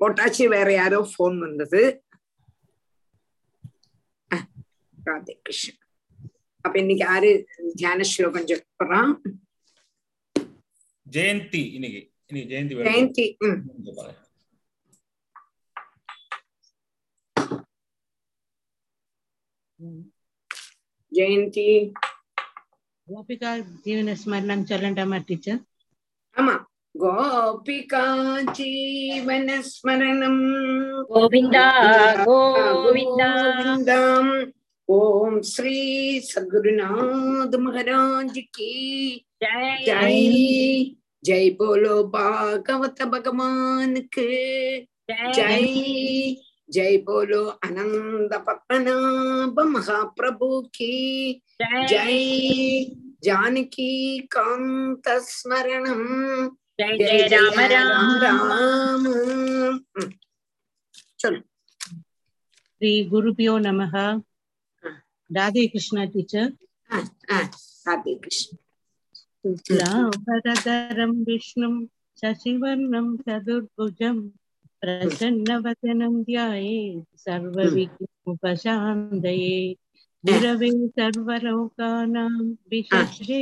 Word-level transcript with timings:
போட்டாச்சு 0.00 0.44
வேற 0.48 0.68
யாரோ 0.72 0.98
போன் 1.16 1.38
வந்தது. 1.38 1.82
ராதே 4.98 5.34
கிருஷ்ணன் 5.42 5.78
அப்ப 6.64 6.74
இன்னைக்கு 6.78 7.04
யாரு 7.04 7.30
தியான 7.74 8.04
ஸ்லோகம் 8.04 8.48
சொல்றான் 8.50 9.12
ஜெயந்தி 11.06 11.62
இன்னைக்கு 11.76 12.00
ஜெயந்தி 12.50 12.74
ஜெயந்தி 12.84 13.26
ஜெயந்தி 21.12 21.66
கோபிகா 23.08 23.50
ஜீவன 23.84 24.14
ஸ்மரணம் 24.14 24.68
சொல்லண்டாமா 24.68 25.16
டீச்சர்? 25.24 25.60
ஆமா. 26.36 26.54
गोपिका 26.94 28.06
जीवनस्मरणम् 28.56 30.42
गोविन्दा 31.10 31.68
गोविन्दाम् 32.24 34.30
ॐ 34.88 35.40
श्री 35.50 35.78
सद्गुरुनाथ 36.24 37.54
महाराज 37.60 38.38
की 38.38 38.74
जय 39.44 39.84
जय 41.24 41.48
बोलो 41.58 42.02
भागवत 42.14 43.02
भगवान 43.12 43.94
के 44.16 44.30
जय 45.08 46.36
जय 46.68 46.96
बोलो 47.06 47.44
अनंत 47.64 48.32
पद्मनाभ 48.48 49.60
महाप्रभु 49.74 50.60
की 50.74 50.96
जय 51.60 52.84
जानकी 53.24 54.18
कांत 54.32 55.08
स्मरणम् 55.28 56.50
जय 56.82 57.28
जय 57.28 57.28
राम 57.28 57.60
राम। 57.60 58.22
राम 58.22 59.06
चलो। 61.18 61.40
श्री 62.58 63.04
गुरुपियो 63.04 63.58
हाँ। 63.86 64.22
राधे 65.32 65.66
कृष्ण 65.66 66.06
टीचर। 66.06 66.52
हाँ, 66.90 67.16
हाँ, 67.30 67.50
राधे 67.88 68.14
कृष्ण। 68.14 68.56
शुक्लाम्बरधरं 69.46 71.24
विष्णुं 71.24 71.86
शशिवर्णं 72.20 73.16
चतुर्भुजं 73.16 74.28
प्रसन्नवदनं 74.80 76.22
ध्याये 76.22 77.02
सर्वविघ्नोपशान्तये। 77.16 79.76
गुरवे 80.26 80.88
सर्वलोकानां 80.88 82.54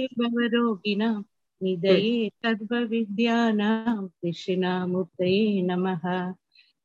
भवरोगिणां 0.06 1.22
निधये 1.62 2.28
सर्वविद्यानां 2.28 4.06
कृष्णामूर्तये 4.06 5.62
नमः। 5.62 6.34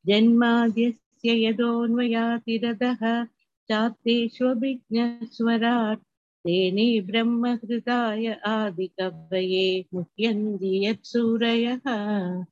जन्माद्यस्य 0.07 1.45
यदोऽन्वयातिरतः 1.45 3.27
चाप्तेष्वभिज्ञस्वराट् 3.69 5.99
तेने 6.47 7.01
ब्रह्महृदाय 7.01 8.39
आदिकवये 8.45 9.85
मुह्यन्ति 9.93 10.85
यत्सूरयः। 10.85 12.45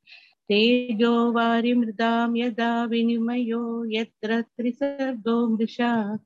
तेजो 0.49 1.31
वारिमृदां 1.31 2.38
यदा 2.38 2.85
विनिमयो, 2.85 3.85
यत्र 3.85 4.41
त्रिसर्गो 4.41 5.47
मृषा 5.47 6.19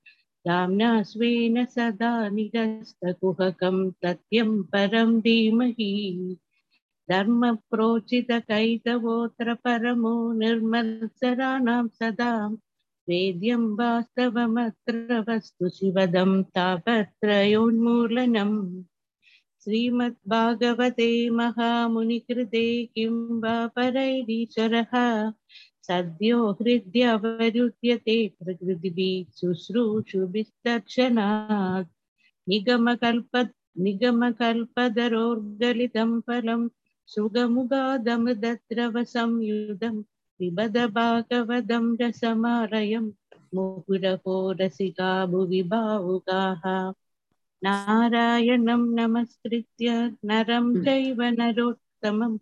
दाम्ना 0.48 1.04
स्वेन 1.04 1.66
सदा 1.66 2.30
निरस्तकुहकं 2.30 3.92
सत्यं 3.92 4.64
परं 4.64 5.20
धीमहि। 5.20 6.38
धर्मप्रोचितकैतवोऽत्र 7.12 9.54
परमो 9.54 10.34
निर्मत्सराणां 10.34 11.88
सदा। 11.88 12.58
वेद्यं 13.10 13.58
वास्तवमत्र 13.58 15.26
वस्तु 15.30 15.70
शिवदं 15.70 16.44
तापत्रयोन्मूलनम् 16.44 18.84
श्रीमद्भागवते 19.64 21.30
महामुनिकृते 21.30 22.86
किं 22.86 23.42
वा 23.42 23.68
परैरीश्वरः? 23.68 25.34
सद्यो 25.88 26.40
हृद्यवरुध्यते 26.62 28.18
प्रकृतिभिः 28.40 29.14
शुश्रूषुभिस्तर्शनात् 29.40 31.92
निगमकल्प 32.48 33.34
निगमकल्पधरोर्गलितं 33.86 36.12
फलं 36.28 36.62
सुगमुगादमृदद्रवसंयुधम् 37.10 40.00
पिबद 40.40 40.76
भागवतं 40.96 41.86
रसमालयं 42.02 43.06
मुहुरहो 43.56 44.36
रसिका 44.62 45.12
भुवि 45.32 45.62
भावुकाः 45.72 46.64
नारायणं 47.62 48.84
नमस्कृत्य 49.00 49.88
नरं 50.32 50.68
चैव 50.84 51.20
नरोत्तमं 51.40 52.34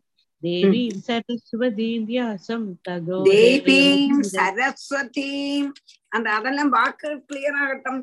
देवीं 0.43 0.91
सरस्वतीं 1.07 1.97
व्यासं 2.09 2.63
तदो 2.87 3.17
தேவீம் 3.31 4.21
சரஸ்வதீம் 4.37 5.69
அந்த 6.15 6.27
அதெல்லாம் 6.37 6.71
வாக்கு 6.77 7.11
கிளியர் 7.29 7.59
ஆகட்டும் 7.65 8.01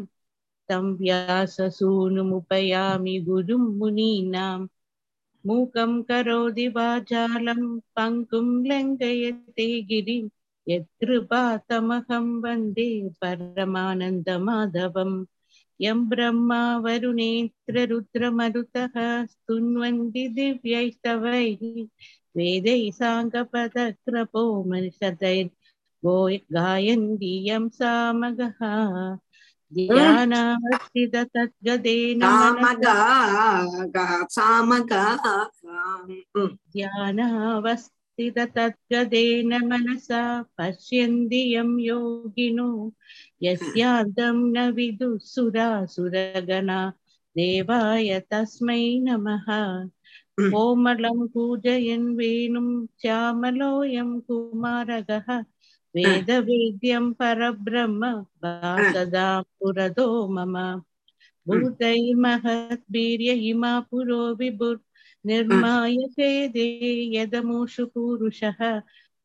तं 0.69 0.84
व्याससूनुमुपयामि 1.00 3.16
गुरुं 3.28 3.64
मुनीनां। 3.78 4.60
मूकं 5.47 6.03
करोति 6.03 6.69
वाचालं 6.69 7.78
पङ्कुं 7.97 8.47
लङ्घयते 8.69 9.66
गिरिं 9.91 10.24
यद्रूपातमहं 10.69 12.26
वन्दे 12.42 12.88
परमानन्दमाधवम् 13.22 15.16
यं 15.80 15.98
ब्रह्मा 16.08 16.60
वरुणेन्द्ररुद्रमरुतः 16.84 18.94
स्तुन्वन्ति 19.32 20.24
दिव्यैस्तवैः 20.36 21.62
वेदैः 22.36 22.84
साङ्गपदक्रपो 22.98 24.42
मनिषदैर्गो 24.70 26.16
गायन्ति 26.56 27.32
यं 27.48 27.64
सामगः 27.78 28.60
ध्यानावस्थित 29.72 31.14
तद्गदेन 31.34 32.22
ध्यानावस्थ 36.76 37.92
तत्प्रदेन 38.20 39.52
मनसा 39.66 40.42
पश्यन्दियं 40.58 41.78
योगिनो 41.78 42.92
यस्यार्धं 43.42 44.36
न 44.52 44.70
विदुः 44.70 45.19
सुरासुरगणा 45.19 46.92
देवाय 47.36 48.21
तस्मै 48.30 49.00
नमः। 49.00 49.47
कोमलं 50.41 51.27
पूजयन् 51.27 52.16
वेणुं 52.16 52.86
श्यामलोऽयं 52.86 54.21
कुमारगः 54.21 55.28
वेदवेद्यं 55.94 57.12
परब्रह्म 57.12 58.27
सदा 58.92 59.41
पुरदो 59.42 60.28
मम। 60.28 60.56
हम्म। 60.56 61.60
भूतैर्महद्वीर्य 61.60 63.33
इमा 63.33 63.80
पुरो 63.80 64.34
विभुर् 64.34 64.78
निर्माय 65.26 65.97
चेदे 66.16 66.66
यदमुषु 67.16 67.84
पुरुषः 67.94 68.60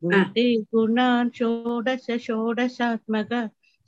भूते 0.01 0.45
गुणान् 0.73 1.29
षोडश 1.37 2.05
षोडशात्मक 2.25 3.31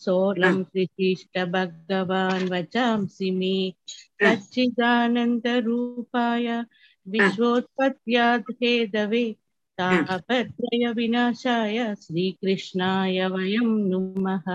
सोलं 0.01 0.57
कृषिष्ट 0.63 1.35
भगवान् 1.53 2.49
वचांसि 2.51 3.29
मे 3.39 3.55
सच्चिदानन्दरूपाय 4.23 6.47
विश्वोत्पत्त्याद् 7.07 8.51
हेदवे 8.63 9.23
तापत्रय 9.77 10.91
विनाशाय 10.97 11.77
श्रीकृष्णाय 12.01 13.19
वयं 13.33 13.69
नुमः 13.89 14.47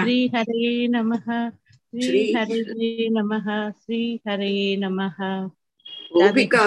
श्रीहरये 0.00 0.86
नमः 0.94 1.26
श्रीहरये 2.04 3.08
नमः 3.16 3.46
श्रीहरये 3.70 4.76
नमः 4.84 5.18
ഗോപികാ 6.14 6.64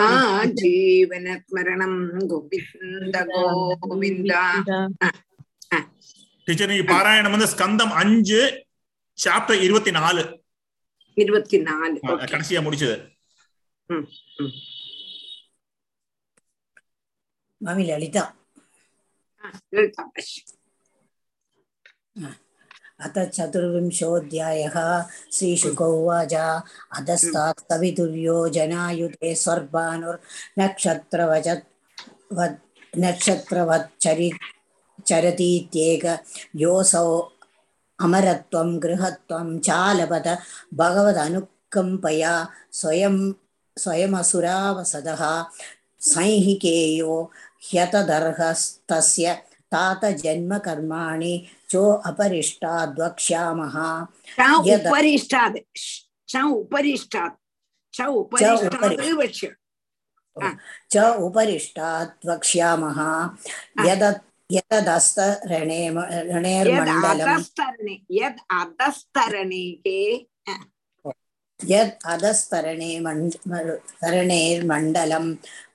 ജീവനസ്മരണം 0.59 1.93
ഗോവിന്ദ. 2.31 3.15
ഗോവിന്ദ 3.83 4.33
டீச்சர் 6.47 6.69
நீங்க 6.71 6.85
பாராயணம் 6.91 7.35
வந்து 7.35 7.51
ஸ்கந்தம் 7.53 7.93
அஞ்சு 8.01 8.41
சாப்டர் 9.17 9.63
இருபத்தி 9.65 9.91
நாலு 9.97 10.23
இருபத்தி 11.17 11.57
நாலு 11.67 11.95
கடைசியா 12.25 12.59
முடிச்சது 12.65 12.97
மாமி 17.61 17.83
லலிதா 17.85 18.23
अथ 23.06 23.16
चतुर्विंशोऽध्यायः 23.36 24.76
श्रीशुक 25.36 25.80
उवाच 25.82 26.34
अधस्तात् 26.98 27.60
सवितुर्यो 27.72 28.36
जनायुधे 28.56 29.34
स्वर्भानुर्नक्षत्रवच 29.42 31.48
वत् 32.38 32.58
नक्षत्रवत् 33.04 33.90
चरि 34.02 34.30
चरतीत्येक 35.06 36.04
योऽसौ 36.62 37.06
अमरत्वं 37.98 38.68
गृहत्वं 38.82 39.58
चालपत 39.68 40.28
भगवदनुकम्पया 40.80 42.34
स्वयं 42.80 43.16
स्वयमसुरावसदः 43.76 45.22
संहिकेयो 46.12 47.14
ह्यतदर्हस्तस्य 47.70 49.34
तात 49.72 50.04
जन्मकर्माणि 50.22 51.34
चो 51.72 51.82
अपरिष्टाद्वक्ष्यामः 52.10 53.74
च 54.38 54.66
यद- 54.68 54.86
उपरिष्टात् 54.86 55.58
च 56.32 56.42
उपरिष्टात् 56.60 57.36
च 57.94 58.06
उपरिष्टात् 58.20 58.74
उपरि- 58.74 59.16
वक्ष्य 59.22 59.48
च 60.92 60.96
उपरिष्टात् 61.28 62.26
वक्ष्यामः 62.28 62.98
यद 63.86 64.02
यतदस्तरणे 64.50 65.80
यद् 65.86 65.98
रणेर्मण्डलम् 66.34 67.28
अधस्तरणे 67.32 67.94
यद् 68.20 68.40
अधस्तरणे 68.60 69.64
के 69.86 69.98
यद् 71.60 71.92
अधस्तरणे 72.12 72.98
मण्ड 73.00 73.34
तरणेर्मण्डलं 74.02 75.26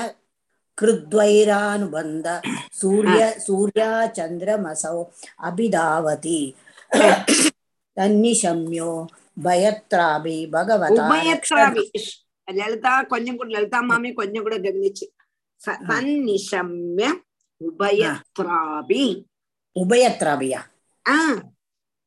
कृद्वैरानुबन्ध 0.78 2.26
सूर्य 2.74 3.34
सूर्याचन्द्रमसौ 3.40 5.02
अभिधावति 5.44 6.54
തന്നിശമ്യോ 7.96 8.90
ഭയത്രാഭി 9.44 10.36
ഭഗവത 10.52 11.00
ലളിത 12.48 12.88
കൊഞ്ഞം 13.10 13.34
കൂടെ 13.38 13.50
ലളിതാമാമി 13.54 14.10
കൊഞ്ഞം 14.18 14.42
കൂടെ 14.44 14.56
ഗമനിച്ച് 14.64 15.06
தன்னிஷம்ய 15.88 17.08
உபயத்ராபி 17.60 19.04
உபயத்ராபியா 19.76 20.60
ஆ 21.06 21.16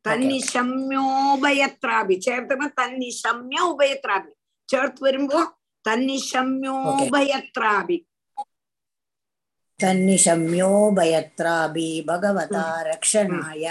തന്നിശമ്യോഭയത്രാപി 0.05 2.15
ചേർത്തുമ്പോ 2.25 2.67
തന്നിശമ്യ 2.79 3.59
ഉഭയത്രാപി 3.69 4.31
ചേർത്ത് 4.69 5.01
വരുമ്പോ 5.05 5.39
തന്നിശമ്യോഭയത്രാപി 5.85 7.97
തന്നിശമ്യോഭയത്രാപി 9.79 11.87
ഭഗവതാ 12.09 12.67
രക്ഷണായ 12.89 13.63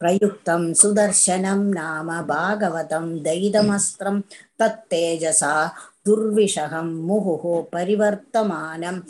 പ്രയുക്തം 0.00 0.74
സുദർശനം 0.74 1.70
നാമ 1.70 2.20
ഭാഗവതം 2.30 3.22
ദൈതമസ്ത്രം 3.22 4.16
തത്തേജസാ 4.60 5.52
துர்விஷகம் 6.06 6.92
முகுஹோ 7.08 7.54
பரிவர்த்தமானம். 7.74 9.00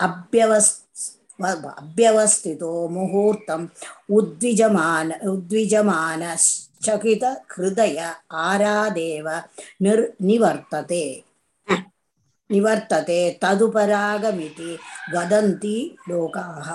அபியவஸ் 0.00 0.72
அபியவஸ்திதோ 1.82 2.72
முகூர்த்தம். 2.96 3.64
உத்விஜமான 4.18 5.08
உத்விஜமானகித 5.32 7.24
ஹிருதய 7.52 7.98
ஆராதேவ 8.48 9.26
நிர் 9.84 10.04
நிவர்த்ததே. 10.28 11.06
நிவர்த்ததே 12.50 13.22
ததுபராகமிதி 13.42 14.70
வதந்தி 15.14 15.78
லோகாக 16.08 16.68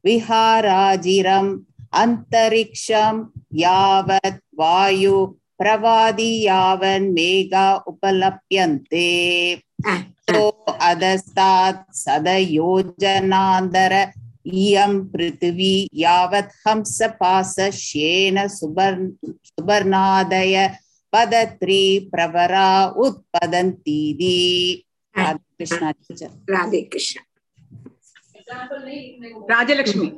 विहाराजिरं 0.04 1.46
அந்தரிக்ஷம் 1.92 3.20
யாவத் 3.62 4.42
வாயு 4.60 5.18
பிரவாதி 5.60 6.30
யாவன் 6.48 7.08
மேகா 7.16 7.66
உபலப்யந்தே 7.92 9.10
तो 10.30 10.40
अधस्तात् 10.82 11.94
सदयोजनान्दर 11.96 13.94
इयं 14.56 14.92
पृथिवी 15.12 15.74
यावत् 15.96 16.52
हंसपासश्येन 16.66 18.36
सुबर् 18.48 19.00
सुबर्णादय 19.48 20.54
पदत्री 21.12 21.82
प्रवरा 22.12 22.70
उत्पदन्तीति 23.04 24.36
राधे 25.14 25.42
कृष्ण 25.58 25.92
राधे 26.50 26.80
कृष्ण 26.92 27.20
राजलक्ष्मी 29.50 30.08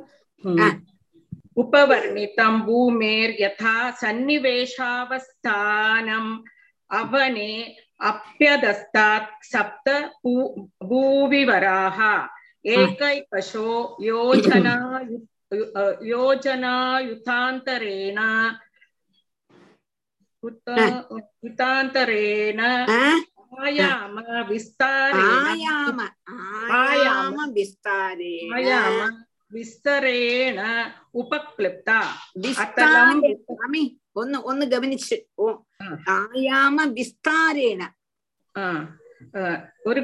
उपवर्णितं 1.61 2.53
भूमेर् 2.65 3.33
यथा 3.41 3.73
सन्निवेशावस्थानम् 4.01 6.31
अवने 6.99 7.51
अप्यदस्तात् 8.09 9.31
सप्त 9.51 9.87
भूविवराः 10.89 11.99
एकैकशो 12.75 13.67
योजना 14.03 14.75
योजनायुतान्तरेण 16.13 18.19
युतान्तरेण 21.43 22.59
आयाम 23.63 24.15
विस्तारेण 24.49 25.45
आयाम 25.49 25.99
आयाम 26.77 27.35
विस्तारेण 27.53 28.53
വിസ്തരേണ 29.53 30.59
ഉപക്ലിപ്ത 31.15 31.89
ഒന്ന് 34.15 34.39
ഒന്ന് 34.45 34.65
ഗമനിച്ച് 34.65 35.17
ഓ 35.39 35.45
ആയാമ 36.13 36.77
വിസ്താരേണ 36.93 37.81
ഒരു 39.85 39.99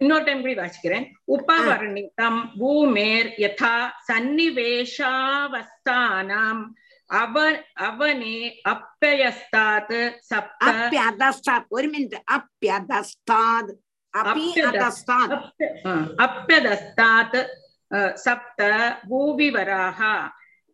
ഇന്നോട്ട് 0.00 0.26
ടൈം 0.26 0.38
കൂടി 0.40 0.54
വായിച്ചിരിക്കേ 0.54 1.00
ഉപവർണിതം 1.28 2.34
ഭൂമേർ 2.60 3.24
യഥാ 3.38 3.74
സന്നിവേശാവസ്ഥാനാം 4.08 4.98
അവ 7.20 7.36
അവനെ 7.82 8.36
അപ്യയസ്താത് 8.68 10.00
സപ്ത 10.30 10.68
അപ്യതസ്താത് 10.68 11.66
ഒരു 11.72 11.88
മിനിറ്റ് 11.88 12.20
അപ്യതസ്താത് 12.32 13.72
അപ്യതസ്താത് 14.14 15.34
അപ്യതസ്താത് 16.22 17.40
सप्त 17.92 18.60
भूविवराः 19.08 20.00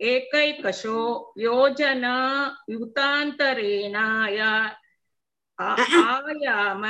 एकैकशो 0.01 0.99
योजना 1.39 2.17
युतान्तरेणाय 2.71 4.39
आयाम 5.59 6.85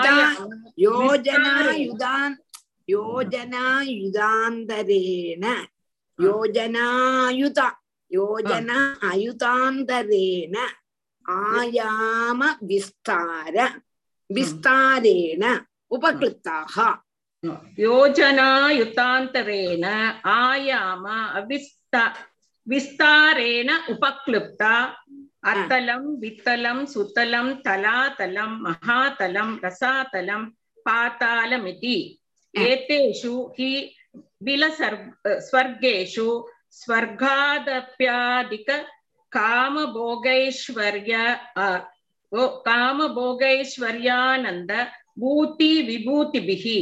योजना 0.00 1.52
युदान् 1.76 2.34
योजनायुधान्तरेण 2.88 3.84
योजनायुता 6.18 7.68
योजना 8.10 8.78
अयुतान्तरेण 9.10 10.56
आयाम 11.26 12.42
विस्तार 12.70 13.56
विस्तारेण 14.30 15.42
उपकृताः 15.96 16.76
योजनायुतान्तरेण 17.79 19.83
आयाम 19.85 21.05
अविस्ता 21.39 22.03
विस्तारेण 22.67 23.69
उपक्लुप्ता 23.93 24.73
अतलं 25.51 26.01
वित्तलं 26.21 26.77
सुतलं 26.93 27.47
तलातलं 27.65 28.49
महातलं 28.65 29.49
रसातलं 29.63 30.41
पातालमिति 30.85 31.97
एतेषु 32.53 33.33
हि 33.59 33.71
विलसर् 34.45 34.97
स्वर्गेषु 35.47 36.27
स्वर्गादप्यादिक 36.79 38.69
कामभोगैश्वर्य 39.31 41.13
अ, 41.57 41.59
ओ, 42.31 42.47
कामभोगैश्वर्यानन्द 42.67 44.71
भूति 45.19 45.71
विभूतिभिः 45.87 46.65
हाँ। 46.67 46.77
सुसम 46.77 46.77
स 46.77 46.79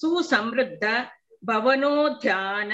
सुसमृद्ध 0.00 0.84
भवनोध्यान 1.42 2.72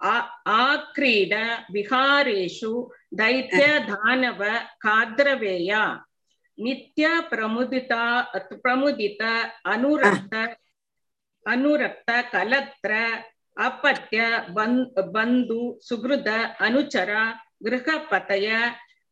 आक्रीड 0.00 1.34
विहारेषु 1.72 2.72
दैत्यदानव 3.14 4.42
काद्रवेया 4.84 5.84
नित्य 6.58 7.08
प्रमुदिता 7.30 8.04
प्रमुदित 8.54 9.22
अनुरक्त 9.74 10.34
अनुरक्त 11.46 12.10
कलत्र 12.32 12.92
अपत्य 13.56 14.18
बन्धु 15.14 15.60
सुहृद 15.82 16.28
अनुचर 16.60 17.10
गृहपतय 17.64 18.48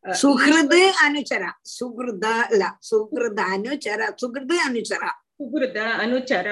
सुहृद 0.05 0.73
अनुचर 1.03 1.43
सुहृद 1.69 2.25
अल 2.25 2.63
सुहृद 2.83 3.39
अनुचर 3.47 4.09
सुहृद 4.19 4.51
अनुचर 4.65 5.03
ಕುಗೃದ 5.41 5.81
ಅನುಚರ 6.03 6.49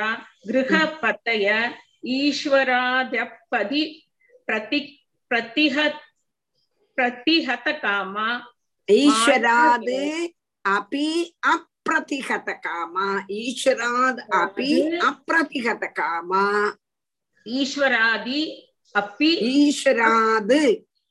ಗೃಹ 0.50 0.74
ಪತಯ 1.02 1.48
ಈಶ್ವರಾದ್ಯಪದಿ 2.20 3.84
ಪ್ರತಿ 4.48 4.80
प्रतिहत 5.32 5.98
प्रतिहत 6.98 7.68
काम 7.84 8.16
ईश्वराद 8.88 9.86
अपि 10.66 11.06
अप्रतिहत 11.46 12.50
काम 12.64 12.96
ईश्वराद 13.42 14.20
अपि 14.36 14.72
अप्रतिहत 15.10 15.84
काम 16.00 16.34
ईश्वरादि 17.46 18.42
अपि 18.96 19.30
ईश्वराद 19.52 20.52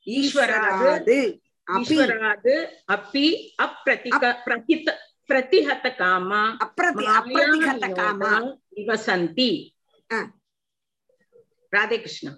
ईश्वराद 0.07 1.09
ईश्वराद 1.67 2.47
अपि 2.89 3.25
अप्रतिक 3.59 4.25
प्रतित 4.45 4.89
பிரதிஹத 5.29 5.87
காமா 5.95 6.41
அப்ரதி 6.65 7.05
அப்ரதிஹத 7.15 7.87
காமா 7.99 8.33
விவசந்தி 8.77 9.51
ராதேகிருஷ்ணா 11.73 12.31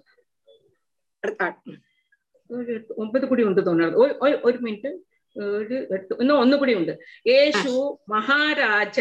ഒമ്പത് 3.02 3.24
കൂടി 3.26 3.42
ഉണ്ട് 3.42 3.60
തോന്നുന്നത് 3.66 3.96
ഒരു 4.44 4.58
മിനിറ്റ് 4.58 4.90
ഒരു 5.56 5.76
എട്ട് 5.96 6.12
ഇന്നും 6.22 6.36
ഒന്നു 6.38 6.56
കൂടി 6.56 6.72
ഉണ്ട് 6.74 6.92
യേശു 7.26 7.72
മഹാരാജ 8.08 8.98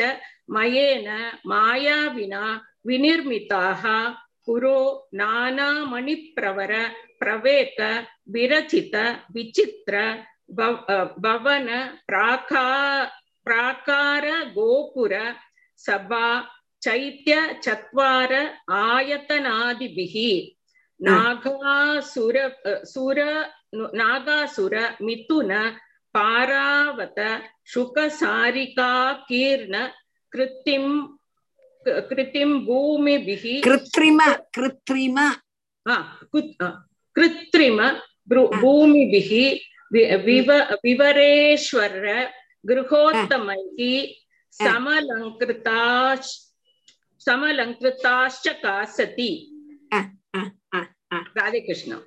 മയേന 0.50 1.10
മായാവിന 1.46 2.36
വിനിർമിതാഹ 2.86 3.84
പുരോ 4.48 4.78
നാനാമണിപ്രവര 5.14 6.74
പ്രവേക 7.22 7.82
വിരചിത 8.28 8.98
വിചിത്ര 9.32 9.96
ഭവന 11.20 11.70
പ്രാകാ 12.10 12.66
प्राकार 13.46 14.28
गोपुर 14.56 15.14
सभा 15.80 16.26
चैत्य 16.82 17.36
चत्वार 17.64 18.34
आयतनादिभिः 18.72 20.16
हाँ। 21.00 21.34
नागासुर 21.34 22.38
सुर 22.86 23.20
नागासुर 23.76 24.76
मिथुन 25.02 25.52
पारावत 26.16 27.20
शुकसारिका 27.74 28.92
कीर्ण 29.30 29.88
कृत्रिम 30.34 30.86
कृत्रिम 31.86 32.60
भूमिभिः 32.66 33.44
कृत्रिम 33.64 34.20
कृत्रिम। 34.56 35.18
हाँ, 35.20 36.04
हाँ, 36.62 36.74
कृत्रिम 37.16 37.80
भूमिभिः 38.30 39.32
विव 39.94 40.52
विवरेश्वर 40.86 41.96
गृहोत्तमैः 42.66 43.80
समलङ्कृताश्च 44.56 46.30
समलङ्कृताश्च 47.22 48.48
का 48.64 48.76
सति 48.92 49.32
ராதேகிருஷ்ணா 51.38 51.98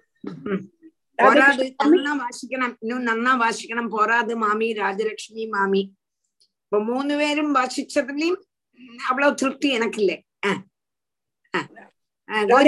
போராது 1.18 1.64
நல்லா 1.82 2.12
வாசிக்கணும் 2.20 2.74
இன்னும் 2.82 3.04
நன்னா 3.08 3.32
வாசிக்கணும் 3.42 3.90
போராது 3.94 4.32
மாமி 4.36 4.68
ராஜலட்சுமி 4.78 5.44
மாமி 5.46 5.82
இப்ப 6.62 6.80
மூணு 6.86 7.12
பேரும் 7.16 7.52
வாசிச்சதுலயும் 7.52 8.40
அவ்வளவு 9.00 9.32
திருப்தி 9.34 9.68
எனக்கு 9.70 10.00
இல்லை 10.00 10.16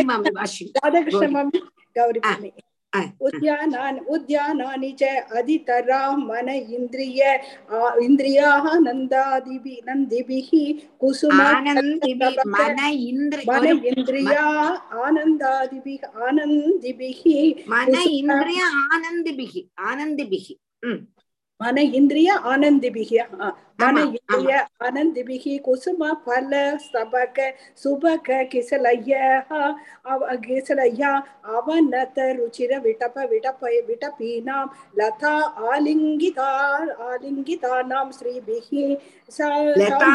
மாமி 0.04 0.32
வாசி 0.38 0.64
ராதாகிருஷ்ண 0.78 1.28
மாமி 1.36 1.60
கௌரி 1.96 2.20
மாமி 2.24 2.50
उद्यानानि 3.28 4.00
उद्यानानि 4.14 4.92
च 5.00 5.10
अधितरां 5.38 6.16
मन 6.28 6.48
इन्द्रिय 6.48 7.22
इन्द्रियाः 8.06 8.66
नन्दादिभि 8.86 9.76
नन्दिभिः 9.88 10.50
कुसुम 11.00 11.42
मन 11.42 12.78
इन्द्रिया 13.92 14.46
आनन्दादिभिः 15.06 16.06
आनन्दिभिः 16.28 17.22
मन 17.72 17.94
इन्द्रिय 18.18 18.62
आनन्दिभिः 18.94 19.54
आनन्दिभिः 19.90 20.48
மன 21.60 21.82
இந்திரிய 21.90 22.30
ஆனந்திபிகி 22.44 23.18
மன 23.76 24.00
இந்திரிய 24.08 24.54
ஆனந்திபிகி 24.86 25.52
குசும 25.58 26.10
பல 26.24 26.52
சபக 26.86 27.46
சுபக 27.82 28.38
கிசலய்யா 28.52 29.22
கிசலய்யா 30.44 31.12
அவனத 31.54 32.18
ருச்சிர 32.36 32.80
விடப 32.80 33.24
விடப 33.32 33.72
விடபீனாம் 33.88 34.70
லதா 35.00 35.34
ஆலிங்கிதா 35.70 36.50
ஆலிங்கிதானாம் 37.08 38.12
ஸ்ரீபிகி 38.18 38.86
லதா 39.80 40.12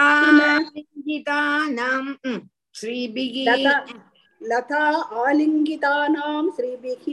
ஆலிங்கிதானாம் 0.53 2.13
लता 4.42 4.78
लता 4.90 5.20
आलिङ्गितानां 5.26 6.42
श्रीभिः 6.56 7.04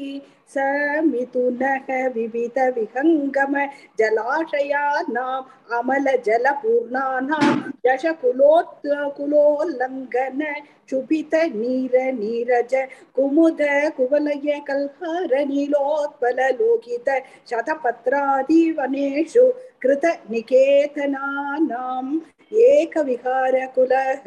स 0.53 0.63
मिथुनः 1.05 1.88
विविध 2.15 2.58
विहङ्गम 2.75 3.53
जलाशयानाम् 4.00 5.48
अमलजलपूर्णानां 5.77 7.48
दशकुलोत् 7.88 8.88
कुलोल्लङ्घन 9.17 10.41
क्षुभित 10.88 11.34
नीर 11.55 11.96
नीरज 12.20 12.74
कुमुद 13.15 13.62
कुवलय 13.98 14.60
कल्हार 14.70 15.34
नीलोत्पल 15.53 16.39
लोकित 16.60 17.10
शतपत्रादिवनेषु 17.50 19.46
कृत 19.84 20.05
निकेतनानाम् 20.32 22.12
एकविहारकुलः 22.51 24.25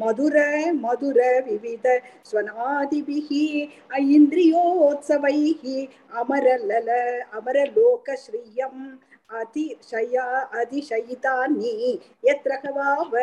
मधुर 0.00 0.36
मधुर 0.74 1.20
विविध 1.46 1.86
स्वनादिभिः 2.30 3.30
ऐन्द्रियोत्सवैः 3.98 5.64
अमरलल 6.20 6.90
अमरलोकश्रियम् 7.38 8.84
अतिशया 9.40 10.24
अतिशयितानि 10.60 11.98
यत्र 12.28 12.70
वाव 12.76 13.16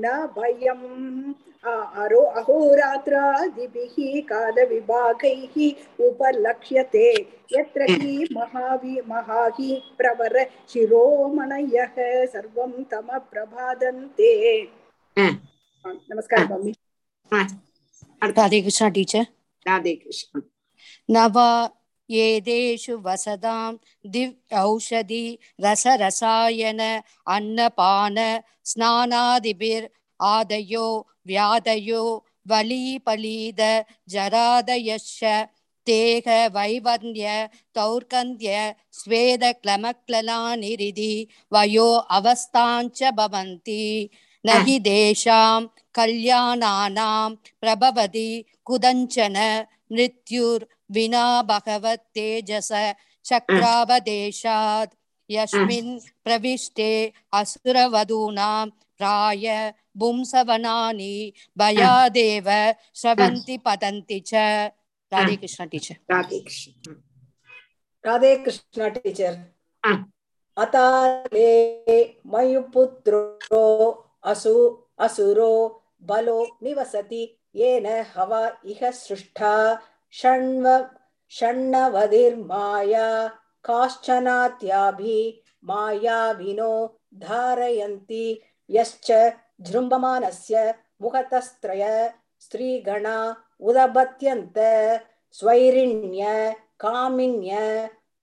न 0.00 0.16
भयम् 0.38 1.34
आरो 1.63 2.21
अहोरात्रादिभिः 2.39 3.95
कालविभागैः 4.29 5.55
उपलक्ष्यते 6.05 7.09
यत्र 7.53 7.85
हि 7.91 8.27
महावि 8.33 9.01
महाहि 9.09 9.81
प्रवर 9.97 10.37
शिरोमणयः 10.73 11.93
सर्वं 12.33 12.71
तमप्रभादन्ते 12.91 14.31
नमस्कारः 15.17 16.47
मम्मी 16.49 16.73
राधे 18.21 18.61
कृष्ण 18.61 18.89
टीचर 18.91 19.25
राधे 19.65 19.95
कृष्ण 19.95 20.41
नव 21.09 21.39
एतेषु 22.09 22.97
वसदां 23.05 23.73
दिव्य 24.05 24.61
औषधि 24.61 25.23
रसरसायन 25.65 26.81
अन्नपान 27.35 28.17
स्नानादिभिर् 28.71 29.87
आदयो 30.19 30.85
व्याधयो 31.26 32.02
वलीपलीद 32.50 33.60
जरादयश्च 34.10 35.22
தேக 35.86 36.28
வைவந்திய 36.54 37.26
தௌர்கந்திய 37.76 38.54
ஸ்வேத 38.98 39.44
கிளமக்லலானிரிதி 39.64 41.12
வயோ 41.52 41.88
அவஸ்தாஞ்ச 42.16 43.10
பவந்தி 43.18 43.84
நகி 44.44 44.76
தேஷாம் 44.88 45.66
கல்யாணானாம் 45.94 47.34
பிரபவதி 47.62 48.30
குதஞ்சன 48.70 49.38
மிருத்யுர் 49.90 50.64
வினா 50.96 51.26
பகவத் 51.48 52.06
தேஜச 52.16 52.72
சக்ராவதேஷாத் 53.24 54.94
யஸ்மின் 55.30 55.94
பிரவிஷ்டே 56.26 56.92
அசுரவதூனாம் 57.40 58.72
பிராய 59.00 59.46
पुंसवनानि 59.99 61.33
भयादेव 61.57 62.49
हम्म। 62.49 62.73
स्रवन्ति 62.93 63.55
हम्म। 63.55 63.61
पतन्ति 63.65 64.19
च। 64.19 64.33
राधे 64.33 65.23
हम्म। 65.23 65.35
कृष्ण 65.35 65.67
टीचर। 65.67 65.95
राधे 66.11 66.39
कृष्ण। 66.39 66.93
राधे 68.05 68.35
कृष्ण 68.35 68.89
टीचर। 68.89 69.37
अताले 70.57 71.49
मयुपुत्रो 72.25 73.23
असु 74.23 74.53
असुरो 74.99 75.53
बलो 76.01 76.39
निवसति 76.63 77.23
येन 77.55 77.85
हवा 78.15 78.47
इह 78.65 78.91
सृष्टा। 78.91 79.53
षण्व 80.13 80.85
षण्णवधिर्माया 81.31 83.07
काश्चनात्याभि 83.65 85.43
मायाविनो 85.63 86.99
धारयन्ति 87.15 88.41
यश्च 88.69 89.11
ஜிரும்பமானஸ்ய 89.61 90.55
முகத்தஸ்திரய 91.03 91.83
ஸ்ரீகணா 92.45 93.17
உதபத்யந்த 93.67 94.59
ஸ்வைரிண்ய 95.37 96.23
காமின்ய 96.83 97.51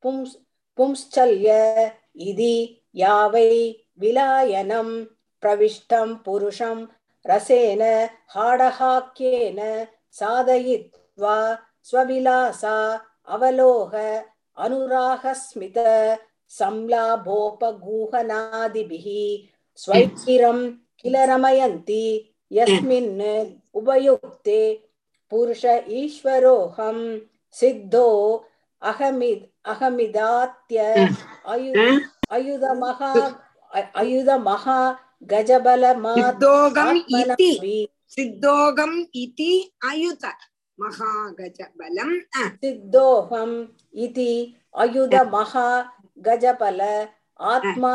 பும்ஸ் 0.04 0.37
பும்ஸ்சல்ய 0.78 1.49
இதி 2.28 2.57
யாவை 2.95 3.50
விலாயனம் 4.02 4.95
பிரவிஷ்டம் 5.42 6.14
புருஷம் 6.26 6.83
ரசேன 7.25 7.83
ஹாடஹாக்கியேன 8.35 9.61
சாதயித்வா 10.21 11.38
ஸ்வவிலாசா 11.88 12.76
அவலோக 13.28 13.92
அனுராகஸ்மித 14.57 15.78
சம்லாபோபகூகநாதிபிஹி 16.52 19.23
ஸ்வைத்திரம் 19.78 20.64
किल 21.04 21.16
रमयन्ति 21.30 22.04
यस्मिन् 22.52 23.20
उपयुक्ते 23.78 24.60
पुरुष 25.32 25.64
ईश्वरोऽहं 26.00 26.98
सिद्धो 27.54 28.08
अहमिद् 28.82 29.44
अहमिदात्य 29.70 30.82
हम्म। 30.98 31.14
अयु 31.52 31.72
हम्म। 31.78 32.00
अयुधमहा 32.36 33.12
अयुधमहा 34.00 34.78
गजबलमादोगम् 35.32 36.98
इति 37.20 37.88
सिद्धोगम् 38.16 38.98
इति 39.22 39.50
अयुत 39.90 40.24
महागजबलम् 40.78 42.14
सिद्धोऽहम् 42.62 43.56
इति 44.04 44.30
अयुधमहा 44.74 45.68
गजबल 46.26 46.80
आत्मा 47.40 47.94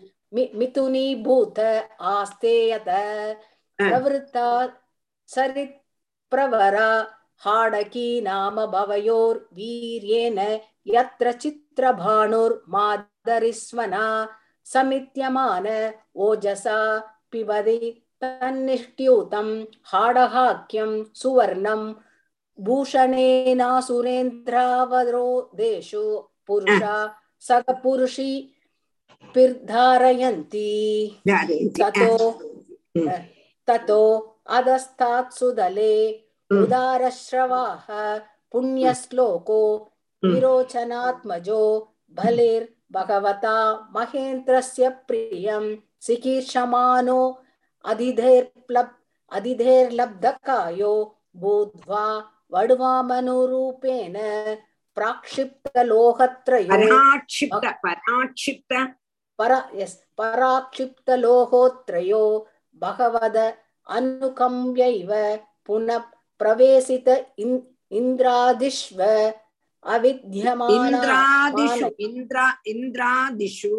मिथुनीभूत 0.34 1.58
आस्ते 2.14 2.54
यत 2.70 2.88
प्रवृत्ता 3.78 4.48
सरित् 5.28 5.76
प्रवरा 6.32 6.88
हाडकी 7.44 8.08
नाम 8.20 8.56
भवयोर्वीर्येण 8.72 10.38
यत्र 10.94 11.32
चित्रभाणुर्मादरिस्वना 11.42 14.04
समित्यमान 14.66 15.66
ओजसा 16.26 16.78
पिबति 17.32 17.78
तन्निष्ट्यूतं 18.22 19.48
हाडहाक्यं 19.92 20.92
सुवर्णं 21.22 21.82
भूषणेनासुरेन्द्रावरो 22.58 25.28
देशो 25.56 26.04
पुरुषा 26.46 26.96
सकपुरुषी 27.48 28.30
ततो 33.67 34.03
mm. 34.17 34.31
अधस्तात् 34.57 35.33
सुदले 35.33 35.95
mm. 36.51 36.61
उदारश्रवाः 36.63 37.87
पुण्यश्लोको 38.51 39.61
mm. 40.23 40.33
विरोचनात्मजो 40.33 41.63
भलेर् 42.17 42.65
भगवता 42.93 43.57
महेन्द्रस्य 43.95 44.89
प्रियं 45.07 45.63
सिकीर्षमानो 46.07 47.21
अधिधेर्प्लब् 47.85 48.97
अधिधेर्लब्धकायो 49.31 50.93
भूत्वा 51.41 52.05
वडुवामनुरूपेण 52.53 54.15
प्राक्षिप्तलोहत्रयो 54.95 56.69
पराक्षिप्त 56.69 57.65
पराक्षिप्त। 57.85 58.73
परा 59.39 59.59
यस् 59.79 59.95
पराक्षिप्तलोहोत्रयो 60.17 62.23
भगवद 62.81 63.37
अनुकम्यैव 63.97 65.11
पुनः 65.67 65.97
प्रवेशित 66.39 67.07
इन् 67.43 67.55
इन्द्रादिष्व 67.99 68.99
अविद्यमानादिषु 69.93 71.87
इन्द्र 72.07 72.37
इन्द्रादिषु 72.71 73.75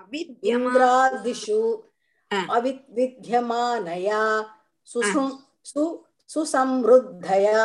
अविद्यमादिषु 0.00 1.60
अविद्यमानया 2.56 4.22
सुसु 4.92 5.24
सु 5.72 5.84
सुसमृद्धया 6.34 7.64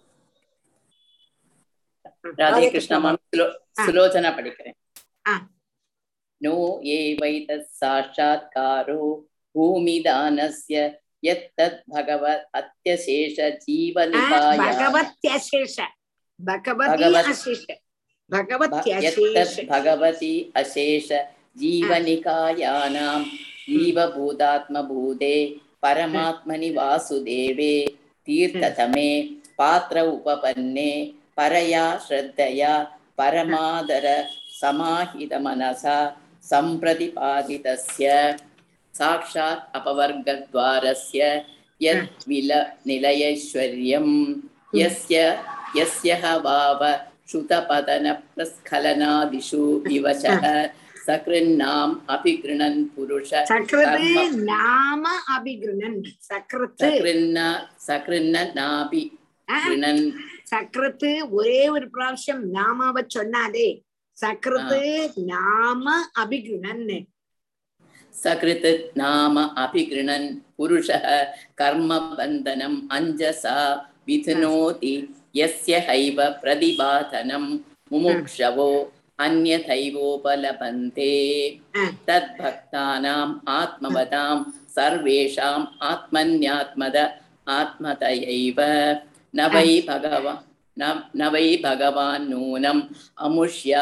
राधे 2.25 2.69
कृष्ण 2.69 2.97
माम 2.99 3.15
सुलोचना 3.35 4.29
पढ़ी 4.31 4.51
हाँ। 5.27 5.39
नो 6.41 6.81
ये 6.85 6.97
वै 7.21 7.39
तत्साक्षात्कारो 7.49 9.03
भूमिदान 9.55 10.39
यत्तत् 11.23 11.89
भगवत् 11.89 12.45
अत्यशेष 12.57 13.35
जीवनिकाय 13.65 14.57
हाँ, 14.57 14.91
भगवत्यशेष। 18.29 19.59
भगवती 19.69 20.33
अशेष। 20.55 21.09
जीवनिकायानां 21.57 23.05
हाँ। 23.05 23.23
जीवभूतात्मभूते 23.69 25.33
परमात्मनि 25.81 26.69
वासुदेवे 26.75 27.73
तीर्थतमे 28.27 29.09
पात्र 29.57 30.01
उपपन्ने 30.07 30.91
परया 31.38 31.84
श्रद्धया 32.06 32.74
परमादर 33.18 34.06
समाहितमनसा 34.60 35.98
सम्प्रतिपादितस्य 36.44 38.06
साक्षात् 38.94 39.62
अपवर्गद्वारस्य 39.76 41.20
यत् 41.80 42.22
विल 42.28 42.50
निलयैश्वर्यं 42.88 44.08
यस्य 44.74 45.16
यस्य 45.76 46.14
भाव 46.44 46.80
श्रुतपतनप्रस्खलनादिषु 47.30 49.62
विवशः 49.86 50.44
सकृन्नाम् 51.06 51.94
अभिगृणन् 52.14 52.78
पुरुष 52.94 53.30
சக்ரது 53.50 53.84
कर्म 53.88 54.14
நாம 54.50 55.04
அபிகிருணன் 55.34 55.98
சக்ரத்து 56.28 56.84
சகிருன்ன 56.84 57.38
சகிருன்ன 57.86 58.38
சக்கரத்து 60.51 61.09
ஒரே 61.31 61.61
ஒரு 61.67 61.85
பிராவசியம் 61.93 62.43
நாமாவ 62.49 63.03
சொன்னாதே 63.13 63.69
சக்கரத்து 64.17 64.81
நாம 65.27 65.93
அபிகிருணன் 66.19 66.85
சகிருத்து 68.13 68.71
நாம 68.95 69.43
அபிகிருணன் 69.55 70.27
புருஷ 70.55 70.89
கர்ம 71.55 71.99
பந்தனம் 72.17 72.79
அஞ்சசா 72.89 73.57
விதுனோதி 74.07 74.95
எஸ்ய 75.37 75.77
ஹைவ 75.87 76.27
பிரதிபாதனம் 76.41 77.49
முமுக்ஷவோ 77.91 78.71
அந்நைவோபலபந்தே 79.19 81.15
தத் 82.05 82.33
பக்தானாம் 82.37 83.33
ஆத்மவதாம் 83.51 84.43
சர்வேஷாம் 84.75 85.67
ஆத்மன்யாத்மத 85.83 86.97
ஆத்மதையைவ 87.51 88.59
न 89.33 89.39
वै 89.53 89.71
भगवान् 89.89 90.39
न 91.19 91.21
वै 91.33 91.49
भगवान् 91.65 92.27
नूनम् 92.31 92.81
अमुष्य 93.25 93.73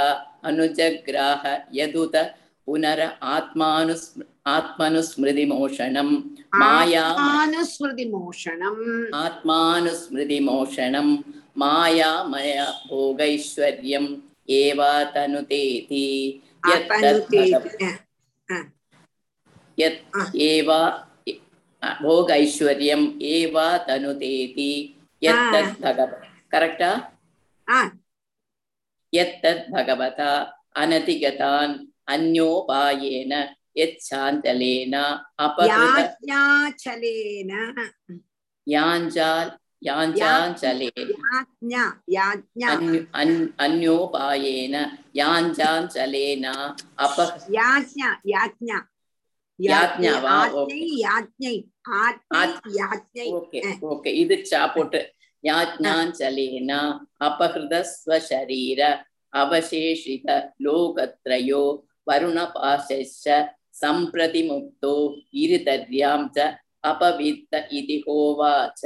अनुजग्राह 0.50 1.44
यदुत 1.80 2.16
पुनर 2.68 3.00
आत्मानुस्म 3.36 4.18
आत्मनुस्मृतिमोषणम् 4.56 6.14
मायानुस्मृतिमोषणम् 6.62 8.82
आत्मानुस्मृतिमोषणम् 9.24 11.12
मायामय 11.62 12.52
भोगैश्वर्यम् 12.90 14.10
एवातनुतेति 14.60 16.08
यत् 19.78 20.02
एव 20.52 20.70
भोगैश्वर्यम् 22.02 23.06
एवातनुतेति 23.34 24.72
எத்தத் 25.22 25.82
பகவ 25.82 26.12
கரெக்டா 26.52 26.92
எத்தத் 29.14 29.72
பகவதா 29.72 30.58
அனதிகதான் 30.78 31.88
அந்யோபாயேன 32.08 33.56
எச்சாந்தலேன 33.76 34.96
அபகிருதலேன 35.46 37.54
யாஞ்சால் 38.68 39.52
அந்யோபாயேன 43.58 44.76
யாஞ்சாஞ்சலேன 45.14 46.56
அப 46.96 47.30
யாஜ்ஞா 47.50 48.18
யாஜ்ஞா 48.26 48.86
இது 54.22 54.36
சா 54.52 54.62
போட்டு. 54.76 55.00
யாஜ்ஞாஞ்சலேனா 55.44 56.80
அபஹிருதஸ்வரீர 57.22 58.82
அவசேஷித 59.34 60.28
லோகத்ரயோ 60.66 61.64
வருணபாச 62.08 62.88
சம்பிரதி 63.82 64.42
முக்தோ 64.50 64.96
இருதர்யாம் 65.44 66.28
ச 66.36 66.48
அபவித்த 66.84 67.62
இதி 67.72 67.98
ஹோவாச்ச 68.08 68.84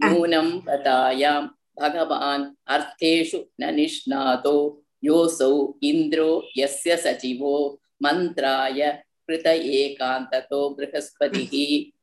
நூனம் 0.00 0.54
கதாயாம் 0.66 1.48
பகவான் 1.74 2.44
அர்த்தேஷு 2.66 3.40
ந 3.60 3.70
நிஷ்ணாதோ 3.70 4.58
யோசௌ 5.02 5.54
இந்திரோ 5.82 6.30
யஸ்ய 6.56 6.96
சச்சிவோ 6.96 7.56
மந்திராய 8.02 8.80
कृत 9.30 9.46
एकान्ततो 9.46 10.60
बृहस्पतिः 10.76 11.52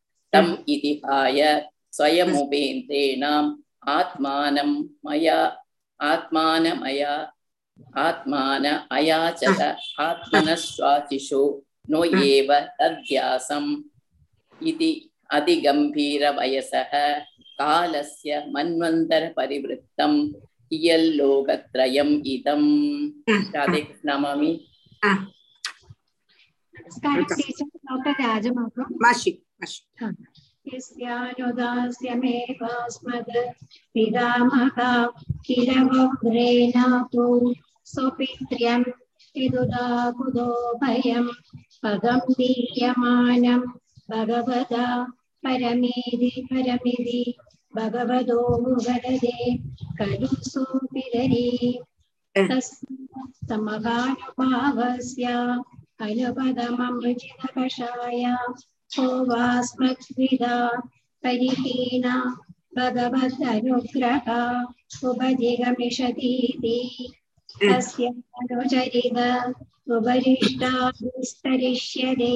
तम् 0.33 0.55
इतिहाय 0.69 1.39
स्वयमुपेन्द्रेणाम् 1.97 3.55
आत्मानं 3.97 4.71
मया 5.05 5.39
आत्मानमया 5.99 7.13
आत्मान 8.05 8.65
अयाचत 8.97 9.61
आत्मनश्वासिषो 10.07 11.43
नो 11.91 12.03
एव 12.29 12.53
तद्ध्यासम् 12.79 13.69
इति 14.69 14.89
अतिगम्भीरवयसः 15.37 16.91
कालस्य 17.61 18.43
मन्वन्तरपरिवृत्तम् 18.55 20.17
इयल्लोकत्रयम् 20.77 22.15
इदम्। 22.33 22.69
राधे 23.55 23.81
कृष्णमामि 23.81 24.51
मासि 29.03 29.31
यस्यानुदास्यमेव 30.73 32.61
स्मद 32.95 33.29
पितामह 33.93 34.77
किल 35.45 35.69
उग्रेण 36.03 36.75
तु 37.13 37.25
सुपित्र्यं 37.93 38.83
पिदुदाकुदो 39.35 40.47
भयं 40.83 41.27
पदं 41.83 42.19
दीयमानं 42.39 43.61
भगवता 44.11 44.85
परमेदि 45.43 46.31
परमिति 46.51 47.23
भगवतो 47.75 48.39
मुगदे 48.63 49.55
खलु 49.99 50.27
सुपितरी 50.51 51.47
तस्मात् 52.35 53.35
समगानुभावस्य 53.49 55.27
अनुपदममृजितकषाय 56.05 58.23
होवास्मद्विदा 58.97 60.55
परिहीना 61.23 62.15
भगवदनुग्रह 62.77 64.27
उपजिगमिषतीति 65.09 66.77
तस्य 67.63 68.05
अनुचरित 68.41 69.17
उपरिष्टाभिस्तरिष्यते 69.97 72.33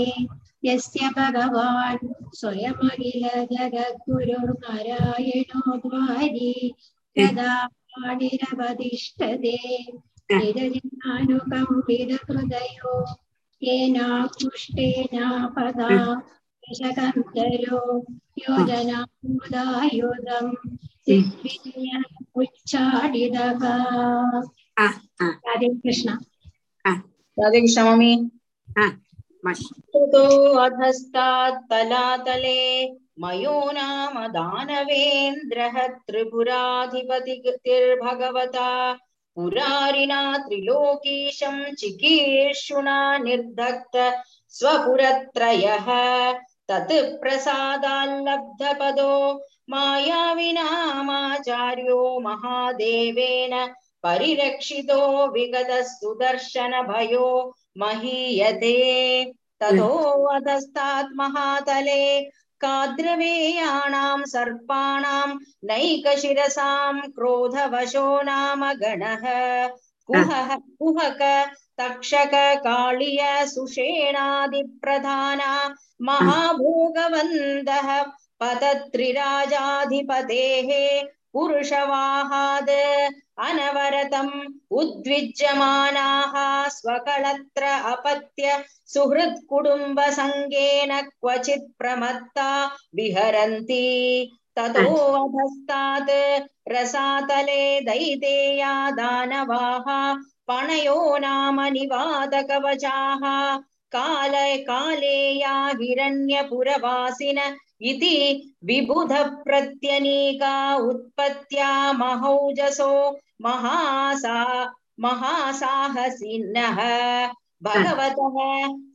यस्य 0.66 1.02
भगवान् 1.18 2.04
स्वयमखिल 2.40 3.24
जगद्गुरुर्नारायणो 3.54 5.62
द्वारि 5.86 6.52
तदा 7.16 7.54
निरवतिष्ठते 8.22 9.58
निरजनानुकम्पितहृदयो 10.32 12.94
पदा 15.56 15.90
योजनामुदायुधं 18.40 20.48
दिग्विजय 21.08 22.02
राधे 25.48 25.70
कृष्ण। 25.70 26.18
राधे 27.40 27.62
कृष्ण 27.62 27.84
मम्मी। 27.84 28.14
வாஷி 29.46 29.66
ततो 29.94 30.24
अधस्तात् 30.64 31.64
तलातले 31.70 32.62
मयो 33.22 33.56
नाम 33.72 34.16
दानवेन्द्रः 34.36 35.76
त्रिपुराधिपतिर्भगवता 36.08 38.70
पुरारिणा 39.37 40.21
त्रिलोकीशं 40.47 41.57
चिकीर्षुणा 41.79 42.99
निर्दग्ध 43.25 43.97
स्वपुरत्रयः 44.59 45.89
तत् 46.71 46.93
प्रसादाल्लब्धपदो 47.21 49.13
मायाविनामाचार्यो 49.73 50.99
महादेवेन 52.27 53.55
परिरक्षितो 54.05 55.01
विगतः 55.35 55.83
सुदर्शनभयो 55.93 57.29
महीयते 57.79 58.75
ततो 59.63 59.91
अधस्तात् 60.37 61.17
महातले 61.19 62.05
काद्रवेयाणां 62.64 64.24
सर्पाणां 64.34 65.30
नैकशिरसां 65.70 67.00
क्रोधवशो 67.18 68.06
नाम 68.30 68.66
गणः 68.82 69.26
कुहः 70.10 70.56
कुहक 70.80 71.22
तक्षक 71.80 72.34
काळिय 72.66 73.22
सुषेणादिप्रधाना 73.54 75.52
महाभोगवन्दः 76.10 77.90
पतत्रिराजाधिपतेः 78.42 79.10
पुरुषवाहाद् 81.33 82.71
अनवरतम् 83.47 84.31
उद्विज्यमानाः 84.81 86.35
स्वकलत्र 86.77 87.65
अपत्य 87.93 88.63
सुहृत्कुटुम्बसङ्गेन 88.93 90.93
क्वचित् 91.03 91.73
प्रमत्ता 91.79 92.49
विहरन्ति 92.97 93.85
ततो 94.59 94.93
वधस्तात् 95.15 96.13
रसातले 96.73 97.65
दैतेया 97.89 98.73
दानवाः 99.01 99.89
पणयो 100.49 100.99
नाम 101.27 101.61
निवादकवचाः 101.77 103.25
काल 103.97 104.35
कालेया 104.69 105.55
हिरण्यपुरवासिन 105.81 107.39
इति 107.90 108.16
विबुधप्रत्यनीका 108.66 110.56
उत्पत्त्या 110.90 111.72
महौजसो 111.94 112.94
महासा 113.42 114.38
महासाहसिनः। 115.00 116.80
भगवतः 117.64 118.38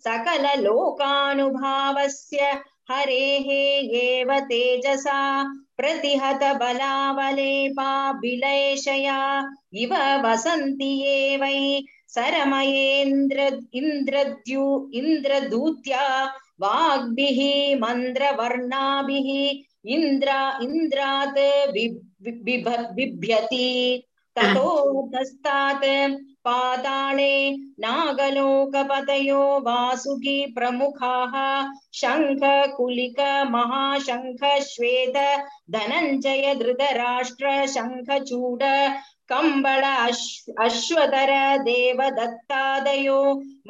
सकललोकानुभावस्य 0.07 1.31
हरेः 2.91 3.49
एव 3.99 4.31
तेजसा 4.49 5.21
प्रतिहत 5.77 6.43
बलावलेपाभिलयशया 6.61 7.81
इव 9.83 9.93
वसन्ति 10.27 10.91
ये 11.03 11.37
वै 11.37 11.61
सरमयेन्द्र 12.15 13.39
इन्द्रद्यु 13.75 14.65
इन्द्रदूत्या 14.95 16.05
वाग्भिः 16.61 17.81
मन्द्रवर्णाभिः 17.81 19.59
इन्द्रा, 19.91 20.59
इन्द्रात् 20.63 21.73
बिभ- 21.73 22.45
बिभ- 22.45 22.93
बिभ्यति। 22.93 24.03
ततो 24.37 25.09
तस्तात् 25.09 26.17
पाताळे, 26.45 27.57
नागलोकपतयो, 27.57 29.61
वासुकी 29.61 30.47
प्रमुखाः 30.47 31.67
शङ्ख 31.95 32.73
कुलिक 32.77 33.45
श्वेत 34.63 35.45
धनञ्जय, 35.71 36.55
धृतराष्ट्र, 36.55 37.67
शङ्खचूड 37.67 38.63
ಕಂಬಳ 39.31 39.85
ಅಶ್ 40.03 40.25
ಅಶ್ವಧರ 40.57 41.33
ದೇವದತ್ತಾದಯೋ 41.67 43.21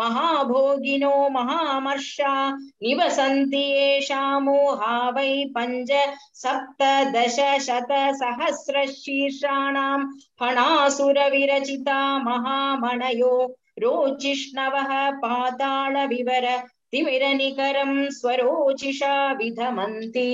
ಮಹಾಭೋಗಿನೋ 0.01 1.12
ಮಹಾಮರ್ಷ 1.29 2.21
ನಿವಸಂತಿ 2.83 3.64
ಏಷಾಮೂಹಾ 3.85 4.95
ವೈ 5.11 5.31
ಪಂಚ 5.55 5.90
ಸಪ್ತ 6.35 6.83
ದಶ 7.14 7.38
ಶತ 7.66 7.92
ಸಹಸ್ರ 8.21 8.77
ಶೀರ್ಷಾಣಾಂ 8.95 10.03
ಫಣಾಸುರ 10.40 11.19
ವಿರಚಿತಾ 11.31 12.01
ಮಹಾಮಣಯೋ 12.27 13.35
ರೋಚಿಷ್ಣವಃ 13.81 14.90
ಪಾತಾಳ 15.23 15.97
ವಿವರ 16.09 16.47
तिमिरनिकरं 16.93 18.10
स्वरोचिषा 18.12 19.32
विधमन्ति 19.34 20.27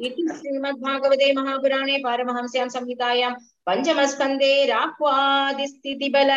इति 0.00 0.26
श्रीमद्भागवते 0.30 1.32
महापुराणे 1.34 1.98
पारमहंस्यां 2.04 2.68
संहितायां 2.70 3.32
पञ्चमस्कन्धे 3.66 4.66
राह्वादिस्थितिबल 4.66 6.30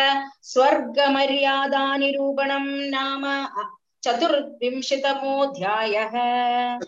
स्वर्गमर्यादानिरूपणं 0.51 2.65
नाम 2.91 3.23
चतुर्विंशतमोऽध्यायः 4.03 6.13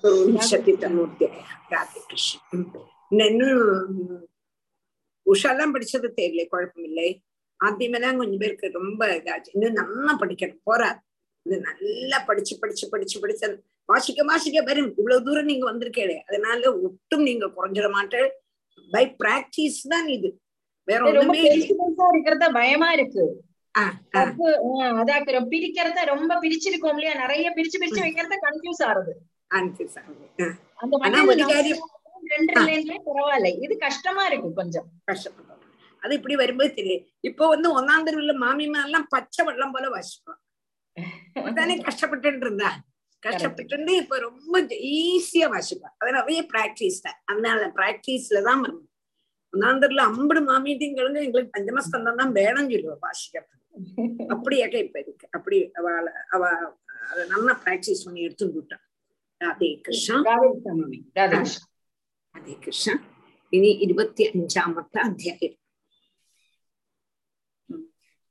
விம்சதிதமூர்த்தி 0.06 1.26
ராதே 1.72 2.00
கிருஷ்ணன் 2.10 2.66
இன்னும் 3.28 3.62
உஷாலாம் 5.26 5.74
படிச்சது 5.76 6.08
தெரியல 6.20 6.42
குழப்பமில்லை 6.52 7.10
ஆத்தியமெல்லாம் 7.60 8.20
கொஞ்சம் 8.22 8.42
பேருக்கு 8.44 8.68
ரொம்ப 8.80 9.02
இதாச்சு 9.18 9.50
இன்னும் 9.56 9.80
நல்லா 9.82 10.14
படிக்கணும் 10.22 10.64
போறாது 10.70 11.00
இது 11.47 11.57
நல்லா 11.67 12.19
படிச்சு 12.29 12.55
படிச்சு 12.59 12.87
படிச்சு 12.89 13.17
படிச்சு 13.21 13.47
வாசிக்க 13.89 14.23
வாசிக்க 14.25 14.59
வரும். 14.63 14.91
இவ்வளவு 14.99 15.25
தூரம் 15.27 15.49
நீங்க 15.51 15.65
வந்திருக்கே 15.71 16.05
அதனால 16.29 16.61
ஒட்டும் 16.81 17.25
நீங்க 17.29 17.47
குறைஞ்சிட 17.57 17.89
மாட்டேன். 17.91 18.29
பை 18.91 19.05
பிராக்டிஸ் 19.21 19.81
தான் 19.89 20.09
இது. 20.17 20.29
வேற 20.89 21.01
ஒண்ணுமே 21.11 21.41
இருக்கிறத 22.11 22.47
பயமா 22.59 22.89
இருக்கு. 22.93 23.25
அதாக்குறோம் 25.01 25.49
பிரிக்கிறத 25.51 26.05
ரொம்ப 26.07 26.33
பிரிச்சிருக்கோம் 26.43 26.97
இல்லையா? 26.97 27.15
நிறைய 27.23 27.47
பிரிச்சு 27.57 27.81
பிரிச்சு 27.83 28.05
வைக்கிறத 28.07 28.39
கன்ஃபியூஸ் 28.47 28.83
ஆகுது. 28.89 29.13
Confuse 29.51 29.95
ஆகுது. 30.01 30.25
ஆ, 30.41 30.47
அந்த 30.81 30.93
ஆனா 30.97 31.09
மத்தியில 31.13 31.31
ஒரு 31.31 31.39
நம்ம 31.41 31.53
காரியம் 31.53 31.81
ரெண்டு 32.33 32.53
லைன்லயே 32.67 32.99
பரவாயில்ல. 33.07 33.49
இது 33.65 33.75
கஷ்டமா 33.79 34.23
இருக்கு 34.27 34.51
கொஞ்சம். 34.55 34.87
கஷ்டப்படுறோம் 35.11 35.57
அது 36.03 36.13
இப்படி 36.19 36.35
வரும்போது 36.37 36.71
தெரியும் 36.75 37.05
இப்போ 37.29 37.45
வந்து 37.49 37.69
ஒன்னாம் 37.79 38.05
தெருவுல 38.07 38.35
மாமிமா 38.43 38.81
எல்லாம் 38.87 39.07
பச்சை 39.11 39.43
வெள்ளம் 39.49 39.75
போல 39.75 39.89
வாசிப்போம் 39.95 40.39
தானே 41.59 41.75
கஷ்டப்பட்டு 41.89 42.29
இருந்தா 42.45 42.71
கஷ்டப்பட்டு 43.23 43.95
இப்ப 44.03 44.19
ரொம்ப 44.27 44.55
ஈஸியா 44.99 45.47
வாசிப்பா. 45.55 45.89
அது 46.01 46.11
நிறைய 46.19 46.41
பிராக்டிஸ் 46.53 47.03
தான் 47.07 47.19
அதனால 47.31 47.67
பிராக்டிஸ்ல 47.79 48.41
தான் 48.49 48.63
வரும். 48.65 48.85
ஒன்னாம் 49.53 49.81
தெருவுல 49.83 50.03
அம்பது 50.11 50.41
மாமியத்தையும் 50.49 50.95
எங்களுக்கு 51.27 51.55
பஞ்சமஸ்கந்தம் 51.57 52.21
தான் 52.21 52.35
வேணும்னு 52.39 52.75
சொல்லுவா 52.75 52.99
வாசிக்கிறது 53.07 53.57
அப்படியாக்க 54.35 54.77
இப்ப 54.87 54.97
இருக்கு. 55.05 55.27
அப்படி 55.37 55.59
அவள 55.81 56.07
அவ 56.35 56.43
அதை 57.11 57.23
நல்லா 57.35 57.53
பிராக்டிஸ் 57.65 58.05
பண்ணி 58.07 58.21
எடுத்துட்டு 58.27 58.59
விட்டான் 58.59 58.85
ராதே 59.41 59.69
கிருஷ்ணா. 59.87 60.17
ராதே 62.35 62.55
கிருஷ்ணா 62.65 62.95
இனி 63.53 63.71
இருபத்தி 63.85 64.23
அஞ்சாமത്തെ 64.31 64.99
அத்தியாயம். 65.07 65.57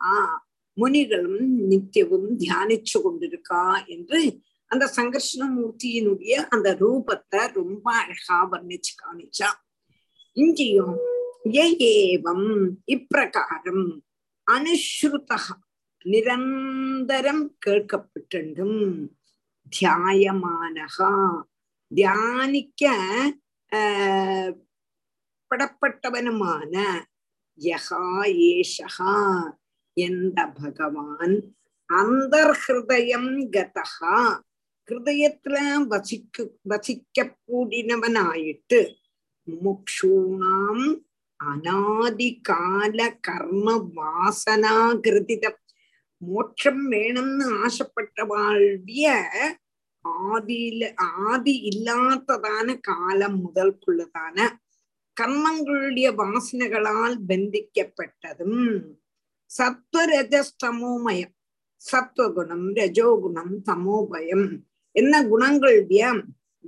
முனிகளும் 0.77 1.41
நித்தியவும் 1.69 2.29
தியானிச்சு 2.41 2.97
கொண்டிருக்கா 3.05 3.63
என்று 3.85 4.19
அந்த 4.71 4.85
சங்கர்ஷண 4.97 5.43
மூர்த்தியினுடைய 5.55 6.33
அந்த 6.49 6.69
ரூபத்தை 6.81 7.41
ரொம்ப 7.53 7.85
அழகா 8.01 8.37
வர்ணிச்சு 8.51 8.93
காணிச்சா 9.01 9.49
இங்கேயும் 10.37 10.97
ஏவம் 11.63 12.49
இப்பிரகாரம் 12.85 13.85
அனுஸ்ருதா 14.47 15.39
நிரந்தரம் 16.05 17.43
கேட்கப்பட்டும் 17.65 18.79
தியாயமானகா 19.73 21.11
தியானிக்க 21.91 22.83
படப்பட்டவனுமான 25.51 26.75
யகா 27.59 28.03
ஏஷகா 28.49 29.15
எந்த 29.97 30.39
பகவான்? 30.57 31.33
அந்தர்ஹிருதயம் 31.89 33.31
கதகா 33.53 34.17
ஹிருதயத்துல 34.89 35.55
வசிக்கு 35.87 36.43
வசிக்க 36.63 37.17
கூடினவனாயிட்டு 37.43 38.79
முக்ஷூணாம் 39.47 40.85
அநாதிகால 41.39 42.99
கர்ம 43.21 43.67
வாசனா 43.97 44.75
கிருதித 45.03 45.45
மோட்சம் 46.21 46.83
வேணும்னு 46.91 47.45
ஆசைப்பட்ட 47.63 48.23
வாழ்விய 48.23 49.07
ஆதியில 50.31 50.93
ஆதி 50.95 51.55
இல்லாததான 51.69 52.79
காலம் 52.79 53.37
முதல்குள்ளதான 53.45 54.37
கர்மங்களுடைய 55.21 56.07
வாசனைகளால் 56.21 57.17
பந்திக்கப்பட்டதும் 57.29 58.61
சத்வரஜமோமயம் 59.57 61.35
சத்வகுணம் 61.81 62.67
ரஜோகுணம் 62.75 63.53
தமோபயம் 63.65 64.47
என்ன 64.95 65.13
குணங்களுடைய 65.23 66.03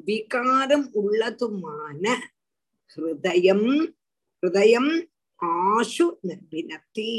விகாரம் 0.08 0.88
உள்ளதுமான 1.02 2.04
ஹிருதயம் 2.92 3.68
ஹிருதயம் 4.44 4.92
ஆசு 5.40 6.06
நிர்பினத்தி 6.22 7.12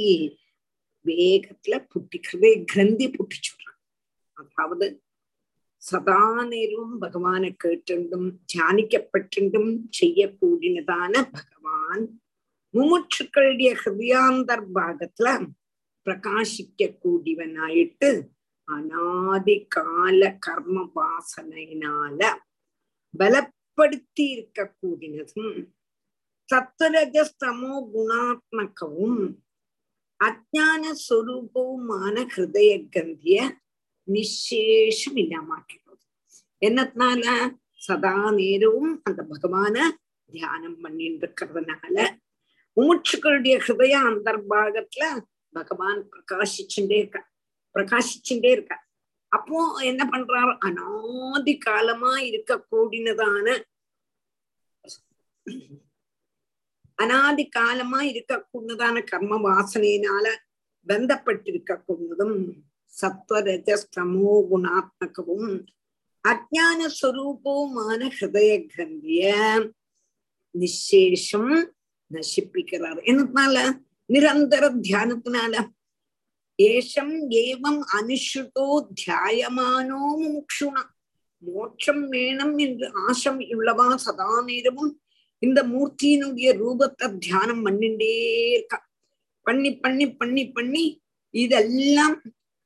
வேகத்துல 1.05 1.75
புட்டி 1.93 2.19
ஹிருதய 2.27 2.65
கிரந்தி 2.65 3.07
புட்டிச்சுடுறான். 3.09 3.79
அதாவது 4.35 4.87
சதா 5.83 6.43
நேரமும் 6.43 6.99
பகவானை 6.99 7.57
கேட்டுண்டும் 7.65 8.29
தியானிக்கப்பட்டுண்டும் 8.53 9.73
செய்யக்கூடினதான 10.01 11.15
பகவான். 11.33 12.05
முமுட்சுக்களுடைய 12.75 13.71
ஹிருதயாந்தர் 13.83 14.67
பாகத்துல 14.75 15.29
பிரகாசிக்க 16.07 16.89
கூடியவனாயிட்டு 17.05 18.11
அனாதி 18.69 19.57
கால 19.69 20.21
கர்ம 20.39 20.77
வாசனையினால 20.95 22.21
பலப்படுத்தி 23.15 24.25
இருக்க 24.31 24.75
கூடினதும் 24.83 25.55
சத்துரஜஸ்தமோ 26.49 27.75
குணாத்மகவும் 27.93 29.21
அஜான 30.21 30.83
ஸ்வரூபவுமான 31.03 32.17
ஹிருதய 32.35 32.73
கந்திய 32.91 33.39
நிசேஷம் 34.09 35.19
இல்லாமாக்கிறது 35.23 36.01
என்னத்தினால 36.63 37.25
சதா 37.83 38.15
நேரവും 38.33 38.91
அந்த 39.03 39.21
பகவான 39.31 39.77
தியானம் 40.31 40.79
பண்ணிட்டு 40.81 41.27
இருக்கிறதுனால 41.27 41.97
மூச்சுக்களுடைய 42.77 43.55
ஹிருதய 43.59 43.97
அந்தர்பாகத்துல 44.11 45.05
பகவான் 45.55 46.01
பிரகாசிச்சுட்டே 46.13 46.97
இருக்க 46.99 47.19
பிரகாசிச்சுட்டே 47.75 48.51
இருக்க 48.53 48.75
அப்போ 49.33 49.59
என்ன 49.83 50.03
பண்றாரு 50.05 50.55
அனாதி 50.61 51.55
காலமா 51.59 52.13
இருக்க 52.21 52.53
கூடினதான 52.71 53.47
அனாதி 56.99 57.45
காலமா 57.49 58.01
இருக்க 58.03 58.33
கூடதான 58.53 58.97
கர்ம 59.05 59.39
வாசனையினால 59.47 60.27
பந்தப்பட்டிருக்க 60.87 61.73
கூடதும் 61.87 62.37
சத்வரஜஸ்தமோ 62.95 64.33
குணாத்மகவும் 64.51 65.53
அஜான 66.25 66.81
ஸ்வரூபவுமான 66.97 68.01
ஹிருதய 68.17 68.51
கிரந்திய 68.73 69.31
நிசேஷம் 70.55 71.53
நசிப்பிக்கிறார். 72.11 72.99
என்னத்தினால 73.11 73.57
நிரந்தர 74.11 74.65
தியானத்தினால. 74.87 75.55
ஏஷம் 76.59 77.15
ஏவம் 77.43 77.83
அனுஷ்ருதோ 77.99 78.67
தியாயமானோ 79.01 80.03
முக்ஷுணா 80.25 80.83
மோட்சம் 81.43 82.03
வேணும் 82.09 82.57
என்று 82.59 82.87
ஆசம் 83.07 83.41
உள்ளவா 83.55 83.87
சதா 84.05 84.29
நேரமும் 84.49 84.93
இந்த 85.43 85.61
மூர்த்தியினுடைய 85.73 86.49
ரூபத்தை 86.63 87.07
தியானம் 87.19 87.63
பண்ணிண்டே 87.67 88.13
இருக்கா. 88.57 88.79
பண்ணி 89.47 89.71
பண்ணி 89.85 90.07
பண்ணி 90.21 90.45
பண்ணி 90.57 90.85
இதெல்லாம் 91.35 92.17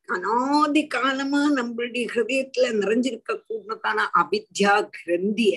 அனாதி 0.09 0.83
காலமா 0.95 1.41
நம்மளுடைய 1.57 2.05
ஹிருதயத்துல 2.13 2.65
நிறைஞ்சிருக்க 2.79 3.31
கூடதான 3.47 3.99
அவித்யா 4.21 4.73
கிரந்திய 4.97 5.55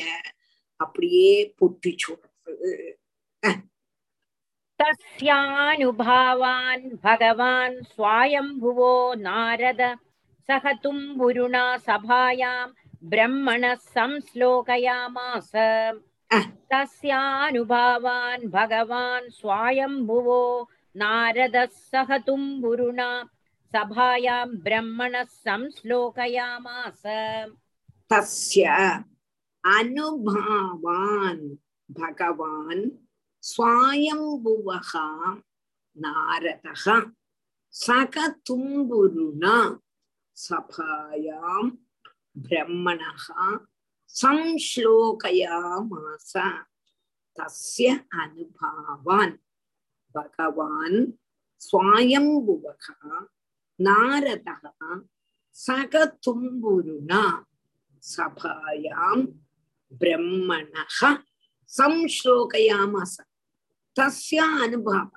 அப்படியே 0.80 1.32
பொட்டி 1.58 1.92
சொல்றது 2.04 2.72
तस्यानुभावान् 4.80 6.86
भगवान् 7.04 7.76
स्वायम्भुवो 7.84 8.94
नारद 9.18 9.80
सह 10.48 10.64
तुम्बुरुणा 10.84 11.64
सभायां 11.86 12.56
ब्रह्मणः 13.12 13.74
संश्लोकयामास 13.94 15.50
तस्यानुभावान् 16.72 18.44
भगवान् 18.56 19.30
स्वायम्भुवो 19.38 20.42
नारदः 20.94 21.72
सह 21.92 22.10
तुम्बुरुणा 22.26 23.08
सभायां 23.73 24.45
ब्रह्मणः 24.65 25.23
संश्लोकयामास। 25.23 27.03
तस्य 28.09 28.65
अनुभावान् 29.77 31.45
भगवान् 31.99 32.83
स्वायम्भुवः 33.41 34.91
नारदः 36.03 36.85
सकतुम्बुरुणा 37.71 39.57
सभायां 40.35 41.63
ब्रह्मणः 42.37 43.25
संश्लोकयामास। 44.07 46.33
तस्य 47.37 47.85
अनुभावान् 48.21 49.35
भगवान् 50.15 50.99
स्वायम्भुवः 51.59 52.85
நாரதா 53.79 54.55
சக 55.57 56.03
தும்புருணா 56.25 57.23
சபாயாம் 58.03 59.25
பிரம்மண 59.91 60.73
சம்ஸ்லோகயாமாச 61.71 63.15
தஸ்யா 63.95 64.47
அனுபவம் 64.65 65.15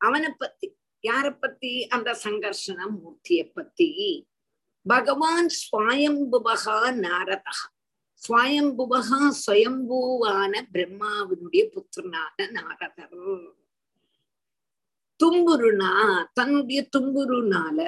அவனை 0.00 0.30
பத்தி 0.34 0.66
யார 1.04 1.26
பத்தி 1.36 1.72
அந்த 1.94 2.10
சங்கர்ஷன 2.24 2.80
மூர்த்திய 2.92 3.40
பத்தி 3.56 3.88
பகவான் 4.86 5.50
ஸ்வயம்புபகா 5.60 6.78
நாரதா 6.98 7.56
ஸ்வயம்புபகா 8.22 9.20
ஸ்வயம்பூவான 9.40 10.62
பிரம்மாவினுடைய 10.74 11.64
புத்திரனான 11.74 12.46
நாரதர் 12.56 13.18
தும்புருனா 15.24 16.24
தன்னுடைய 16.32 16.88
தும்புருனால 16.96 17.78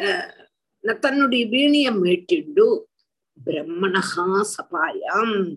தன்னுடைய 1.01 1.47
வீணிய 1.47 1.91
மீட்டிண்டு 1.93 2.67
பிரம்மணஹா 3.47 4.45
சபாயாம். 4.57 5.57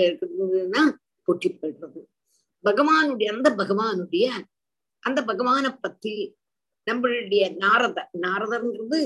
இருக்குதுன்னா 0.01 0.83
பொட்டி 1.29 1.49
போயிடுறது. 1.53 2.01
பகவானுடைய 2.65 3.29
அந்த 3.33 3.49
பகவானுடைய 3.59 4.27
அந்த 5.03 5.21
பகவானை 5.25 5.71
பத்தி 5.81 6.15
நம்மளுடைய 6.87 7.45
நாரத 7.57 7.99
நாரதன்றது 8.21 9.01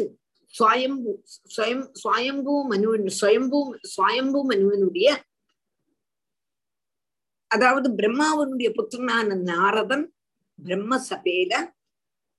சுவயம்பு 0.54 1.12
சுவயம் 1.56 1.84
சுவயம்பூ 2.02 2.54
மனுவன் 2.72 3.06
சுவயம்பூ 3.20 3.60
சுவயம்பூ 3.94 4.40
மனுவனுடைய 4.44 5.08
அதாவது 7.52 7.88
பிரம்மாவனுடைய 7.94 8.68
புத்திரனான 8.70 9.36
நாரதன் 9.48 10.04
பிரம்ம 10.58 10.98
சபையில 11.04 11.54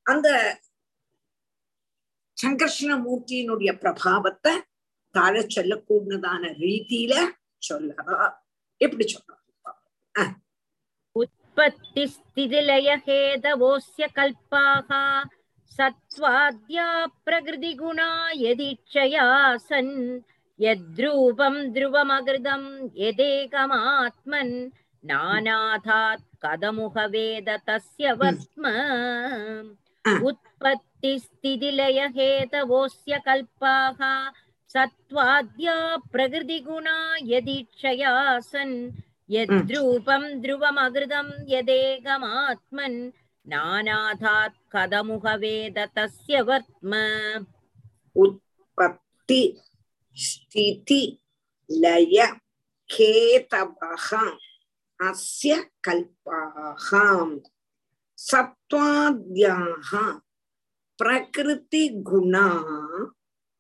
அந்த 0.06 0.28
சங்கர்ஷணமூர்த்தியினுடைய 2.38 3.72
பிரபாவத்தை 3.82 4.54
தாழ 5.16 5.34
சொல்லக்கூடியதான 5.48 6.44
ரீதியில 6.60 7.14
சொல்லறா 7.64 8.18
எப்படி 8.82 9.06
சொல்றா 9.06 9.38
உற்பத்தி 11.16 12.04
ஸ்திதிலய 12.08 12.90
ஹேதவோஸ்ய 13.06 14.06
கல்பாகா 14.16 15.04
சத்வாத்யா 15.72 16.88
பிரகிருதி 17.26 17.74
குணா 17.74 18.10
எதிச்சயா 18.50 19.28
சன் 19.62 19.96
नानाथात् 25.11 26.25
कदमुहवेद 26.45 27.49
तस्य 27.69 28.07
वर्त्म 28.21 28.65
उत्पत्तिस्थितिलयहेतवोऽस्य 30.29 33.15
कल्पाः 33.27 34.01
सत्त्वाद्या 34.75 35.77
प्रकृतिगुणा 36.13 36.97
यदीक्षया 37.33 38.13
सन् 38.51 38.77
यद्रूपं 39.37 40.23
ध्रुवमकृतं 40.43 41.29
यदेकमात्मन् 41.53 42.99
नानाथात् 43.53 44.57
कदमुहवेद 44.75 45.79
तस्य 45.97 46.37
वर्त्म 46.49 46.93
उत्पत्ति 48.25 49.43
स्थिति 50.17 51.03
लय 51.71 52.17
हेतवः 52.91 54.09
अस्य 55.09 55.57
कल्पाः 55.85 56.89
सत्त्वाद्याः 58.29 59.91
प्रकृतिगुणा 61.01 62.47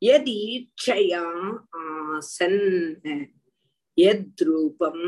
यदीक्षया 0.02 1.24
आसन् 1.84 2.60
यद्रूपं 3.98 4.98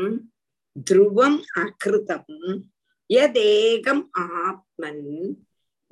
ध्रुवम् 0.87 1.37
अकृतं 1.63 2.25
यदेकम् 3.09 4.03
आत्मन् 4.23 5.35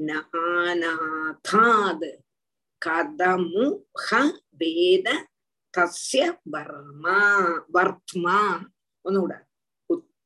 नानाथाद् 0.07 2.05
कदमु 2.85 3.65
ह 4.05 4.23
वेद 4.61 5.07
तस्य 5.73 6.29
वर्मा 6.53 7.19
वर्त्मा 7.75 8.37
ഒന്നുകൂടെ 9.05 9.37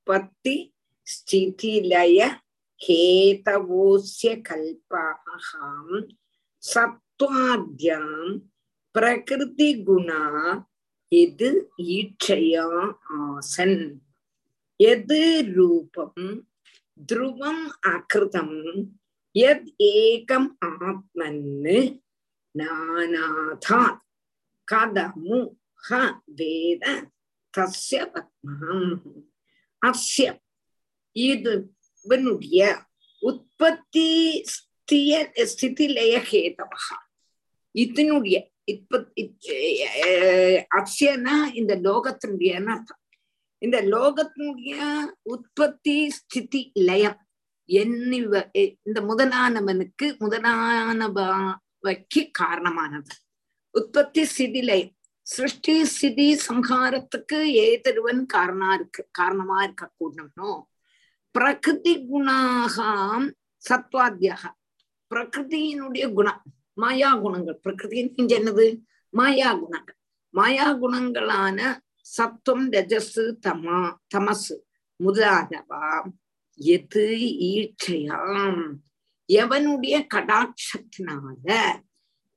ഉത്പത്തി 0.08 0.56
സ്ഥിതിലയ 1.08 2.20
ഹേതവോസ്യ 2.82 4.32
കൽപാഹാം 4.48 5.90
സത്വാദ്യാം 6.64 8.08
പ്രകൃതിഗുണാ 8.96 10.22
எது 11.12 11.50
ஈட்சையா 11.94 12.68
ஆசன் 13.20 13.80
எது 14.80 15.22
ரூபம் 15.56 16.28
துருவம் 17.10 17.66
அகிருதம் 17.92 18.58
எத் 19.36 19.70
ஏகம் 19.94 20.50
ஆத்மன்னு 20.70 21.78
நானாதாத் 22.56 24.02
கதமு 24.68 25.40
ஹ 25.84 26.00
வேத 26.36 26.84
தஸ்ய 27.54 28.02
பத்மம் 28.14 28.94
அஸ்ய 29.87 30.39
இது 31.13 31.71
இவனுடைய 32.05 32.87
உற்பத்தி 33.21 34.45
ஸ்திய 34.45 35.33
ஸ்திதிலய 35.35 36.23
ஹேதவா 36.31 36.97
இதனுடைய 37.71 38.51
இப்ப 38.65 39.13
இந்த 41.55 41.77
லோகத்தினுடைய 41.77 42.65
அர்த்தம்? 42.65 42.99
இந்த 43.59 43.83
லோகத்தினுடைய 43.83 45.05
உற்பத்தி 45.23 46.11
ஸ்திதி 46.11 46.73
லயம் 46.75 47.27
என்னிவ 47.69 48.51
இந்த 48.83 48.93
முதலானவனுக்கு 48.93 50.03
முதலானவக்கு 50.03 52.31
காரணமானது. 52.31 53.15
உற்பத்தி 53.71 54.25
ஸ்திதி 54.25 54.63
லயம். 54.63 54.97
சிருஷ்டி 55.29 55.85
ஸ்திதி 55.85 56.29
சம்ஹாரத்துக்கு 56.49 57.39
ஏதருவன் 57.65 58.23
காரணா 58.27 58.71
இருக்கு 58.75 59.09
காரணமா 59.11 59.63
இருக்க 59.63 59.91
கூடனோ 59.99 60.53
பிரகிருதி 61.35 61.95
குணாகாம் 62.11 63.27
சத்வாத்தியாக 63.69 64.45
பிரகிருதியினுடைய 65.11 66.13
குணம் 66.13 66.43
மாயா 66.75 67.11
குணங்கள். 67.15 67.61
பிரகிருதின்னு 67.65 68.35
என்னது? 68.39 68.67
மாயா 69.11 69.51
குணங்கள். 69.55 69.99
மாயா 70.35 70.67
குணங்களான 70.75 71.61
சத்துவம் 72.17 72.67
ரஜசு 72.73 73.25
தமா 73.47 73.79
தமசு 74.15 74.57
முதலானவா? 75.01 75.87
எது 76.59 77.07
ஈட்சையாம் 77.53 78.63
எவனுடைய 79.29 79.97
கடாட்சத்தினால 80.15 81.47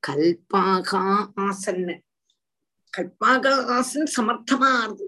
கல்பாகா 0.03 1.03
ஆசன்னு. 1.45 1.95
கல்பாகாசன் 2.93 4.09
சமர்த்தமாறுது 4.15 5.07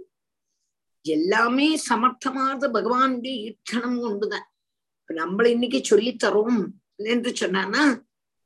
எல்லாமே 1.05 1.67
சமர்த்தமாறுது 1.89 2.67
பகவானுடைய 2.67 3.35
ஈட்சணம் 3.47 3.97
கொண்டுதான். 3.99 4.47
இப்ப 4.99 5.13
நம்மள 5.13 5.45
இன்னைக்கு 5.45 5.79
சொல்லித்தரோம் 5.83 6.59
என்று 7.05 7.31
சொன்னானா 7.31 7.83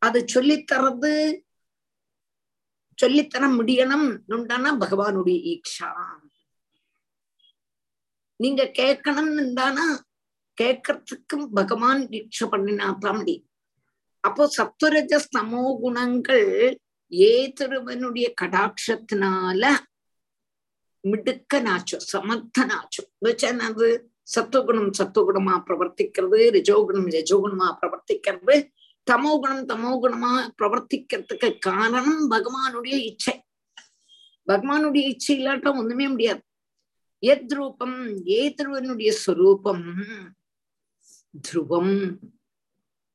அது 0.01 0.19
சொல்லித்தரது 0.33 1.11
சொல்லித்தர 2.99 3.43
முடியணும் 3.57 4.07
உண்டானா 4.27 4.69
பகவானுடைய 4.79 5.37
ஈக்ஷா 5.51 5.89
நீங்க 8.39 8.63
கேட்கணும்னு 8.79 9.37
இருந்தானா 9.37 9.85
கேட்கறதுக்கும் 10.57 11.45
பகவான் 11.53 12.01
ஈட்சை 12.09 12.45
பண்ணினாத்தான் 12.47 13.17
முடியும் 13.17 13.45
அப்போ 14.23 14.43
சத்துரஜ 14.57 15.13
சமோ 15.27 15.63
குணங்கள் 15.81 16.49
ஏதொருவனுடைய 17.09 18.33
கடாட்சத்தினால 18.41 19.73
மிடுக்கனாச்சோ 21.03 21.97
சமர்த்தனாச்சோ 22.13 23.03
அது 23.59 24.11
சத்துவகுணம் 24.23 24.91
சத்துவகுணமா 24.97 25.63
பிரவர்த்திக்கிறது 25.67 26.39
ரஜோகுணம் 26.57 27.09
ரஜோகுணமா 27.15 27.77
பிரவர்த்திக்கிறது. 27.81 28.69
தமோகுணம் 29.11 29.65
தமோகுணமா 29.65 30.49
பிரவர்த்திக்கிறதுக்கு 30.61 31.57
காரணம் 31.59 32.31
பகவானுடைய 32.31 32.93
இச்சை. 32.93 33.43
பகவானுடைய 34.47 35.07
இச்சை 35.07 35.45
இல்லாட்டா 35.45 35.77
ஒண்ணுமே 35.77 36.07
முடியாது. 36.07 36.41
எத் 37.19 37.51
ரூபம் 37.51 38.25
ஏதுருவனுடைய 38.25 39.11
ஸ்வரூபம் 39.11 39.85
துருவம் 41.47 42.17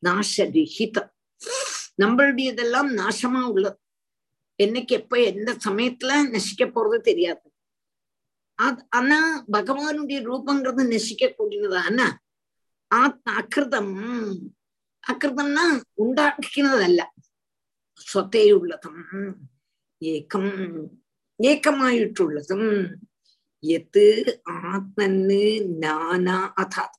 நாசரிஹிதம் 0.07 1.11
நம்மளுடையதெல்லாம் 2.03 2.91
நாசமா 2.97 3.43
உள்ளது. 3.43 3.82
என்னைக்கு 4.65 4.95
எப்ப 5.01 5.21
எந்த 5.31 5.51
சமயத்துல 5.67 6.11
நசிக்க 6.31 6.65
போறது 6.65 6.99
தெரியாது. 7.09 7.47
அது 8.63 8.81
ஆனா 8.91 9.19
பகவானுடைய 9.53 10.19
ரூபங்கிறது 10.29 10.83
நசிக்க 10.93 11.35
கூடினது 11.37 11.79
ஆனா 11.87 12.07
ஆத்ம 12.91 13.27
அகிருதம். 13.41 13.95
அகிருதம்னா 15.05 15.65
உண்டாக்கினதல்ல 16.03 17.03
சொத்தையுள்ளதும் 18.13 19.01
ஏக்கம் 20.13 20.53
ஏக்கமாயிட்டுள்ளதும் 21.39 22.69
எத்து 23.63 24.05
ஆத்மன்னு 24.73 25.43
நானா 25.85 26.39
அதாத் 26.57 26.99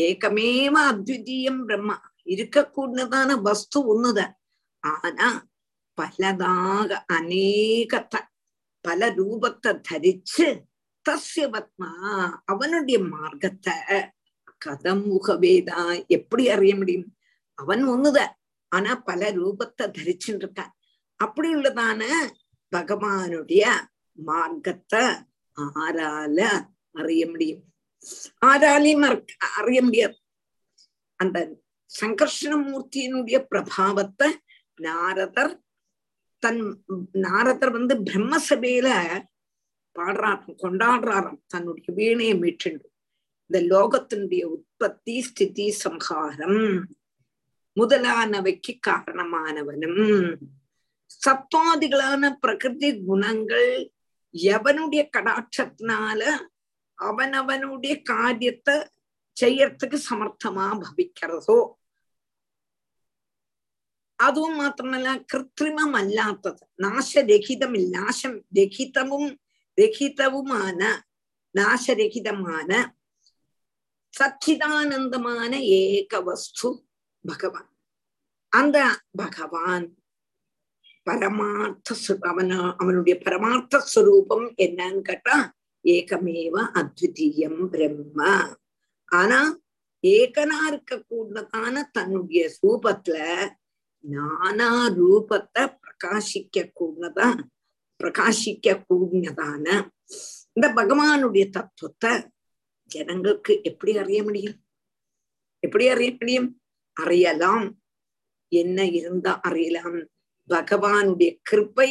ஏக்கமேவ 0.00 0.74
அத்விதீயம் 0.90 1.60
பிரம்மா. 1.64 1.96
இருக்கக்கூடியதான 2.34 3.30
வஸ்து 3.46 3.78
ஒண்ணுதான். 3.90 4.34
ஆனா 4.84 5.28
பலதாக 5.98 6.90
அநேகத்தை 7.16 8.20
பல 8.84 9.08
ரூபத்தை 9.16 9.72
தரிச்சு 9.88 10.46
தஸ்ய 11.06 11.44
பத்மா 11.48 11.90
அவனுடைய 12.44 12.98
மார்க்கத்தை 13.08 13.76
கதம் 14.62 15.04
முகவேதான் 15.06 15.96
எப்படி 16.08 16.44
அறிய 16.48 16.74
முடியும் 16.76 17.08
அவன் 17.58 17.82
ஒண்ணுதான் 17.88 18.32
ஆனா 18.72 18.92
பல 19.04 19.30
ரூபத்தை 19.32 19.84
தரிச்சுட்டு 19.88 20.44
இருக்கான் 20.44 20.72
அப்படி 21.20 21.48
உள்ளதான 21.54 22.02
பகவானுடைய 22.72 23.64
மார்க்கத்தை 24.18 25.02
ஆறால 25.56 26.38
அறிய 26.94 27.24
முடியும் 27.26 27.62
ஆராலையும் 28.44 29.04
அறிய 29.58 29.80
முடியாது 29.82 30.16
அந்த 31.20 31.38
சங்கர்ஷண 31.90 32.52
மூர்த்தியினுடைய 32.64 33.38
பிரபாவத்தை 33.50 34.28
நாரதர் 34.78 35.54
தன் 36.42 36.62
நாரதர் 37.12 37.70
வந்து 37.70 37.94
பிரம்மசபையில 38.08 38.88
பாடுறாராம் 39.96 40.58
கொண்டாடுறாராம். 40.62 41.40
தன்னுடைய 41.46 41.88
வீணையை 42.00 42.34
மீட்டுண்டு 42.42 42.86
இந்த 43.50 43.58
லோகத்தினுடைய 43.72 44.44
உற்பத்தி 44.54 45.14
ஸ்திதி 45.22 45.66
சம்ஹாரம் 45.84 46.60
முதலானவைக்கு 47.76 48.72
காரணமானவனும். 48.88 50.02
சத்வாதிகளான 51.24 52.30
பிரகிருதி 52.40 52.90
குணங்கள் 53.04 53.72
எவனுடைய 54.34 55.02
கடாட்சத்தினால 55.16 56.20
அவனவனுடைய 56.98 57.94
காரியத்தை 58.02 58.74
செய்யறதுக்கு 59.36 59.98
சமர்த்தமா 60.10 60.66
பவிக்கிறதோ 60.82 61.58
അതും 64.23 64.53
മാത്രമല്ല 64.57 65.09
കൃത്രിമമല്ലാത്തത് 65.31 66.63
നാശരഹിതമില്ല 66.79 67.93
നാശം 67.99 68.33
രഹിതവും 68.57 69.25
രഹിതവുമാണ് 69.77 70.89
നാശരഹിതമാണ് 71.55 72.79
சச்சிதானந்தமான 74.13 75.51
ஏக 75.79 76.21
வஸ்து 76.21 76.69
பகவான் 77.25 77.69
அந்த 78.53 78.77
பகவான் 79.17 79.87
பரமார்த்த 81.07 82.17
அவன 82.23 82.51
அவனுடைய 82.81 83.15
பரமார்த்த 83.25 83.81
ஸ்வரூபம் 83.85 84.47
என்னன்னு 84.57 85.01
கேட்டா 85.01 85.37
ஏகமேவ 85.85 86.55
அத்விதீயம் 86.79 87.61
பிரம்ம 87.69 88.19
ஆனா 89.11 89.39
ஏகனா 90.03 90.57
இருக்க 90.67 90.93
கூடதான 91.03 91.83
தன்னுடைய 91.91 92.41
ரூபத்துல 92.57 93.17
நானா 94.12 94.88
ரூபத்தை 94.88 95.62
பிரகாசிக்க 95.82 96.56
கூடதா 96.80 97.28
பிரகாசிக்க 98.00 98.76
கூடியதான 98.88 99.66
இந்த 100.52 100.66
பகவானுடைய 100.74 101.44
தத்துவத்தை 101.50 102.12
ஜனங்களுக்கு 102.90 103.60
எப்படி 103.62 103.92
அறிய 103.98 104.22
முடியும்? 104.22 104.56
எப்படி 105.60 105.88
அறிய 105.88 106.10
முடியும்? 106.18 106.60
அறியலாம். 106.92 107.78
என்ன 108.48 108.86
இருந்தா 108.86 109.40
அறியலாம். 109.40 109.96
பகவானுடைய 110.48 111.30
கிருப்பை 111.50 111.90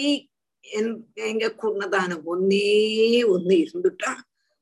எங்க 1.13 1.55
கூடதான 1.61 2.11
ஒன்னே 2.31 2.69
ஒன்னு 3.27 3.55
இருந்துட்டா 3.65 4.11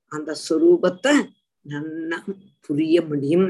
அந்த 0.07 0.35
சுரூபத்தை 0.49 1.29
நல்லா 1.61 2.23
புரிய 2.59 3.01
முடியும். 3.01 3.49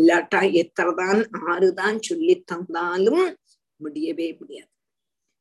இல்லாட்டா 0.00 0.64
எத்தனைதான் 0.64 1.26
ஆறுதான் 1.46 1.98
சொல்லி 2.00 2.40
தந்தாலும் 2.40 3.36
முடியவே 3.76 4.36
முடியாது. 4.38 4.68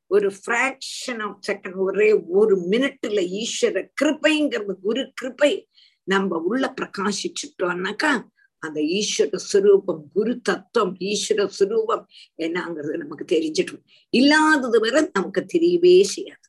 ஒரு 0.07 0.31
பிராக்ஷன் 0.47 1.19
ஆஃப் 1.19 1.39
செகண்ட் 1.47 1.75
ஒரே 1.75 2.13
ஒரு 2.13 2.57
மினிட்ல 2.69 3.41
ஈஸ்வர 3.41 3.87
கிருப்பைங்கிறது 4.01 4.73
குரு 4.81 5.13
கிருப்பை 5.21 5.65
நம்ம 6.03 6.37
உள்ள 6.37 6.73
பிரகாசிச்சுட்டோம்னாக்கா 6.81 8.23
அந்த 8.57 8.81
ஈஸ்வர 8.81 9.37
சுரூபம் 9.53 10.01
குரு 10.13 10.39
தத்துவம் 10.39 10.97
ஈஸ்வர 10.99 11.49
சுரூபம் 11.59 12.03
என்னங்கிறது 12.37 12.97
நமக்கு 12.97 13.35
தெரிஞ்சிடும். 13.35 13.83
இல்லாதது 14.09 14.79
வரை 14.79 15.09
நமக்கு 15.13 15.45
தெரியவே 15.53 16.01
செய்யாது. 16.01 16.47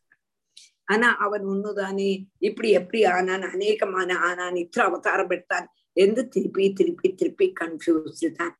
ஆனா 0.85 1.17
அவன் 1.17 1.47
ஒண்ணுதானே? 1.47 2.25
இப்படி 2.39 2.71
எப்படி 2.71 3.05
ஆனான்? 3.05 3.41
அநேகமான 3.41 4.13
ஆனான் 4.13 4.53
இத்திர 4.53 4.81
அவதாரம் 4.81 5.31
எடுத்தான். 5.31 5.73
என்று 5.98 6.22
திருப்பி 6.30 6.66
திருப்பி 6.74 7.10
திருப்பி 7.14 7.48
கன்ஃபியூஸ்டு 7.62 8.30
தான் 8.38 8.56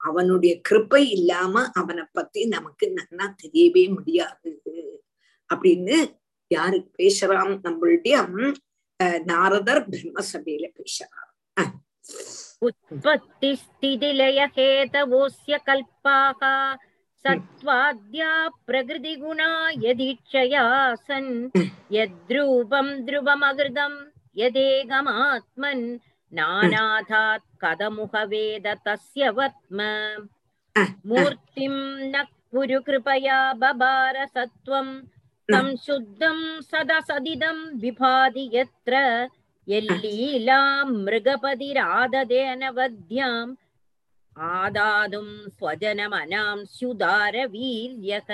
அவனுடைய 0.00 0.52
கிருப்பை 0.68 1.02
இல்லாம 1.16 1.64
அவனை 1.74 2.04
பத்தி 2.12 2.40
நமக்கு 2.46 2.86
நன்னா 2.96 3.26
தெரியவே 3.42 3.84
முடியாது 3.88 4.52
அப்படின்னு 5.50 5.98
யாரு 6.50 6.78
பேசுறான் 6.98 7.54
நம்மளுடைய 7.66 8.16
நாரதர் 9.28 9.84
பிரம்மசபையில 9.88 10.66
பேசுறார் 10.80 11.28
उत्पत्ति 12.62 13.50
स्थितिलय 13.56 14.38
हेतवोऽस्य 14.56 15.58
कल्पाः 15.66 16.42
सत्त्वाद्या 17.24 18.30
प्रकृतिगुणा 18.66 19.48
यदीक्षया 19.78 20.64
सन् 21.06 21.32
यद्रूपं 21.92 22.88
ध्रुवमहृदं 23.06 23.94
यदेकमात्मन् 24.36 25.84
नानाथात् 26.31 27.43
कदमुहवेद 27.63 28.67
तस्य 28.85 29.29
वत्म 29.37 29.79
मूर्तिं 31.09 31.75
न 32.13 32.23
कुरु 32.51 32.79
कृपया 32.87 33.37
बबार 33.61 34.25
सत्वं 34.25 34.87
तं 35.49 35.75
शुद्धं 35.85 36.39
सदसदिदं 36.71 37.57
विभाति 37.81 38.49
यत्र 38.53 38.95
यल्लीलां 39.67 40.85
मृगपतिराददेन 41.05 42.63
वद्याम् 42.77 43.55
आदातुं 44.35 45.27
स्वजनमनां 45.57 46.55
स्युदारवीर्यः 46.75 48.29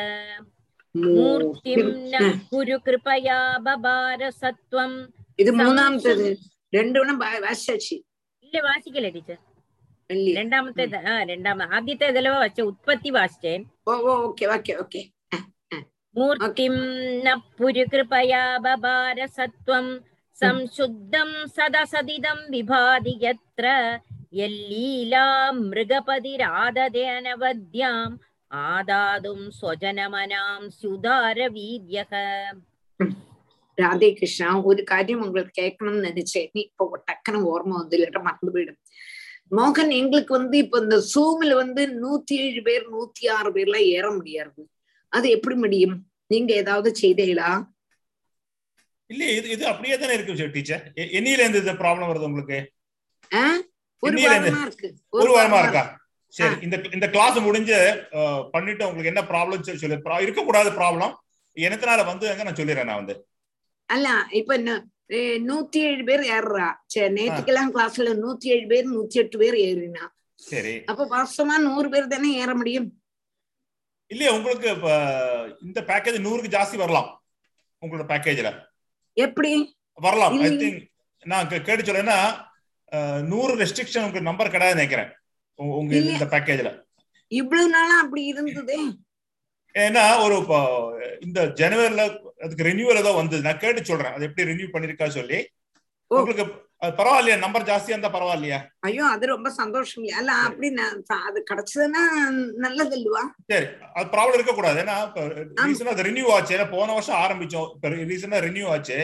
मूर्तिं 0.96 1.84
न 2.14 2.32
कुरु 2.50 2.78
कृपया 2.88 3.40
बबार 3.68 4.30
सत्वं 4.42 4.92
ഇത് 5.42 5.50
മൂന്നാമത്തേത് 5.60 6.26
രണ്ടും 6.74 7.18
വാശി 7.44 7.96
ഇല്ല 8.46 8.58
വാശിക്കല്ലേ 8.66 9.12
ടീച്ചർ 9.12 9.40
രണ്ടാമത്തെ 10.38 10.86
രണ്ടാമ 11.30 11.68
ആദ്യത്തെ 11.72 12.08
ഇതിലോ 12.08 12.34
വച്ച 12.40 12.62
ഉത്പത്തി 12.62 13.10
വാശിച്ചേ 13.12 13.54
ഓ 13.88 13.94
ഓക്കെ 14.20 14.46
ഓക്കെ 14.56 14.74
ഓക്കെ 14.84 15.02
മൂർത്തിം 16.16 16.74
നപ്പുരുകൃപയാ 17.24 18.42
ബഭാരസത്വം 18.66 19.86
സംശുദ്ധം 20.38 21.30
സദസതിതം 21.56 22.40
വിഭാതി 22.50 23.14
യത്ര 23.24 23.66
യല്ലീലാം 24.34 25.56
മൃഗപതിരാദതെ 25.70 27.06
അനവദ്യാം 27.10 28.12
ആദാതും 28.52 29.42
സ്വജനമനാം 29.52 30.64
സ്യുദാരവീര്യഃ 30.72 32.14
ராதே 33.78 34.10
கிருஷ்ணா 34.12 34.50
ஒரு 34.64 34.82
காரியம் 34.84 35.24
உங்களுக்கு 35.26 35.54
கேட்கணும்னு 35.62 36.08
நினைச்சேன் 36.10 36.50
இப்போ 36.62 36.86
டக்குன்னு 37.08 37.42
ஓர்ம 37.52 37.78
வந்து 37.78 37.98
இல்லாட்ட 37.98 38.22
மறந்து 38.22 38.54
போயிடும் 38.56 38.80
மோகன் 39.52 39.92
எங்களுக்கு 39.92 40.34
வந்து 40.34 40.58
இப்ப 40.58 40.80
இந்த 40.84 40.98
சூமில் 41.12 41.54
வந்து 41.56 41.82
நூத்தி 41.96 42.36
ஏழு 42.44 42.62
பேர் 42.62 42.86
நூத்தி 42.90 43.24
ஆறு 43.28 43.50
பேர்லாம் 43.56 43.88
ஏற 43.96 44.06
முடியாது 44.12 44.62
அது 45.14 45.28
எப்படி 45.30 45.56
முடியும் 45.56 45.96
நீங்க 46.28 46.52
ஏதாவது 46.54 46.90
செய்தீங்களா 47.02 47.50
இல்ல 49.10 49.24
இது 49.32 49.48
இது 49.50 49.64
அப்படியே 49.66 49.96
தானே 49.98 50.16
இருக்கு 50.16 50.54
டீச்சர் 50.54 50.86
என்னையில 51.12 51.44
இருந்து 51.44 51.64
இந்த 51.64 51.76
ப்ராப்ளம் 51.82 52.10
வருது 52.12 52.30
உங்களுக்கு 52.30 52.60
ஒரு 54.04 54.16
வாரமா 54.24 54.64
இருக்கு 54.68 54.90
ஒரு 55.18 55.32
வாரமா 55.34 55.60
இருக்கா 55.64 55.84
சரி 56.34 56.56
இந்த 56.66 56.76
இந்த 56.94 57.08
கிளாஸ் 57.08 57.38
முடிஞ்சு 57.40 57.78
பண்ணிட்டு 58.54 58.86
உங்களுக்கு 58.86 59.12
என்ன 59.12 59.24
ப்ராப்ளம் 59.32 59.66
சொல்லி 59.66 60.00
இருக்கக்கூடாது 60.22 60.70
ப்ராப்ளம் 60.80 61.14
எனக்குனால 61.58 62.06
வந்து 62.06 62.28
நான் 62.40 62.60
சொல்லிடுறேன் 62.60 62.90
நான் 62.92 63.02
வந்து 63.02 63.16
அல்ல 63.90 64.08
இப்ப 64.40 64.58
ஏ, 65.12 65.20
நூத்தி 65.48 65.80
ஏழு 65.88 66.04
பேர் 66.06 66.22
ஏறுறா 66.34 66.68
சரி 66.88 67.10
நேற்றுக்கெல்லாம் 67.16 67.72
கிளாஸ்ல 67.74 68.12
நூத்தி 68.22 68.48
ஏழு 68.54 68.66
பேர் 68.68 68.86
நூத்தி 68.92 69.18
எட்டு 69.22 69.38
பேர் 69.42 69.58
ஏறினா 69.64 70.06
சரி 70.42 70.74
அப்ப 70.88 71.06
வாஸ்தவமா 71.12 71.56
நூறு 71.66 71.88
பேர் 71.94 72.14
தானே 72.14 72.30
ஏற 72.40 72.52
முடியும் 72.60 72.88
இல்லையா 74.12 74.32
உங்களுக்கு 74.38 74.70
இந்த 75.64 75.80
பேக்கேஜ் 75.90 76.26
நூறுக்கு 76.26 76.54
ஜாஸ்தி 76.56 76.78
வரலாம் 76.82 77.10
உங்களோட 77.84 78.06
பேக்கேஜ்ல 78.10 78.50
எப்படி 79.18 79.52
வரலாம் 79.98 80.36
ஐ. 80.40 80.50
திங்க் 80.58 80.82
நான் 81.26 81.50
கேட்டு 81.62 81.82
சொல்றேன்னா 81.82 82.18
நூறு 83.30 83.54
ரெஸ்ட்ரிக்ஷன் 83.60 84.02
உங்களுக்கு 84.02 84.30
நம்பர் 84.30 84.54
கிடையாது 84.54 84.78
நினைக்கிறேன் 84.78 85.12
உங்க-. 85.76 86.02
இந்த 86.10 86.28
பேக்கேஜ்ல 86.32 86.72
இவ்வளவு 87.32 87.70
நாளா 87.70 87.96
அப்படி 88.02 88.24
இருந்ததே 88.32 88.80
ஏன்னா 89.76 90.04
ஒரு 90.24 90.36
இந்த 91.22 91.40
ஜனவரில 91.60 92.04
அதுக்கு 92.46 92.68
ரினியூவல் 92.70 93.02
ஏதோ 93.04 93.12
வந்தது. 93.22 93.42
நான் 93.48 93.64
கேட்டு 93.64 93.90
சொல்றேன். 93.90 94.14
அது 94.16 94.28
எப்படி 94.30 94.50
ரினியூ 94.52 94.70
பண்ணிருக்கா 94.74 95.08
சொல்லி. 95.18 95.40
உங்களுக்கு 96.08 96.46
பரவாயில்லையா? 97.00 97.36
நம்பர் 97.44 97.66
ஜாஸ்தியா 97.68 97.94
இருந்தா 97.94 98.12
பரவாயில்லையா? 98.16 98.58
ஐயோ 98.88 99.04
அது 99.16 99.26
ரொம்ப 99.34 99.50
சந்தோஷம். 99.60 100.08
அல்ல 100.20 100.32
அப்படி 100.48 100.70
அது 101.28 101.40
கிடைச்சதுன்னா 101.50 102.04
நல்லது 102.66 102.96
இல்லவா 103.00 103.24
சரி. 103.52 103.68
அது 103.94 104.08
ப்ராப்ளம் 104.16 104.38
இருக்க 104.38 104.54
கூடாது 104.54 104.82
ஏன்னா 104.84 104.98
ரீசனா 105.68 105.94
அது 105.96 106.08
ரினியூ 106.10 106.28
ஆச்சு. 106.36 106.56
ஏன்னா 106.58 106.68
போன 106.76 106.94
வருஷம் 106.98 107.22
ஆரம்பிச்சோம். 107.26 107.70
ரீசனா 108.12 108.40
ரினியூ 108.48 108.68
ஆச்சு. 108.76 108.98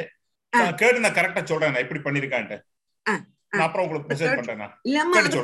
கேட்டு 0.82 1.04
நான் 1.06 1.18
கரெக்டா 1.18 1.44
சொல்றேன். 1.44 1.72
நான் 1.74 1.84
எப்படி 1.86 2.02
பண்ணிருக்கான்ட்டு. 2.06 2.58
அப்புறம் 3.54 3.84
உங்களுக்கு 3.86 4.10
மெசேஜ் 4.12 4.36
பண்றேன் 4.40 4.60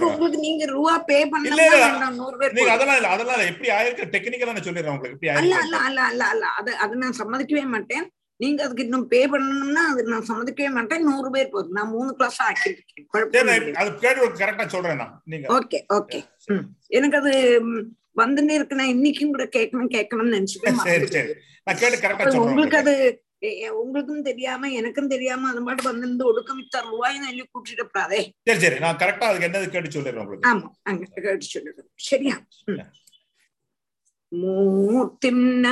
உங்களுக்கு 0.09 0.39
நீங்க 0.45 0.65
ரூபா 0.73 0.93
பே 1.07 1.17
பேர் 1.31 1.45
நீங்க. 2.55 2.73
அதெல்லாம் 2.75 2.97
இல்ல 2.99 3.09
அதெல்லாம் 3.13 3.37
இல்ல. 3.37 3.47
எப்படி 3.53 3.69
ஆயிருக்கு? 3.77 4.05
டெக்னிக்கலா 4.15 4.53
நான் 4.55 4.67
சொல்லிடுறேன் 4.67 4.93
உங்களுக்கு. 4.95 5.15
எப்படி 5.15 5.31
அல்ல 5.33 5.55
ஆயிருக்கு? 5.55 5.79
அல்ல 5.87 6.01
அல்ல 6.01 6.01
அல்ல 6.11 6.23
அல்ல. 6.33 6.45
அது 6.59 6.71
அது 6.85 7.01
நான் 7.03 7.17
சம்மதிக்கவே 7.21 7.63
மாட்டேன். 7.75 8.05
நீங்க 8.39 8.59
அதுக்கு 8.65 8.85
இன்னும் 8.85 9.07
பே 9.11 9.19
பண்ணணும்னா 9.33 9.83
அது 9.91 10.03
நான் 10.13 10.27
சம்மதிக்கவே 10.29 10.69
மாட்டேன். 10.77 11.03
நூறு 11.09 11.29
பேர் 11.35 11.51
போதும். 11.53 11.75
நான் 11.79 11.91
மூணு 11.95 12.11
கிளாஸ் 12.17 12.39
ஆக்கிருக்கேன் 12.47 13.75
அது 13.81 13.91
கேட்டு 14.03 14.29
கரெக்டா 14.41 14.67
சொல்றேன் 14.75 15.01
நான். 15.03 15.13
நீங்க. 15.33 15.47
ஓகே 15.57 15.79
ஓகே 15.99 16.19
எனக்கு 16.97 17.19
அது 17.21 17.33
வந்துட்டே 18.21 18.55
இருக்கு. 18.59 18.79
நான் 18.81 18.93
இன்னைக்கும் 18.95 19.33
கூட 19.35 19.45
கேட்கணும் 19.57 19.93
கேட்கணும்னு 19.97 20.35
நினைச்சுட்டு 20.37 20.73
சரி 20.89 21.07
சரி. 21.15 21.33
நான் 21.67 21.79
கேட்டு 21.81 22.03
கரெக்டா 22.03 22.23
அப்ப 22.23 22.31
சொல்றேன் 22.31 22.51
உங்களுக்கு. 22.51 22.81
அது 22.83 22.95
உங்களுக்கும் 23.79 24.23
தெரியாம 24.23 24.69
எனக்கும் 24.71 25.09
தெரியாம 25.09 25.49
அது 25.49 25.61
பாட்டு 25.63 25.83
வந்து 25.89 26.27
ஒடுக்கமித்த 26.29 26.81
ரூபாய் 26.87 27.17
சொல்லி 27.23 27.43
கூட்டிடப்படாதே 27.45 28.21
சரி 28.47 28.59
சரி. 28.59 28.77
நான் 28.79 28.99
கரெக்டா 29.01 29.29
அதுக்கு 29.29 29.47
என்னது 29.49 29.69
கேட்டு 29.69 29.95
சொல்லிடுறேன் 29.95 30.47
ஆமா 30.51 30.69
அங்க 30.83 31.05
கேட்டு 31.17 31.53
சொல்லிடுறேன். 31.53 31.89
சரியா. 32.09 32.35
மூர்த்திம்ன 34.31 35.67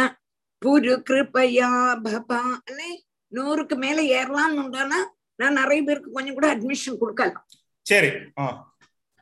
புரு 0.62 0.94
கிருபையா 1.08 1.70
பபா 2.04 2.42
அண்ணே 2.60 2.92
நூறுக்கு 3.32 3.76
மேல 3.78 4.00
ஏறலாம்னு 4.18 4.62
உண்டானா 4.64 5.00
நான் 5.40 5.60
நிறைய 5.60 5.82
பேருக்கு 5.84 6.12
கொஞ்சம் 6.12 6.36
கூட 6.36 6.48
அட்மிஷன் 6.54 7.02
கொடுக்கலாம். 7.02 7.46
சரி 7.86 8.10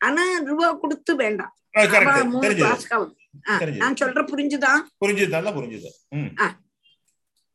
ஆனா 0.02 0.24
ரூபா 0.46 0.68
கொடுத்து 0.82 1.12
வேண்டாம். 1.16 1.54
நான் 3.78 4.00
சொல்ற 4.00 4.22
புரிஞ்சுதா? 4.32 4.72
புரிஞ்சுது 5.02 5.36
நல்லா 5.36 5.52
புரிஞ்சுது. 5.52 5.90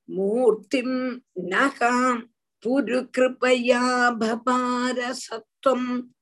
மூர்த்திம் 0.08 1.20
நகாம் 1.36 2.22
புரு 2.66 3.08
கிருபையா 3.18 3.84
பபார 4.20 5.12
சத்துவம் 5.12 6.14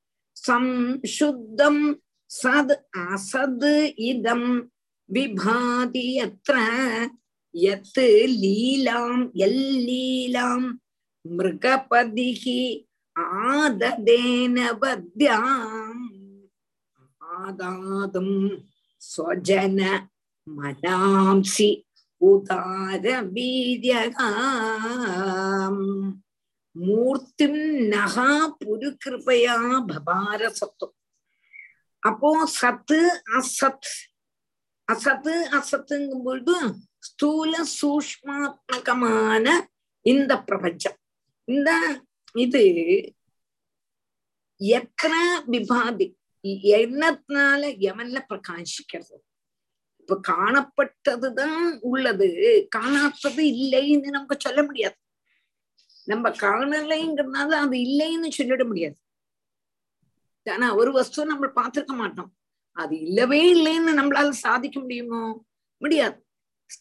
சம்சுத்தம் 0.49 2.01
சத் 2.43 2.75
அசத் 2.97 3.93
இதம் 3.97 4.73
விபாதி 5.13 6.07
யத்ர 6.21 6.57
யத் 7.55 8.01
லீலாம் 8.43 9.31
எல்லீலாம் 9.35 10.71
மிருகபதிகி 11.37 12.87
ஆததேன 13.21 14.57
வத்யாம். 14.81 16.07
ஆதாதும் 17.37 18.63
ஸ்வஜன 18.99 19.99
மனாம்சி. 20.57 21.85
உதார 22.25 23.05
வீரியகாம் 24.37 24.63
மூர்த்திம் 26.77 27.61
நகா 27.93 28.29
புரு 28.59 28.89
கிருபையா 29.03 29.57
பபார 29.89 30.41
சத்து 30.53 30.87
அப்போ 32.03 32.31
சத்து 32.55 32.99
அசத் 33.37 33.91
அசத்து 34.89 35.35
அசத்துங்கும் 35.59 36.25
பொழுது 36.25 36.57
ஸ்தூல 37.01 37.53
சூஷ்மாத்மகமான 37.77 39.47
இந்த 40.07 40.33
பிரபஞ்சம் 40.43 40.99
இந்த 41.49 41.71
இது 42.35 42.65
எத்தனை 44.61 45.23
விபாதி 45.49 46.07
எண்ணத்தினால 46.77 47.63
எவன்ல 47.89 48.19
பிரகாசிக்கிறது 48.29 49.17
இப்ப 50.07 50.35
காணப்பட்டதுதான் 50.35 51.79
உள்ளது. 51.81 52.29
காணாதது 52.77 53.43
இல்லைன்னு 53.55 54.01
நமக்கு 54.01 54.37
சொல்ல 54.39 54.63
முடியாது. 54.63 54.95
நம்ம 56.05 56.31
காணலைங்கிறதுனால 56.31 57.51
அது 57.51 57.77
இல்லைன்னு 57.77 58.29
சொல்லிட 58.39 58.67
முடியாது. 58.67 58.97
ஆனா 60.51 60.75
ஒரு 60.75 60.93
வஸ்து 60.93 61.27
நம்ம 61.27 61.47
பார்த்திருக்க 61.47 61.95
மாட்டோம். 61.95 62.35
அது 62.73 63.01
இல்லவே 63.01 63.41
இல்லைன்னு 63.55 63.93
நம்மளால 63.93 64.31
சாதிக்க 64.31 64.81
முடியுமோ? 64.81 65.45
முடியாது. 65.77 66.27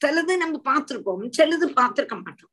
சிலது 0.05 0.38
நம்ம 0.38 0.61
பார்த்திருப்போம். 0.63 1.32
சிலது 1.38 1.67
பார்த்திருக்க 1.69 2.24
மாட்டோம். 2.24 2.51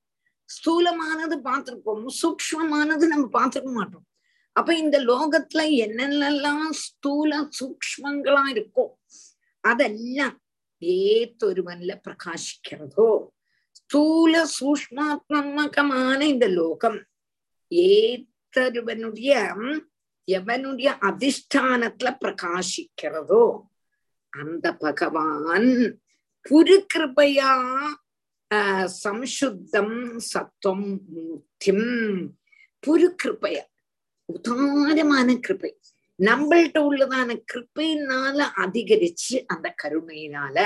ஸ்தூலமானது 0.50 1.36
பார்த்திருப்போம். 1.44 2.06
சூக்ஷ்மமானது 2.22 3.06
நம்ம 3.06 3.26
பார்த்திருக்க 3.32 3.72
மாட்டோம். 3.72 4.04
அப்ப 4.52 4.74
இந்த 4.74 4.98
லோகத்துல 4.98 5.58
என்னென்னலாம் 5.58 6.70
ஸ்தூல 6.70 7.48
சூக்ஷ்மங்களா 7.60 8.44
இருக்கோ 8.50 8.84
அதெல்லாம் 9.60 10.40
ஏத்தொருவன்ல 10.82 11.92
பிரகாசிக்கிறதோ 12.06 13.10
ஸ்தூல 13.72 14.34
சூஷ்மாத்மகமான 14.56 16.20
இந்த 16.24 16.46
லோகம் 16.50 16.98
ஏத்தருவனுடைய 17.72 19.32
எவனுடைய 20.28 20.88
அதிஷ்டானத்துல 21.08 22.08
பிரகாசிக்கிறதோ 22.22 23.44
அந்த 24.32 24.66
பகவான் 24.80 25.70
புரு 26.46 26.76
கிருபையா 26.92 27.52
சம்சுத்தம் 29.00 29.96
சத்துவம் 30.30 30.86
மூர்த்திம் 31.10 31.88
புரு 32.82 33.08
கிருபையா 33.22 33.64
உதாரமான 34.28 35.28
கிருபை 35.40 35.72
நம்மள்கிட்ட 36.20 36.78
உள்ளதான 36.88 37.44
கிருப்பையினால 37.50 38.38
அதிகரிச்சு 38.56 39.36
அந்த 39.46 39.74
கருணையினால 39.82 40.56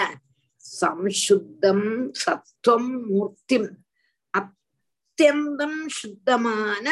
சம்சுத்தம் 0.80 1.86
சத்துவம் 2.12 2.92
மூர்த்திம். 3.10 3.70
அத்தியந்தம் 4.34 5.80
சுத்தமான 5.86 6.86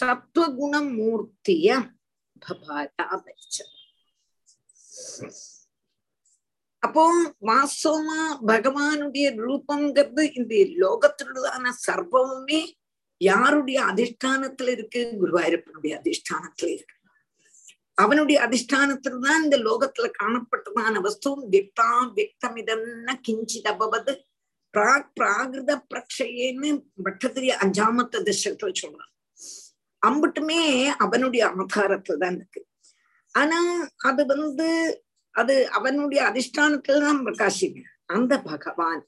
சத்வகுண 0.00 0.74
மூர்த்திய 0.96 1.68
பபாரா 2.36 3.06
வச்ச 3.24 3.56
அப்போ 6.82 7.04
வாஸ்தவமா 7.40 8.20
பகவானுடைய 8.46 9.26
ரூபங்கிறது 9.44 10.22
இந்த 10.34 10.54
லோகத்திலுள்ளதான 10.82 11.72
சர்வமுமே 11.86 12.60
யாருடைய 13.20 13.78
அதிஷ்டானத்துல 13.82 14.68
இருக்கு? 14.68 15.02
குருவாயூரப்பனுடைய 15.20 15.94
அதிஷ்டானத்துல 16.00 16.68
இருக்கு. 16.68 16.95
அவனுடைய 17.98 18.48
அதிஷ்டானத்துல 18.48 19.18
தான் 19.18 19.42
இந்த 19.42 19.56
லோகத்துல 19.58 20.10
காணப்பட்டதான 20.22 21.00
வஸ்துவும் 21.00 21.44
வியக்தா 21.50 21.90
வியக்தமிதன்ன 22.16 23.18
கிஞ்சித் 23.28 23.70
அபவது 23.72 24.14
பிராக் 24.74 25.12
பிராகிருத 25.20 25.72
பிரக்ஷையேன்னு 25.94 26.70
பட்டத்திரிய 27.04 27.52
அஞ்சாமத்த 27.64 28.22
தசத்துல 28.22 28.72
சொல்றான். 28.82 29.12
அம்பட்டுமே 30.06 30.86
அவனுடைய 30.96 31.46
ஆதாரத்துல 31.48 32.18
தான் 32.18 32.36
இருக்கு. 32.36 32.66
ஆனா 33.34 33.58
அது 33.96 34.26
வந்து 34.26 34.68
அது 35.30 35.68
அவனுடைய 35.70 36.32
அதிஷ்டானத்துல 36.32 37.00
தான் 37.00 37.26
பிரகாஷிங்க 37.26 37.80
அந்த 38.06 38.38
பகவான். 38.40 39.02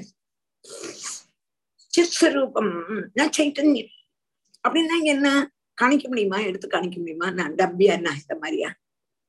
சிஸ்வரூபம் 1.96 2.74
நான் 3.14 3.34
சைத்தன்யம் 3.38 3.92
அப்படின்னா 4.64 4.96
என்ன? 5.04 5.54
காணிக்க 5.82 6.04
முடியுமா? 6.08 6.38
எடுத்து 6.38 6.68
காணிக்க 6.68 6.96
முடியுமா? 6.98 7.30
நான் 7.30 7.54
டப்பியா 7.54 7.92
என்ன? 7.92 8.10
இந்த 8.22 8.34
மாதிரியா? 8.34 8.70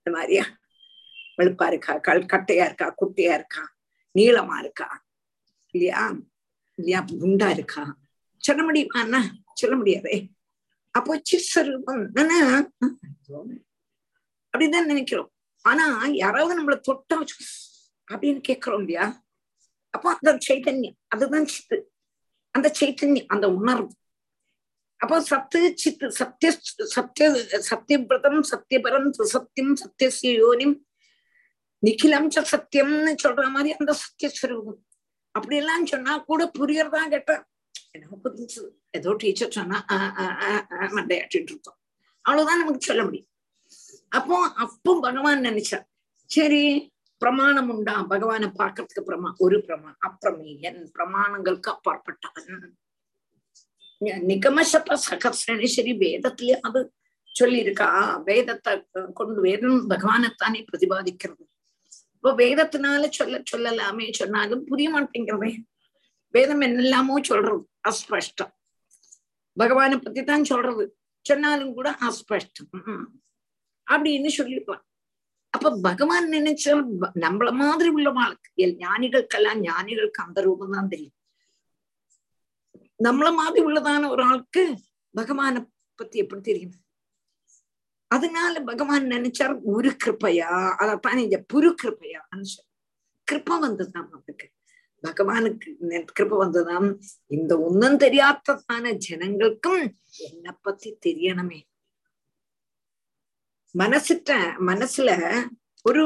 இந்த 0.03 0.17
மாதிரியா? 0.17 0.45
வெளுப்பா 1.37 1.67
இருக்கா? 1.67 1.97
கல் 1.97 2.25
கட்டையா 2.33 2.65
இருக்கா? 2.65 2.95
குட்டையா 3.01 3.33
இருக்கா? 3.33 3.75
நீளமா 4.15 4.59
இருக்கா? 4.59 5.05
இல்லையா? 5.71 6.15
இல்லையா? 6.75 7.05
குண்டா 7.09 7.49
இருக்கா? 7.49 7.97
சொல்ல 8.37 8.63
முடியுமா 8.63 9.01
என்ன 9.01 9.33
சொல்ல 9.53 9.75
முடியாதே. 9.75 10.29
அப்போ 10.91 11.21
சிஸ்வரூபம் 11.31 12.69
அப்படிதான் 14.53 14.91
நினைக்கிறோம். 14.91 15.31
ஆனா 15.61 16.05
யாராவது 16.05 16.53
நம்மள 16.59 16.75
தொட்டா 16.87 17.17
அப்படின்னு 18.11 18.39
கேட்கிறோம் 18.41 18.79
இல்லையா? 18.79 19.25
அப்போ 19.89 20.17
அந்த 20.21 20.37
சைத்தன்யம் 20.47 20.97
அதுதான் 21.07 21.45
சித்து. 21.45 21.91
அந்த 22.51 22.71
சைத்தன்யம் 22.79 23.25
அந்த 23.25 23.51
உணர்வு. 23.51 23.91
அப்போ 24.99 25.17
சத்து 25.29 25.59
சித்து 25.81 26.07
சத்திய 26.19 26.49
சத்திய 26.95 27.25
சத்தியபிரதம் 27.69 28.41
சத்தியபரம் 28.51 29.09
சத்தியம் 29.35 29.75
சத்தியசிய 29.83 30.31
யோனிம் 30.41 30.75
நிখিலம் 31.83 32.29
ச 32.35 32.39
சத்தியம்னு 32.53 33.13
சொல்ற 33.23 33.43
மாதிரி 33.55 33.71
அந்த 33.77 33.91
சத்தியஸ்வரூபம் 34.03 34.79
அப்படி 35.35 35.55
எல்லாம் 35.61 35.85
சொன்னா 35.93 36.13
கூட 36.29 36.41
புரியறதா 36.57 37.03
கேட்ட 37.13 37.31
என்ன 37.95 38.17
புரிஞ்சது. 38.23 38.67
ஏதோ 38.97 39.11
டீச்சர் 39.21 39.55
சொன்னா 39.57 39.77
மண்டையாட்டிட்டு 40.95 41.51
இருந்தோம் 41.53 41.77
அவ்வளவுதான் 42.25 42.61
நமக்கு 42.61 42.89
சொல்ல 42.89 43.01
முடியும். 43.07 43.29
அப்போ 44.17 44.35
அப்போ 44.63 44.91
பகவான் 45.05 45.47
நினைச்சா 45.49 45.79
சரி 46.29 46.61
பிரமாணம் 47.21 47.69
உண்டா? 47.73 47.95
பகவானை 48.13 48.47
பார்க்கறதுக்கு 48.61 49.03
பிரமா 49.09 49.29
ஒரு 49.45 49.57
பிரமா 49.67 49.89
அப்பிரமேயன் 50.07 50.79
பிரமாணங்களுக்கு 50.97 51.69
அப்பாற்பட்டவன். 51.75 52.67
நிகமசத 54.01 54.95
சகசிரணி 55.07 55.67
சரி 55.75 55.93
வேதத்திலே 56.05 56.55
அது 56.67 56.79
சொல்லியிருக்கா 57.39 57.87
வேதத்தை 58.27 58.71
கொண்டு 59.13 59.39
வேதம் 59.47 59.79
பகவானைத்தானே 59.91 60.59
பிரதிபாதிக்கிறது. 60.69 61.43
இப்போ 62.15 62.31
வேதத்தினால 62.43 63.09
சொல்ல 63.17 63.35
சொல்லலாமே 63.51 64.05
சொன்னாலும் 64.19 64.63
புரிய 64.69 64.87
மாட்டேங்கிறதே. 64.95 65.51
வேதம் 66.33 66.63
என்னெல்லாமோ 66.67 67.15
சொல்றது 67.29 67.61
அஸ்பஷ்டம். 67.89 68.51
பகவானை 69.57 69.97
பத்தி 69.99 70.21
தான் 70.23 70.43
சொல்றது. 70.43 70.85
சொன்னாலும் 71.25 71.73
கூட 71.73 71.89
அஸ்பஷ்டம். 72.07 72.69
அப்படின்னு 73.87 74.29
சொல்லிருக்கலாம். 74.39 74.85
அப்ப 75.53 75.75
பகவான் 75.87 76.27
நினைச்ச 76.33 76.65
நம்மள 77.23 77.49
மாதிரி 77.61 77.89
உள்ள 77.97 78.09
வாழ்க்கை 78.19 78.65
ஞானிகளுக்கெல்லாம் 78.83 79.61
ஞானிகளுக்கு 79.69 80.21
அந்த 80.25 80.39
ரூபம் 80.47 80.75
தான் 80.75 80.91
தெரியும். 80.93 81.15
நம்மள 83.03 83.27
மாதிரி 83.33 83.65
உள்ளதான 83.65 84.09
ஒரு 84.09 84.23
ஆளுக்கு 84.23 84.63
பகவானை 85.15 85.61
பத்தி 85.95 86.19
எப்படி 86.19 86.41
தெரியும்? 86.41 86.75
அதனால 88.07 88.59
பகவான் 88.59 89.05
நினைச்சார் 89.05 89.59
ஒரு 89.63 89.95
கிருப்பையா? 90.05 90.51
அதான் 90.81 91.17
இங்க 91.17 91.45
புரு 91.53 91.73
கிருப்பையா 91.83 92.21
கிருப்ப 93.31 93.57
வந்ததுதான் 93.65 94.07
அவனுக்கு 94.09 94.47
பகவானுக்கு 95.03 95.69
கிருப்ப 96.19 96.37
வந்ததாம் 96.43 96.87
இந்த 97.27 97.59
ஒன்னும் 97.59 97.97
தெரியாததான 97.97 98.85
ஜனங்களுக்கும் 99.09 99.83
என்னை 100.31 100.51
பத்தி 100.61 100.97
தெரியணுமே. 101.05 101.59
மனசிட்ட 103.77 104.29
மனசுல 104.69 105.09
ஒரு 105.83 106.05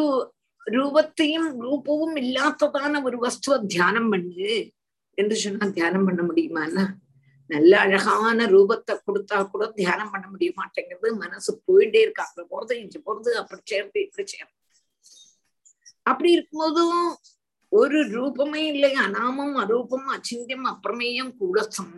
ரூபத்தையும் 0.65 1.49
ரூபவும் 1.63 2.15
இல்லாததான 2.25 3.03
ஒரு 3.03 3.17
வஸ்துவ 3.19 3.57
தியானம் 3.67 4.09
பண்ணு. 4.09 4.71
என்று 5.15 5.35
சொன்னா 5.35 5.67
தியானம் 5.67 6.05
பண்ண 6.05 6.21
முடியுமான்னா? 6.23 6.85
நல்ல 7.45 7.79
அழகான 7.79 8.45
ரூபத்தை 8.45 8.93
கொடுத்தா 9.07 9.49
கூட 9.49 9.67
தியானம் 9.67 10.11
பண்ண 10.11 10.27
முடிய 10.27 10.51
மாட்டேங்கிறது 10.59 11.15
மனசு 11.17 11.61
போயிட்டே 11.67 12.01
இருக்கு. 12.05 12.23
அப்புறம் 12.23 12.51
போறது 12.53 12.73
இஞ்சி 12.73 12.99
போறது 12.99 13.31
அப்புறம் 13.31 13.65
சேர்ந்து 13.65 14.01
இப்படி 14.01 14.27
சேர்ந்து 14.27 14.59
அப்படி 16.01 16.29
இருக்கும்போதும் 16.37 17.13
ஒரு 17.69 17.99
ரூபமே 18.05 18.63
இல்லை. 18.73 18.93
அனாமம் 18.95 19.55
அரூபம் 19.63 20.07
அச்சிந்தியம் 20.15 20.67
அப்பிரமேயம் 20.71 21.31
கூடசம். 21.39 21.93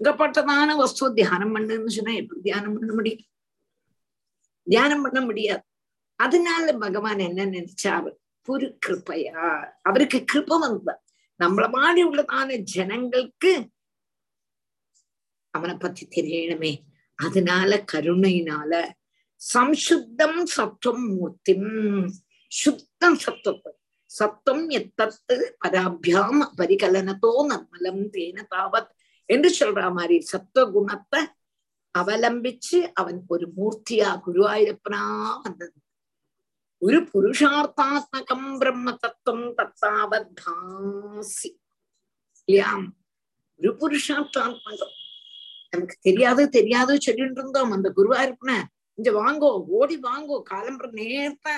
இங்கப்பட்டதான 0.00 0.76
வஸ்து 0.76 1.12
தியானம் 1.14 1.54
பண்ணுன்னு 1.56 1.86
சொன்னா 1.86 2.12
எப்படி 2.12 2.40
தியானம் 2.40 2.78
பண்ண 2.78 2.92
முடியும்? 2.92 3.24
தியானம் 4.66 5.02
பண்ண 5.02 5.20
முடியாது. 5.20 5.64
அதனால 6.16 6.72
பகவான் 6.72 7.18
என்ன 7.18 7.46
நினைச்சாரு? 7.46 8.10
புரு 8.48 8.66
கிருப்பையா. 8.86 9.32
அவருக்கு 9.82 10.24
கிருப்ப 10.32 10.58
வந்தார் 10.58 11.03
நம்மள 11.42 11.64
மாதிரி 11.70 12.02
உள்ளதான 12.08 12.58
ஜனங்களுக்கு 12.58 13.52
அவனை 15.50 15.76
பத்தி 15.76 16.08
தெரியணுமே. 16.08 16.72
அதனால 17.14 17.84
கருணையினால 17.92 18.90
சம்சுத்தம் 19.54 20.42
சத்துவம் 20.42 21.06
மூர்த்திம். 21.14 22.10
சுத்தம் 22.48 23.18
சத்துவத்தை 23.26 23.72
சத்தம் 24.10 24.68
எத்தத்து 24.68 25.36
பராபியாம் 25.64 26.40
பரிகலனத்தோ 26.56 27.30
நர்மலம் 27.50 28.02
தேன 28.14 28.44
தாவத் 28.50 28.90
என்று 29.24 29.50
சொல்ற 29.60 29.92
மாதிரி 29.92 30.20
சத்துவ 30.20 30.70
குணத்தை 30.70 31.22
அவலம்பிச்சு 31.98 32.78
அவன் 32.94 33.24
ஒரு 33.26 33.46
மூர்த்தியா 33.56 34.10
குருவாயிருப்பனா 34.26 35.02
வந்தது. 35.42 35.78
ഒരു 36.83 36.99
പുരുഷാർത്ഥാത്മകം 37.11 38.43
ബ്രഹ്മതത്വം 38.59 39.39
തത്താവദ്ധാസി 39.57 41.49
இல்லையாம் 42.47 42.85
ஒரு 43.59 43.71
புருஷார்த்தாத்மகம் 43.81 44.95
நமக்கு 45.73 45.95
தெரியாது 46.01 46.43
தெரியாது 46.49 46.93
சொல்லிட்டு 46.97 47.41
இருந்தோம் 47.41 47.71
அந்த 47.71 47.87
குருவாயூரப்பன 47.89 48.53
இங்க 48.97 49.11
வாங்கோ 49.11 49.49
ஓடி 49.69 49.95
வாங்கோ 50.01 50.37
காலம்பர 50.49 50.87
நேரத்த 50.93 51.49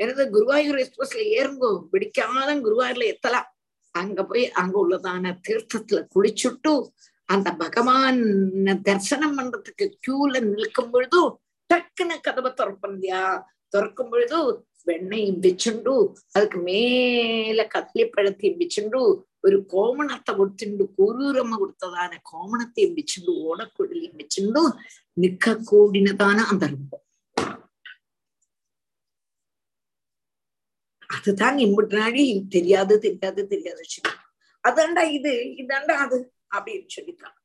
எனது 0.00 0.24
குருவாயூர் 0.30 0.80
எக்ஸ்பிரஸ்ல 0.80 1.22
ஏறுங்கோ 1.36 1.70
பிடிக்காத 1.92 2.54
குருவாயூர்ல 2.60 3.06
எத்தலாம் 3.06 3.48
அங்க 3.94 4.20
போய் 4.24 4.44
அங்க 4.52 4.76
உள்ளதான 4.78 5.32
தீர்த்தத்துல 5.40 6.00
குளிச்சுட்டு 6.14 6.72
அந்த 7.28 7.48
பகவான் 7.56 8.20
தரிசனம் 8.82 9.36
பண்றதுக்கு 9.36 9.86
கியூல 10.06 10.40
நிற்கும் 10.48 10.90
பொழுது 10.90 11.20
டக்குன்னு 11.70 12.16
கதவை 12.20 12.50
திறப்பந்தியா 12.52 13.22
திறக்கும் 13.72 14.10
பொழுது 14.10 14.38
வெண்ணையும் 14.86 15.40
വെച്ചുണ്ടു 15.40 15.94
அதுக்கு 16.34 16.58
மேல 16.60 17.66
കദളിപ്പഴത്തെയും 17.74 18.56
വെച്ചുണ്ടു 18.58 19.00
ഒരു 19.44 19.58
കോമണത്തെ 19.70 20.32
കൊടുത്തിണ്ട് 20.32 20.82
കൂരൂരമ്മ 20.96 21.54
കൊടുത്തതാണ് 21.56 22.16
കോമണത്തെയും 22.24 22.92
വെച്ചുണ്ടു 22.94 23.34
ഓടക്കുഴലിയും 23.44 24.16
വെച്ചുണ്ടു 24.16 24.62
നിക്കക്കൂടിനതാണ് 25.16 26.42
அந்த 26.52 26.66
ரூபம் 26.66 27.04
அதுதான் 31.10 31.56
முன்னாடி 31.70 32.24
தெரியாது 32.48 32.94
தெரியாது 32.98 33.42
தெரியாது 33.48 33.84
சொல்லி 33.86 34.12
அதாண்டா 34.64 35.02
இது 35.16 35.32
இதாண்டா 35.60 35.94
அது 36.04 36.18
அப்படின்னு 36.54 36.88
சொல்லித்தான் 36.88 37.36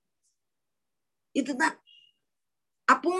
இதுதான் 1.36 1.75
அப்போ 2.88 3.13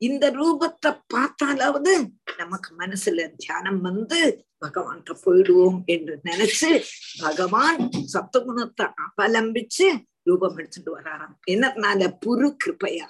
இந்த 0.00 0.30
ரூபத்தை 0.30 0.90
பார்த்தாலாவது 1.14 2.08
நமக்கு 2.36 2.74
மனசுல 2.78 3.30
தியானம் 3.36 3.80
வந்து 3.80 4.46
பகவான்கிட்ட 4.60 5.12
போயிடுவோம் 5.24 5.84
என்று 5.84 6.20
நினைச்சு 6.24 6.84
பகவான் 7.18 7.90
சத்துகுணத்தை 8.12 8.90
அவலம்பிச்சு 9.16 9.88
ரூபம் 10.22 10.56
எடுத்துட்டு 10.56 10.98
வராராம். 10.98 11.36
என்னனால 11.50 12.16
புரு 12.26 12.56
கிருபையா. 12.64 13.08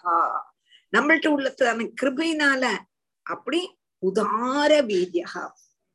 நம்மள்ட்ட 0.97 1.29
உள்ளதான 1.35 1.91
கிருபையினால 2.03 2.77
அப்படி 3.23 3.61
உதார 4.03 4.83
வீதியா. 4.83 5.51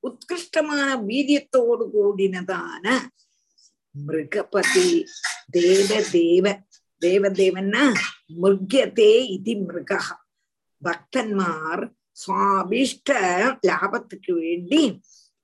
உத்கிருஷ்டமான 0.08 0.90
வீரியத்தோடு 1.08 1.86
கூடினதான 1.96 2.98
மிருகபதி 4.08 5.06
தேவ 5.52 6.02
தேவ. 6.12 6.60
தேவதேவன்னா 7.02 7.94
மிருகதே 8.42 9.14
இது 9.30 9.54
மிருகா. 9.54 10.02
பக்தன்மார் 10.86 11.84
சுவாபிஷ்ட 12.28 13.10
லாபத்துக்கு 13.68 14.32
வேண்டி 14.32 15.02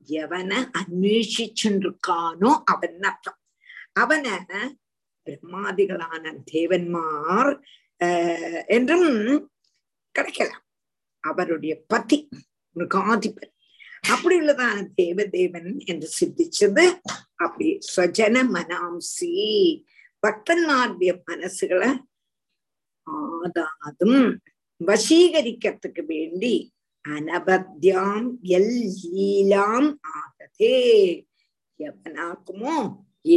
எவனை 0.09 0.59
அன்வேஷிச்சுருக்கானோ 0.77 2.51
அவன் 2.65 3.01
அர்த்தம். 3.01 3.39
அவனை 3.93 4.31
பிரம்மாதிகளான 5.27 6.23
தேவன்மார் 6.51 7.51
ஆஹ் 7.99 8.65
என்றும் 8.67 9.51
கிடைக்கலாம். 10.11 10.63
அவருடைய 11.19 11.83
பதி 11.87 12.29
மிருகாதிபன். 12.75 13.51
அப்படி 14.09 14.39
உள்ளதான 14.39 14.87
தேவதேவன் 15.01 15.85
என்று 15.85 16.07
சித்திச்சது 16.19 16.99
அப்படி 17.35 17.79
ஸ்வஜன 17.95 18.35
மனாம்சி. 18.53 19.31
பக்தன்மாருடைய 20.27 21.11
மனசுகளை 21.27 21.91
ஆதாதும் 23.07 24.37
வசீகரிக்கிறதுக்கு 24.87 26.03
வேண்டி 26.05 26.53
அனபத்தியாம் 27.05 28.27
எல் 28.57 28.75
லீலாம் 29.03 29.89
ஆகதே 30.17 30.77
எவனாக்குமோ 31.79 32.75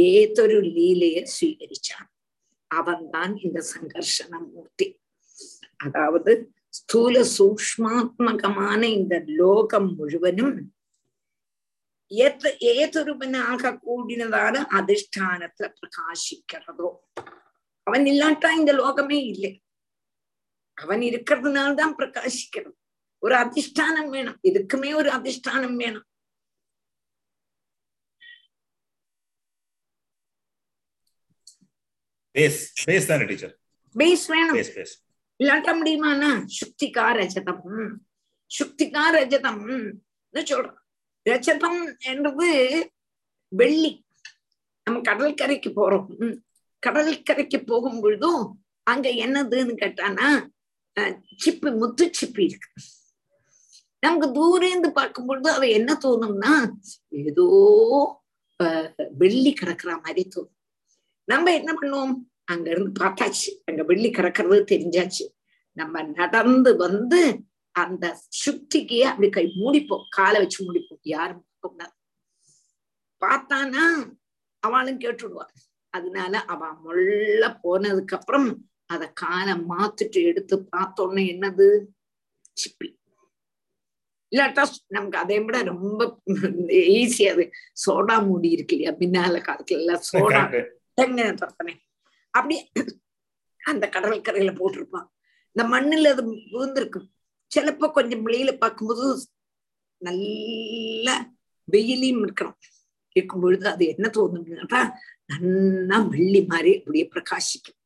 ஏதொரு 0.05 0.57
லீலைய 0.75 1.17
ஸ்வீகரிச்சான் 1.35 2.09
அவன் 2.71 3.03
தான் 3.09 3.33
இந்த 3.37 3.59
சங்கர்ஷண 3.73 4.31
மூர்த்தி. 4.45 4.87
அதாவது 5.77 6.31
ஸ்தூல 6.69 7.15
சூக்மாத்மகமான 7.37 8.81
இந்த 8.99 9.15
லோகம் 9.41 9.89
முழுவதும் 9.95 10.55
எத் 12.11 12.47
ஏதொருவனாக 12.73 13.71
கூடினதான 13.85 14.55
அதிஷ்டானத்துல 14.79 15.67
பிரகாசிக்கிறதோ 15.79 16.89
அவன் 17.87 18.05
இல்லாட்டா 18.05 18.49
இந்த 18.59 18.71
லோகமே 18.73 19.19
இல்லை. 19.33 19.51
அவன் 20.75 20.99
இருக்கிறதுனால்தான் 20.99 21.93
பிரகாசிக்கிறது 21.97 22.71
ஒரு 23.19 23.35
அதிஷ்டானம் 23.35 24.09
வேணும். 24.09 24.39
இதுக்குமே 24.43 24.95
ஒரு 24.95 25.11
அதிஷ்டானம் 25.11 25.75
வேணும். 25.75 26.03
பேஸ் 32.37 34.27
வேணும். 34.27 34.55
இல்லாட்ட 35.43 35.71
முடியுமாண்ணா 35.77 36.45
சுக்திகா 36.57 37.07
ரஜதம். 37.15 37.95
சுக்திகா 38.59 39.03
ரஜதம். 39.11 39.93
சொல்றோம் 40.33 40.77
ரஜதம் 41.29 41.97
என்றது 41.97 42.91
வெள்ளி. 43.47 44.05
நம்ம 44.83 45.01
கடற்கரைக்கு 45.01 45.69
போறோம். 45.69 46.37
கடற்கரைக்கு 46.79 47.63
போகும் 47.63 48.01
பொழுதும் 48.01 48.65
அங்க 48.83 49.09
என்னதுன்னு 49.09 49.75
கேட்டானா 49.83 50.53
சிப்பி 51.43 51.69
முத்து 51.81 52.05
சிப்பி 52.19 52.43
இருக்கு. 52.49 52.69
நமக்கு 54.03 54.27
தூரேந்து 54.37 54.89
பார்க்கும் 54.97 55.27
பொழுது 55.29 55.49
அவ 55.51 55.67
என்ன 55.77 55.91
தோணும்னா 56.03 56.53
ஏதோ 57.23 57.45
வெள்ளி 59.21 59.51
கிடக்குற 59.53 59.91
மாதிரி 60.03 60.23
தோணும். 60.35 60.55
நம்ம 61.31 61.53
என்ன 61.59 61.71
பண்ணுவோம்? 61.79 62.13
அங்க 62.51 62.67
இருந்து 62.73 62.91
பார்த்தாச்சு. 63.01 63.51
அங்க 63.65 63.81
வெள்ளி 63.83 64.09
கிடக்கிறது 64.09 64.59
தெரிஞ்சாச்சு. 64.73 65.25
நம்ம 65.77 66.03
நடந்து 66.19 66.71
வந்து 66.85 67.21
அந்த 67.75 68.05
சுத்திக்கு 68.41 68.99
அப்படி 69.11 69.29
கை 69.29 69.45
மூடிப்போம். 69.61 70.05
காலை 70.17 70.37
வச்சு 70.41 70.59
மூடிப்போம். 70.67 71.03
யாரும் 71.15 71.45
பார்த்தானா 73.21 73.83
அவளும் 74.63 75.01
கேட்டுடுவா. 75.03 75.45
அதனால 75.97 76.33
அவ 76.53 76.61
முள்ள 76.83 77.41
போனதுக்கு 77.63 78.15
அப்புறம் 78.19 78.47
அத 78.85 79.03
காலை 79.21 79.53
மாத்திட்டு 79.69 80.19
எடுத்து 80.29 80.55
பார்த்தோன்னே 80.75 81.23
என்னது? 81.33 81.67
சிப்பி. 82.61 82.89
இல்லாட்டா 84.31 84.63
நமக்கு 84.87 85.17
அதை 85.17 85.35
விட 85.43 85.57
ரொம்ப 85.63 86.21
ஈஸி 86.67 87.25
அது. 87.31 87.43
சோடா 87.83 88.15
மூடி 88.27 88.49
இருக்கு 88.55 88.75
இல்லையா? 88.77 88.97
பின்னால 88.99 89.35
காலத்துல 89.47 89.81
எல்லாம் 89.81 90.01
சோடா. 90.11 90.41
தரத்தனே. 91.41 91.73
அப்படி 92.29 92.55
அந்த 93.71 93.85
கடற்கரையில 93.93 94.51
போட்டிருப்பான். 94.59 95.07
இந்த 95.53 95.63
மண்ணுல 95.73 96.11
அது 96.13 96.23
விழுந்திருக்கு. 96.53 97.01
சிலப்போ 97.51 97.87
கொஞ்சம் 97.91 98.25
வெளியில 98.27 98.51
பார்க்கும்போது 98.57 99.05
நல்ல 99.97 101.07
வெயிலையும் 101.71 102.23
இருக்கணும். 102.25 102.59
இருக்கும் 103.17 103.41
பொழுது 103.41 103.65
அது 103.67 103.83
என்ன 103.93 104.09
தோணுதுன்னா 104.17 104.81
நன்னா 105.31 105.97
வெள்ளி 106.09 106.41
மாதிரி 106.51 106.71
அப்படியே 106.79 107.05
பிரகாசிக்கும். 107.13 107.79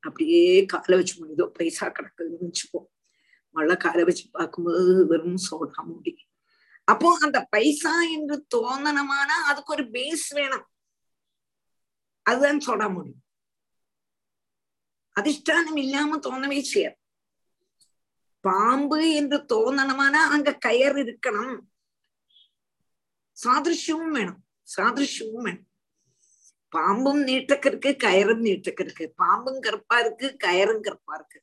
அப்படியே 0.00 0.66
காலை 0.66 0.96
வச்சு 0.96 1.14
முடியுதோ 1.20 1.46
பைசா 1.46 1.86
கிடக்குதுன்னு 1.86 2.48
வச்சுப்போம் 2.48 2.88
மழை 3.56 3.76
காலை 3.76 4.04
வச்சு 4.04 4.24
பார்க்கும்போது 4.30 5.06
வெறும் 5.06 5.40
சோடா 5.50 5.82
மூடி. 5.82 6.12
அப்போ 6.84 7.08
அந்த 7.20 7.38
பைசா 7.50 8.02
என்று 8.02 8.46
தோணனமானா 8.54 9.36
அதுக்கு 9.50 9.72
ஒரு 9.72 9.84
பேஸ் 9.84 10.28
வேணும். 10.34 10.66
அதுதான் 12.22 12.64
சோடா 12.66 12.92
முடியும் 12.92 13.22
அதிஷ்டானம் 15.16 15.76
இல்லாம 15.76 16.16
தோணவே 16.16 16.60
செய்யாது. 16.62 16.96
பாம்பு 18.44 19.14
என்று 19.14 19.38
தோணணுமானா 19.52 20.20
அங்க 20.34 20.58
கயர் 20.66 20.96
இருக்கணும். 20.96 21.58
சாதிருஷ்யமும் 23.36 24.14
வேணும். 24.16 24.40
சாதிருஷ்யமும் 24.76 25.46
வேணும். 25.48 25.69
பாம்பும் 26.72 27.20
நீட்டக்கு 27.28 27.68
இருக்கு 27.70 27.90
கயரும் 28.04 28.42
நீட்டக்கு 28.46 29.06
பாம்பும் 29.22 29.60
கருப்பா 29.60 29.96
இருக்கு 29.98 30.26
கயரும் 30.44 30.84
கருப்பா 30.86 31.14
இருக்கு. 31.14 31.38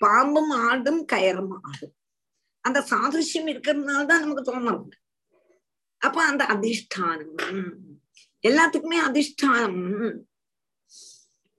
பாம்பும் 0.00 0.52
ஆடும் 0.68 1.02
கயரும் 1.12 1.54
ஆடும். 1.68 1.94
அந்த 2.64 2.78
சாதிருஷ்யம் 2.90 3.50
இருக்கிறதுனாலதான் 3.52 4.22
நமக்கு 4.24 4.44
தோணும் 4.50 4.84
அப்ப 6.02 6.18
அந்த 6.30 6.44
அதிஷ்டானம் 6.54 7.34
எல்லாத்துக்குமே 8.44 8.98
அதிஷ்டானம் 9.08 9.82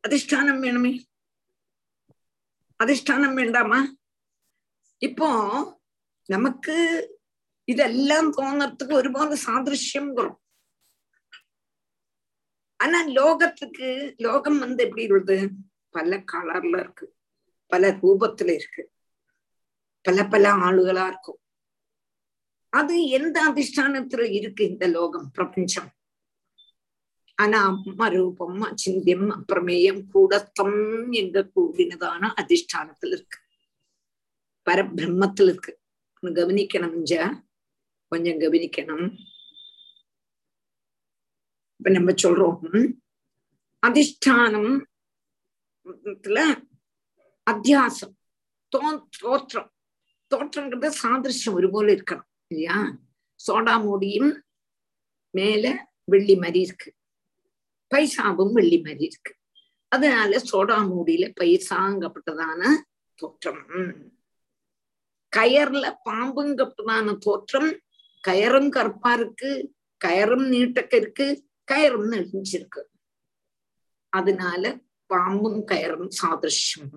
அதிஷ்டானம் 0.03 0.59
வேணுமே. 0.65 0.93
அதிஷ்டானம் 2.79 3.33
வேண்டாமா? 3.33 3.79
இப்போ 5.01 5.29
நமக்கு 6.29 6.75
இதெல்லாம் 7.67 8.29
தோணுறதுக்கு 8.37 8.93
ஒருபாடு 8.93 9.35
சாதிருஷ்யம் 9.45 10.11
வரும் 10.17 10.39
ஆனா 12.85 13.07
லோகத்துக்கு 13.07 14.17
லோகம் 14.17 14.59
வந்து 14.59 14.83
எப்படி 14.83 15.07
உள்ளது 15.07 15.49
பல 15.89 16.23
கலர்ல 16.31 16.79
இருக்கு. 16.79 17.15
பல 17.65 17.91
ரூபத்துல 17.91 18.53
இருக்கு. 18.53 18.91
பல 20.01 20.27
பல 20.27 20.51
ஆளுகளா 20.53 21.07
இருக்கும். 21.07 21.39
அது 22.69 23.07
எந்த 23.07 23.53
அதிஷ்டானத்துல 23.53 24.31
இருக்கு 24.31 24.69
இந்த 24.69 24.87
லோகம் 24.87 25.31
பிரபஞ்சம்? 25.31 25.89
ஆனா 27.35 27.81
ரூபம் 27.97 28.61
அச்சிந்தியம் 28.63 29.29
அப்பிரமேயம் 29.31 30.03
கூடத்தம் 30.13 31.11
எங்க 31.11 31.51
கூடினதான 31.55 32.33
அதிஷ்டானத்துல 32.41 33.07
இருக்கு. 33.07 33.39
பரபிரம்மத்துல 34.65 35.43
இருக்கு. 35.43 35.79
கவனிக்கணும் 36.21 37.43
கொஞ்சம் 38.07 38.39
கவனிக்கணும். 38.39 39.17
இப்ப 41.85 41.99
நம்ம 41.99 42.13
சொல்றோம். 42.13 42.93
அதிஷ்டானம் 43.87 44.85
அத்தியாசம் 47.51 48.13
தோ 48.77 49.03
தோற்றம். 49.19 49.71
தோற்றம்ன்றது 50.35 50.91
சாதிருஷ்யம் 51.03 51.51
ஒருபோல 51.51 51.93
இருக்கணும் 51.93 52.25
இல்லையா? 52.47 52.97
சோடா 53.47 53.81
மூடியும் 53.81 54.43
மேல 55.29 55.93
வெள்ளி 56.03 56.35
மாதிரி 56.35 56.59
இருக்கு. 56.59 56.93
பைசாவும் 57.95 58.51
வெள்ளி 58.51 58.77
மாதிரி 58.77 59.03
இருக்கு. 59.03 59.35
அதனால 59.87 60.37
சோடா 60.37 60.91
மூடியில 60.91 61.31
பைசாங்கப்பட்டதான 61.41 62.67
தோற்றம். 63.15 63.65
கயர்ல 65.37 65.95
பாம்புங்கப்பட்டதான 66.09 67.17
தோற்றம். 67.17 67.79
கயரும் 68.27 68.69
கருப்பா 68.69 69.13
இருக்கு. 69.13 69.73
கயரும் 70.05 70.47
நீட்டக்க 70.47 70.95
இருக்கு. 70.95 71.44
கயரும் 71.67 72.09
நெளிஞ்சிருக்கு 72.11 72.81
அதனால 74.13 74.63
பாம்பும் 75.09 75.61
கயரும் 75.63 76.09
சாதிருஷ்யம் 76.19 76.91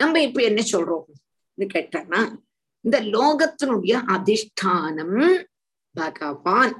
நம்ம 0.00 0.22
இப்ப 0.22 0.40
என்ன 0.42 0.60
சொல்றோம் 0.72 1.06
கேட்டா 1.58 2.20
இந்த 2.84 2.96
லோகத்தினுடைய 3.14 3.94
அதிஷ்டானம் 4.14 5.18
பகவான் 5.94 6.74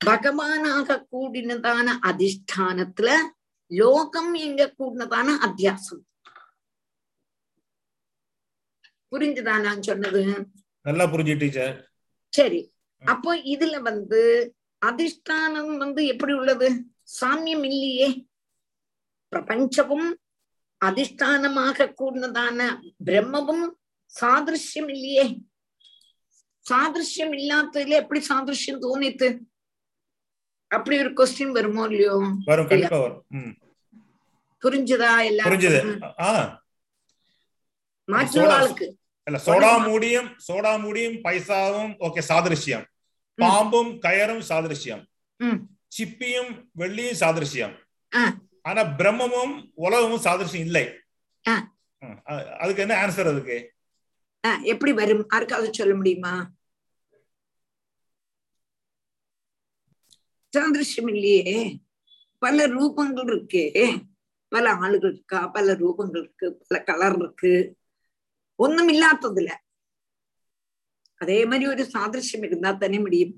பகவானாக 0.00 0.96
கூடினதான 1.10 1.88
அதிஷ்டானத்துல 2.10 3.10
லோகம் 3.70 4.32
எங்க 4.46 4.62
கூடினதான 4.78 5.28
அத்தியாசம் 5.42 6.02
புரிஞ்சுதா 9.12 9.54
நான் 9.58 9.82
சொன்னது 9.82 10.22
நல்லா 10.84 11.04
புரிஞ்சு 11.06 11.34
டீச்சர் 11.34 11.74
சரி 12.32 12.60
அப்போ 13.02 13.30
இதுல 13.54 13.76
வந்து 13.82 14.20
அதிஷ்டானம் 14.88 15.72
வந்து 15.82 16.00
எப்படி 16.12 16.32
உள்ளது? 16.40 16.68
சாமியம் 17.20 17.64
இல்லையே. 17.70 18.08
பிரபஞ்சமும் 19.32 20.08
அதிஷ்டானமாக 20.80 21.86
கூடினதான 22.00 22.60
பிரம்மமும் 23.08 23.66
சாதிருஷ்யம் 24.12 24.90
இல்லையே. 24.94 25.24
சாதிருஷ்யம் 26.66 27.32
இல்லாததுல 27.38 28.00
எப்படி 28.02 28.20
சாதிருஷ்யம் 28.30 28.82
தோணித்து? 28.86 29.28
அப்படி 30.70 30.96
ஒரு 31.02 31.12
கொஸ்டின் 31.18 31.54
வருமோ 31.58 31.84
இல்லையோ? 31.90 32.16
புரிஞ்சுதா 34.62 35.12
எல்லாரும் 35.30 36.10
மாற்றுவாளுக்கு 38.08 38.86
சோடா 39.46 39.72
மூடியும் 39.88 40.28
சோடா 40.46 40.72
மூடியும் 40.84 41.18
பைசாவும் 41.24 41.92
ஓகே 42.06 42.22
சாதிருஷ்யம். 42.30 42.86
பாம்பும் 43.38 43.90
கயரும் 43.98 44.44
சாதிருஷ்யம் 44.48 45.04
சிப்பியும் 45.88 46.50
வெள்ளியும் 46.78 47.20
சாதிருஷ்யம் 47.20 47.74
ஆனா 48.64 48.82
பிரம்மமும் 48.98 49.54
உலகமும் 49.76 50.24
சாதிருஷ்யம் 50.24 50.66
இல்லை 50.66 50.84
அதுக்கு 52.60 52.82
என்ன 52.82 52.94
ஆன்சர் 52.96 53.30
அதுக்கு 53.32 53.58
எப்படி 54.64 54.92
வரும் 54.92 55.24
யாருக்காவது 55.26 55.78
சொல்ல 55.80 55.94
முடியுமா 55.94 56.34
சாதிருஷ்யம் 60.52 61.10
இல்லையே 61.14 61.58
பல 62.42 62.66
ரூபங்கள் 62.68 63.30
இருக்கு 63.30 63.64
பல 64.52 64.64
ஆளுகள் 64.76 65.12
இருக்கா 65.12 65.40
பல 65.48 65.74
ரூபங்கள் 65.74 66.22
இருக்கு 66.22 66.46
பல 66.60 66.78
கலர் 66.82 67.16
இருக்கு 67.16 67.52
ஒண்ணும் 68.58 68.90
இல்லாததுல 68.94 69.50
அதே 71.22 71.38
மாதிரி 71.50 71.66
ஒரு 71.72 71.82
சாதிருஷ்யம் 71.94 72.46
இருந்தா 72.48 72.70
தானே 72.78 72.98
முடியும். 72.98 73.32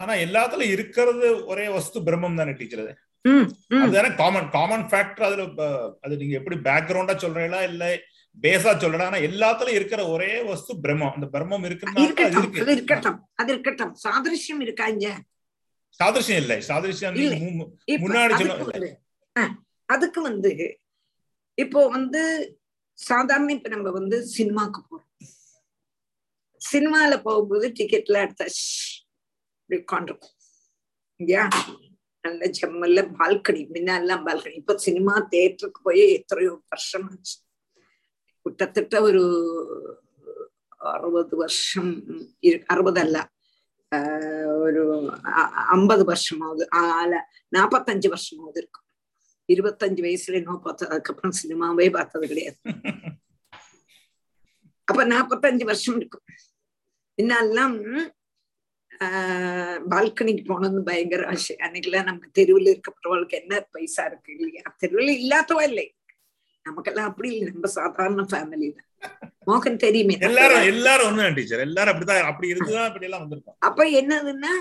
ஆனா 0.00 0.12
எல்லாத்துலயும் 0.24 0.74
இருக்கிறது 0.74 1.28
ஒரே 1.52 1.66
வஸ்து 1.76 1.98
பிரம்மம் 2.06 2.40
தானே 2.40 2.52
டீச்சர் 2.58 2.82
அது. 2.84 2.92
அதுதானே 3.78 4.10
காமன் 4.20 4.50
காமன் 4.52 4.84
ஃபேக்டர் 4.90 5.26
அதுல 5.28 5.44
அது 6.04 6.20
நீங்க 6.20 6.34
எப்படி 6.40 6.56
பேக்ரவுண்டா 6.66 7.14
சொல்றீங்களா 7.22 7.60
இல்ல 7.70 7.84
பேஸா 8.36 8.72
சொல்றா 8.82 9.06
ஆனா 9.06 9.18
எல்லாத்துலயும் 9.28 9.78
இருக்கிற 9.78 10.00
ஒரே 10.14 10.30
வஸ்து 10.48 10.72
பிரம்மம். 10.84 11.14
அந்த 11.16 11.26
பிரம்மம் 11.34 11.66
இருக்குன்னு 11.68 12.04
அது 12.58 12.74
இருக்கட்டும் 12.76 13.18
அது 13.40 13.50
இருக்கட்டும் 13.54 13.92
சாதிருஷ்யம் 14.04 14.62
இருக்காங்க 14.66 15.06
சாதிருஷ்யம் 16.00 16.40
இல்லை. 16.42 16.56
சாதிருஷ்யம் 16.68 17.16
முன்னாடி 18.02 18.90
அதுக்கு 19.88 20.20
வந்து 20.22 20.50
இப்போ 21.58 21.80
வந்து 21.88 22.22
சாதாரண 22.98 23.52
இப்ப 23.52 23.68
நம்ம 23.68 23.90
வந்து 23.90 24.16
சினிமாக்கு 24.36 24.80
போறோம். 24.88 25.04
சினிமால 26.60 27.22
போகும்போது 27.22 27.66
டிக்கெட்ல 27.78 28.22
எடுத்தாச்சு 28.24 28.64
இப்படி 29.60 29.76
உட்காந்துருக்கும் 29.82 30.34
இல்லையா? 31.20 31.44
நல்ல 32.24 32.46
ஜம்மல்ல 32.58 33.00
பால்கனி 33.18 33.62
முன்னெல்லாம் 33.70 34.24
பால்கனி 34.26 34.54
இப்ப 34.54 34.76
சினிமா 34.78 35.14
தேட்டருக்கு 35.32 35.80
போய் 35.82 36.02
எத்தனையோ 36.12 36.52
வருஷம் 36.70 37.06
ஆச்சு 37.10 37.36
கிட்டத்தட்ட 38.46 39.00
ஒரு 39.02 39.22
அறுபது 40.92 41.36
வருஷம் 41.36 41.90
அறுபது 42.66 43.00
அல்ல. 43.00 43.16
ஒரு 44.64 44.82
ஐம்பது 45.74 46.04
வருஷமாவது 46.04 46.64
ஆல 46.80 47.12
நாப்பத்தஞ்சு 47.52 48.08
வருஷமாவது 48.08 48.58
இருக்கும் 48.58 48.87
இருபத்தஞ்சு 49.48 50.02
வயசுல 50.04 50.38
இன்னும் 50.40 50.64
பார்த்தது 50.64 50.92
அதுக்கப்புறம் 50.92 51.38
சினிமாவே 51.40 51.88
பார்த்தது 51.92 52.26
கிடையாது 52.26 52.58
அப்ப 54.88 55.02
நாப்பத்தஞ்சு 55.08 55.64
வருஷம் 55.64 55.98
இருக்கும் 55.98 56.26
இன்னெல்லாம் 57.18 57.76
ஆஹ் 59.00 59.78
பால்கனிக்கு 59.90 60.44
போனது 60.44 60.80
பயங்கர 60.86 61.22
ஆசை 61.30 61.54
அன்னைக்கெல்லாம் 61.64 62.08
நம்ம 62.08 62.30
தெருவில் 62.38 62.70
இருக்கப்படுறவளுக்கு 62.72 63.36
என்ன 63.40 63.60
பைசா 63.74 64.04
இருக்கு 64.06 64.30
இல்லையா 64.36 64.64
தெருவில் 64.82 65.12
இல்லாதவா 65.18 65.64
இல்லை 65.70 65.86
நமக்கெல்லாம் 66.66 67.08
அப்படி 67.10 67.28
இல்லை 67.32 67.46
நம்ம 67.50 67.68
சாதாரண 67.76 68.24
ஃபேமிலி 68.30 68.68
தான் 68.70 68.86
மோகன் 69.48 69.82
தெரியுமே 69.84 70.14
எல்லாரும் 70.28 70.66
எல்லாரும் 70.72 71.08
ஒண்ணு 71.10 71.28
டீச்சர் 71.36 71.66
எல்லாரும் 71.66 71.92
அப்படிதான் 71.92 72.30
அப்படி 72.30 72.52
இருந்துதான் 72.52 72.88
அப்படி 72.88 73.08
எல்லாம் 73.08 73.22
வந்திருக்கோம் 73.24 73.58
அப்ப 73.68 73.84
என்னதுன்னா 74.00 74.52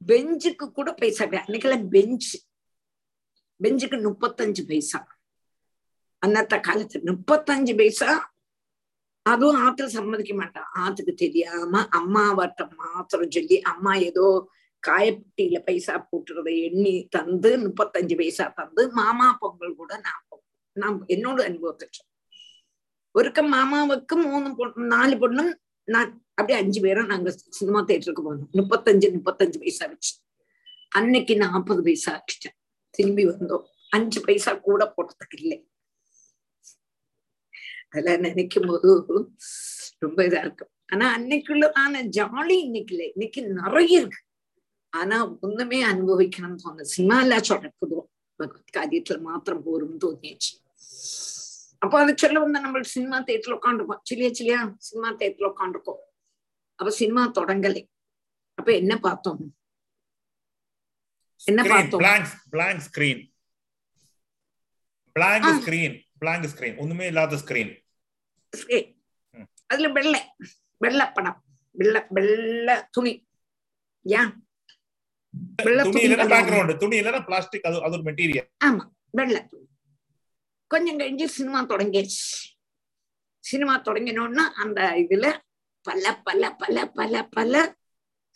பெஞ்சுக்கு 0.00 0.66
கூட 0.72 0.90
பைசா 1.00 1.24
கிடையாது 1.24 1.46
அன்னைக்கெல்லாம் 1.46 1.86
பெஞ்ச் 1.94 2.30
பெஞ்சுக்கு 3.60 3.96
முப்பத்தஞ்சு 4.08 4.62
பைசா. 4.68 5.00
அன்னத்த 6.22 6.54
காலத்துல 6.60 7.10
முப்பத்தஞ்சு 7.10 7.74
பைசா. 7.76 8.10
அதுவும் 9.26 9.60
ஆத்துல 9.64 9.84
சம்மதிக்க 9.84 10.34
மாட்டான் 10.34 10.68
ஆத்துக்கு 10.74 11.14
தெரியாம 11.14 11.88
அம்மாவட்ட 11.90 12.62
மாத்திரம் 12.76 13.30
சொல்லி 13.30 13.60
அம்மா 13.60 13.94
ஏதோ 13.94 14.26
காயப்பட்டியில 14.82 15.58
பைசா 15.58 16.06
போட்டுறத 16.10 16.50
எண்ணி 16.66 17.08
தந்து 17.10 17.50
முப்பத்தஞ்சு 17.58 18.16
பைசா 18.16 18.46
தந்து 18.48 18.90
மாமா 18.92 19.36
பொங்கல் 19.40 19.74
கூட 19.74 19.92
நான் 19.96 20.42
நான் 20.76 21.04
என்னோட 21.06 21.38
அனுபவத்தை 21.44 21.88
ஒருக்க 23.14 23.40
மாமாவுக்கு 23.48 24.14
மூணு 24.16 24.48
பொண்ணு 24.54 24.86
நாலு 24.86 25.16
பொண்ணும் 25.16 25.52
நான் 25.88 26.10
அப்படியே 26.34 26.58
அஞ்சு 26.58 26.80
பேரும் 26.80 27.06
நாங்க 27.06 27.30
சினிமா 27.30 27.80
தேட்டருக்கு 27.80 28.24
போனோம். 28.24 28.50
முப்பத்தஞ்சு 28.52 29.08
முப்பத்தஞ்சு 29.16 29.58
பைசா 29.58 29.86
வச்சு. 29.86 30.12
அன்னைக்கு 30.88 31.36
நாற்பது 31.36 31.82
பைசா 31.82 32.12
ஆக்கிட்டேன் 32.12 32.56
திரும்பி 32.96 33.26
வந்தோம். 33.26 33.64
அஞ்சு 33.90 34.20
பைசா 34.20 34.54
கூட 34.54 34.94
போட்டதுக்கு 34.96 35.40
இல்லை. 35.40 35.58
அதெல்லாம் 37.90 38.20
நினைக்கும் 38.20 38.66
போது 38.66 38.90
ரொம்ப 39.98 40.22
இதா 40.22 40.38
இருக்கும். 40.38 40.68
ஆனா 40.92 41.18
அன்னைக்குள்ள 41.18 41.70
அன்னைக்குள்ளதான 41.76 42.08
ஜாலி 42.16 42.56
இன்னைக்கு 42.66 42.94
இல்லை. 42.94 43.12
இன்னைக்கு 43.14 43.48
நிறைய 43.48 43.98
இருக்கு. 43.98 44.22
ஆனா 44.88 45.38
ஒண்ணுமே 45.40 45.84
அனுபவிக்கணும்னு 45.84 46.58
தோணுது 46.64 46.80
சினிமா 46.80 47.20
எல்லாம் 47.20 47.46
சொல்லப்படுவோம் 47.48 48.08
பகவத் 48.36 48.76
காரியத்துல 48.76 49.20
மாத்திரம் 49.20 49.62
போரும் 49.62 50.00
தோணியாச்சு. 50.00 50.52
அப்போ 51.78 52.00
அதை 52.00 52.14
சொல்ல 52.16 52.40
வந்த 52.40 52.60
நம்ம 52.60 52.82
சினிமா 52.82 53.22
தேட்டர்ல 53.22 53.58
உட்காந்துருக்கோம் 53.62 54.02
சிலியா 54.10 54.30
சிலியா 54.40 54.74
சினிமா 54.78 55.12
தேட்டர்ல 55.14 55.52
உட்காந்துருக்கோம். 55.56 56.02
அப்ப 56.74 56.90
சினிமா 56.90 57.30
தொடங்கலை. 57.30 57.82
அப்ப 58.54 58.74
என்ன 58.74 58.98
பார்த்தோம்? 58.98 59.56
என்ன 61.46 61.60
பார்த்தோம்? 61.64 62.02
Blank 62.50 62.82
screen 62.86 63.22
blank 65.16 65.48
screen 65.58 65.96
blank 66.18 66.48
screen 66.52 66.76
ஒண்ணுமே 66.76 67.06
இல்லாத 67.06 67.36
ஸ்கிரீன் 67.36 67.72
அதுல 69.70 69.88
வெள்ளை 69.88 70.20
வெள்ளை 70.80 71.06
படம். 71.14 71.38
வெள்ளை 71.74 72.00
வெள்ளை 72.10 72.74
துணி. 72.90 73.12
ஏன்? 74.06 74.32
துணி 75.86 76.00
இல்லைன்னா 76.04 76.26
பேக்ரவுண்ட் 76.32 76.78
துணி 76.78 76.96
இல்லைன்னா 77.00 77.22
பிளாஸ்டிக் 77.24 77.66
அது 77.66 77.76
அது 77.82 77.96
ஒரு 77.96 78.04
மெட்டீரியல் 78.04 78.48
ஆமா 78.64 78.84
வெள்ளை 79.10 79.40
துணி. 79.46 79.66
கொஞ்சம் 80.70 80.98
கழிஞ்சு 80.98 81.26
சினிமா 81.28 81.60
தொடங்கிடுச்சு 81.66 82.22
சினிமா 83.44 83.74
தொடங்கினோன்னா 83.80 84.44
அந்த 84.62 84.80
இதுல 85.02 85.26
பல 85.84 86.04
பல 86.24 86.42
பல 86.54 86.86
பல 86.90 87.14
பல 87.28 87.54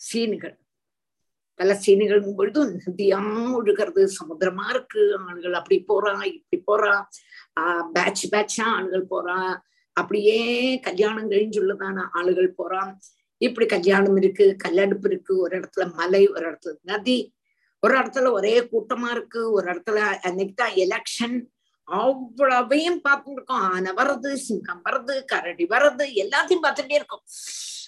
சீனுகள். 0.01 0.57
பல 1.59 1.81
சீனிகளும் 1.87 2.35
பொழுது 2.37 2.61
நதியா 2.87 3.19
ஒழுகிறது 3.57 4.09
சமுத்திரமா 4.19 4.69
இருக்கு 4.71 5.19
ஆண்கள் 5.29 5.53
அப்படி 5.53 5.83
போறான் 5.83 6.23
இப்படி 6.23 6.63
போறான் 6.65 7.09
ஆஹ் 7.61 7.87
பேட்ச் 7.93 8.25
பேட்சா 8.33 8.63
ஆண்கள் 8.63 9.05
போறான் 9.09 9.63
அப்படியே 9.93 10.41
கல்யாணம் 10.81 11.31
கழிஞ்சுள்ளதான 11.31 12.05
ஆளுகள் 12.15 12.51
போறான் 12.57 12.99
இப்படி 13.37 13.67
கல்யாணம் 13.67 14.17
இருக்கு 14.17 14.57
கல்லடுப்பு 14.65 15.07
இருக்கு 15.07 15.39
ஒரு 15.39 15.61
இடத்துல 15.61 15.93
மலை 15.93 16.29
ஒரு 16.29 16.51
இடத்துல 16.51 16.75
நதி 16.83 17.35
ஒரு 17.81 17.99
இடத்துல 17.99 18.31
ஒரே 18.33 18.69
கூட்டமா 18.73 19.11
இருக்கு 19.11 19.53
ஒரு 19.53 19.73
இடத்துல 19.73 19.99
அன்னைக்கு 20.23 20.55
தான் 20.55 20.75
எலெக்ஷன் 20.75 21.37
அவ்வளவையும் 21.89 23.01
பார்த்துட்டு 23.09 23.33
இருக்கோம். 23.33 23.61
ஆனை 23.61 23.93
வர்றது 23.93 24.35
சிங்கம் 24.35 24.83
வர்றது 24.85 25.25
கரடி 25.25 25.67
வர்றது 25.67 26.05
எல்லாத்தையும் 26.15 26.65
பார்த்துட்டே 26.67 26.93
இருக்கோம். 26.93 27.23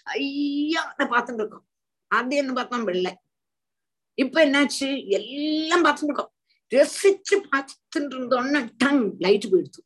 ஐயா 0.03 0.95
பார்த்துட்டு 0.99 1.35
இருக்கோம். 1.35 1.67
அது 2.09 2.37
என்ன 2.37 2.53
பார்த்தோம்? 2.53 2.85
வெள்ளை. 2.85 3.13
இப்ப 4.19 4.45
என்னாச்சு? 4.47 4.89
எல்லாம் 5.09 5.85
பார்த்துட்டு 5.85 6.05
இருக்கோம் 6.05 6.33
ரசிச்சு 6.73 7.37
பார்த்துட்டு 7.51 8.17
இருந்தோம்னா 8.17 8.61
டங் 8.77 9.17
லைட் 9.19 9.47
போயிடுச்சு. 9.53 9.83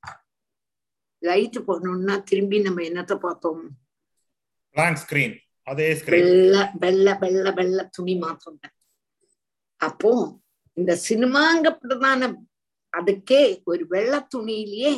லைட் 1.23 1.59
போனோம்னா 1.59 2.23
திரும்பி 2.23 2.59
நம்ம 2.59 2.83
என்னத்தை 2.83 3.17
பார்த்தோம்? 3.19 3.63
வெள்ள 6.15 6.55
வெள்ள 6.79 7.15
வெள்ள 7.15 7.51
வெள்ள 7.51 7.89
துணி 7.91 8.15
மாத்திரம் 8.17 8.73
அப்போ 9.81 10.11
இந்த 10.77 10.93
சினிமாங்கப்பட்டதான 11.09 12.29
அதுக்கே 12.93 13.43
ஒரு 13.65 13.87
வெள்ள 13.87 14.29
துணியிலேயே 14.35 14.93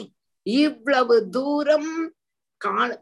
இவ்வளவு 0.46 1.30
தூரம் 1.30 1.90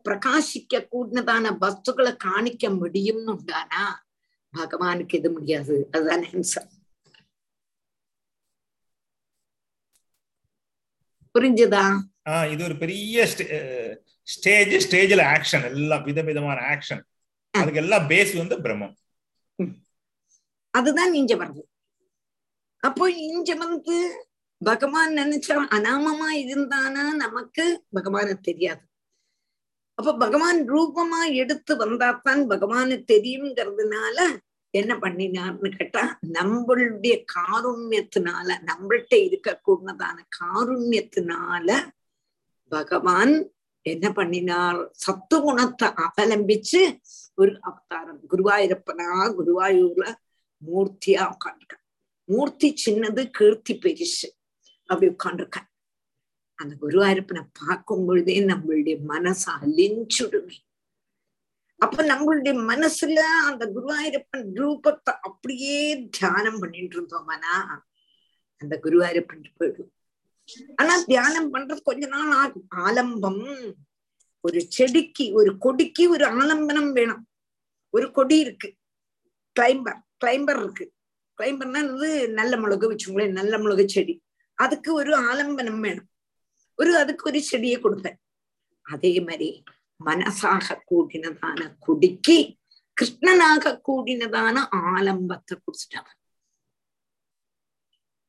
பிரகாசிக்க 0.04 0.80
கூடினதான 0.92 1.50
வஸ்துக்களை 1.60 2.12
காணிக்க 2.24 2.68
முடியும்னு 2.80 3.32
உண்டானா 3.34 3.82
பகவானுக்கு 4.54 5.18
எது 5.18 5.30
முடியாது. 5.30 5.74
அதுதான் 5.92 6.24
புரிஞ்சுதா? 11.34 11.84
ஆஹ் 12.30 12.50
இது 12.52 12.62
ஒரு 12.64 12.76
பெரிய 12.82 13.26
ஸ்டேஜ் 14.22 14.74
ஸ்டேஜ்ல 14.84 15.22
ஆக்ஷன் 15.34 15.64
எல்லாம் 15.64 16.02
விதவிதமான 16.02 16.58
ஆக்ஷன் 16.72 17.02
அதுக்கு 17.54 17.80
எல்லாம் 17.80 18.08
பேஸ் 18.08 18.32
வந்து 18.36 18.56
பிரம்மம். 18.58 18.94
அதுதான் 20.74 21.12
இங்க 21.12 21.34
வருது. 21.34 21.62
அப்போ 22.82 23.04
இங்க 23.10 23.54
வந்து 23.54 23.96
பகவான் 24.60 25.12
நினைச்சா 25.12 25.56
அனாமமா 25.76 26.28
இருந்தானா? 26.44 27.04
நமக்கு 27.14 27.64
பகவான 27.94 28.40
தெரியாது. 28.40 28.84
அப்ப 29.98 30.16
பகவான் 30.16 30.60
ரூபமா 30.68 31.20
எடுத்து 31.32 31.72
வந்தாத்தான் 31.76 32.42
பகவானு 32.48 32.94
தெரியுங்கிறதுனால 33.12 34.18
என்ன 34.70 34.92
பண்ணினார்னு 34.94 35.68
கேட்டா 35.76 36.18
நம்மளுடைய 36.32 37.14
காருண்யத்தினால 37.34 38.48
நம்மள்கிட்ட 38.66 39.14
இருக்கக்கூடதான 39.26 40.16
காருண்யத்தினால 40.40 41.68
பகவான் 42.72 43.34
என்ன 43.86 44.06
பண்ணினார்? 44.12 44.78
சத்து 44.92 45.36
குணத்தை 45.40 45.88
அவலம்பிச்சு 46.04 46.80
ஒரு 47.34 47.52
அவதாரம் 47.60 48.20
குருவாயூரப்பனா 48.30 49.08
குருவாயூர்ல 49.38 50.06
மூர்த்தியா 50.62 51.22
உட்காந்துருக்க 51.34 51.76
மூர்த்தி 52.28 52.68
சின்னது 52.84 53.22
கீர்த்தி 53.30 53.74
பெரிசு. 53.78 54.28
அப்படி 54.88 55.08
உட்காந்துருக்க 55.14 55.58
அந்த 56.54 56.72
குருவாயிருப்பனை 56.80 57.42
பார்க்கும் 57.60 58.04
பொழுதே 58.06 58.36
நம்மளுடைய 58.40 58.96
மனசு 59.12 59.48
அலிஞ்சுடுமே 59.52 60.56
அப்ப 61.78 62.04
நம்மளுடைய 62.04 62.52
மனசுல 62.70 63.20
அந்த 63.48 63.62
குருவாயிருப்பன் 63.74 64.46
ரூபத்தை 64.60 65.12
அப்படியே 65.28 65.80
தியானம் 66.18 66.58
பண்ணிட்டு 66.58 66.96
இருந்தோம்னா 66.96 67.56
அந்த 68.62 68.74
குருவாயிருப்பன் 68.82 69.44
போயிடும். 69.58 69.90
ஆனா 70.76 70.94
தியானம் 71.04 71.48
பண்றது 71.54 71.80
கொஞ்ச 71.82 72.06
நாள் 72.06 72.32
ஆகும். 72.42 72.66
ஆலம்பம் 72.76 73.42
ஒரு 74.40 74.60
செடிக்கு 74.76 75.26
ஒரு 75.32 75.50
கொடிக்கு 75.58 76.04
ஒரு 76.10 76.24
ஆலம்பனம் 76.38 76.90
வேணும். 76.92 77.22
ஒரு 77.90 78.06
கொடி 78.10 78.36
இருக்கு. 78.38 78.68
கிளைம்பர் 79.56 80.00
கிளைம்பர் 80.16 80.60
இருக்கு. 80.62 80.86
கிளைம்பர்னா 81.38 81.80
நல்ல 82.40 82.56
மிளகு 82.56 82.86
வச்சுங்களேன் 82.92 83.38
நல்ல 83.40 83.58
மிளகு 83.58 83.84
செடி. 83.88 84.14
அதுக்கு 84.54 84.90
ஒரு 84.94 85.12
ஆலம்பனம் 85.30 85.80
வேணும். 85.80 86.08
ஒரு 86.78 86.92
அதுக்கு 86.96 87.28
ஒரு 87.28 87.40
செடியை 87.42 87.78
கொடுப்பேன் 87.80 88.18
அதே 88.86 89.12
மாதிரி 89.20 89.48
மனசாக 90.00 90.76
கூடினதான 90.88 91.60
குடிக்கு 91.78 92.36
கிருஷ்ணனாக 92.96 93.78
கூடினதான 93.88 94.56
ஆலம்பத்தை 94.92 95.54
குடிச்சிட்டாங்க 95.56 96.10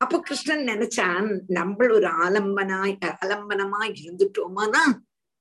அப்ப 0.01 0.15
கிருஷ்ணன் 0.19 0.63
நினைச்சான் 0.67 1.27
நம்ம 1.47 1.87
ஒரு 1.87 2.07
ஆலம்பனாய் 2.23 2.95
ஆலம்பனமாய் 3.09 3.93
இருந்துட்டோமானா 3.93 4.83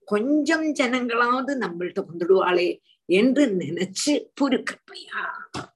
கொஞ்சம் 0.09 0.67
ஜனங்களாவது 0.73 1.53
நம்மள்ட்ட 1.57 2.01
வந்துடுவாளே 2.01 2.69
என்று 3.09 3.45
நினைச்சு 3.57 4.13
புருக்கிருப்பையா 4.41 5.23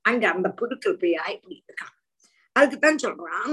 அங்க 0.03 0.25
அந்த 0.29 0.49
புருக்கிருப்பையா 0.61 1.25
இப்படி 1.29 1.57
இருக்கான் 1.67 1.95
அதுக்குத்தான் 2.57 3.03
சொல்றான் 3.03 3.53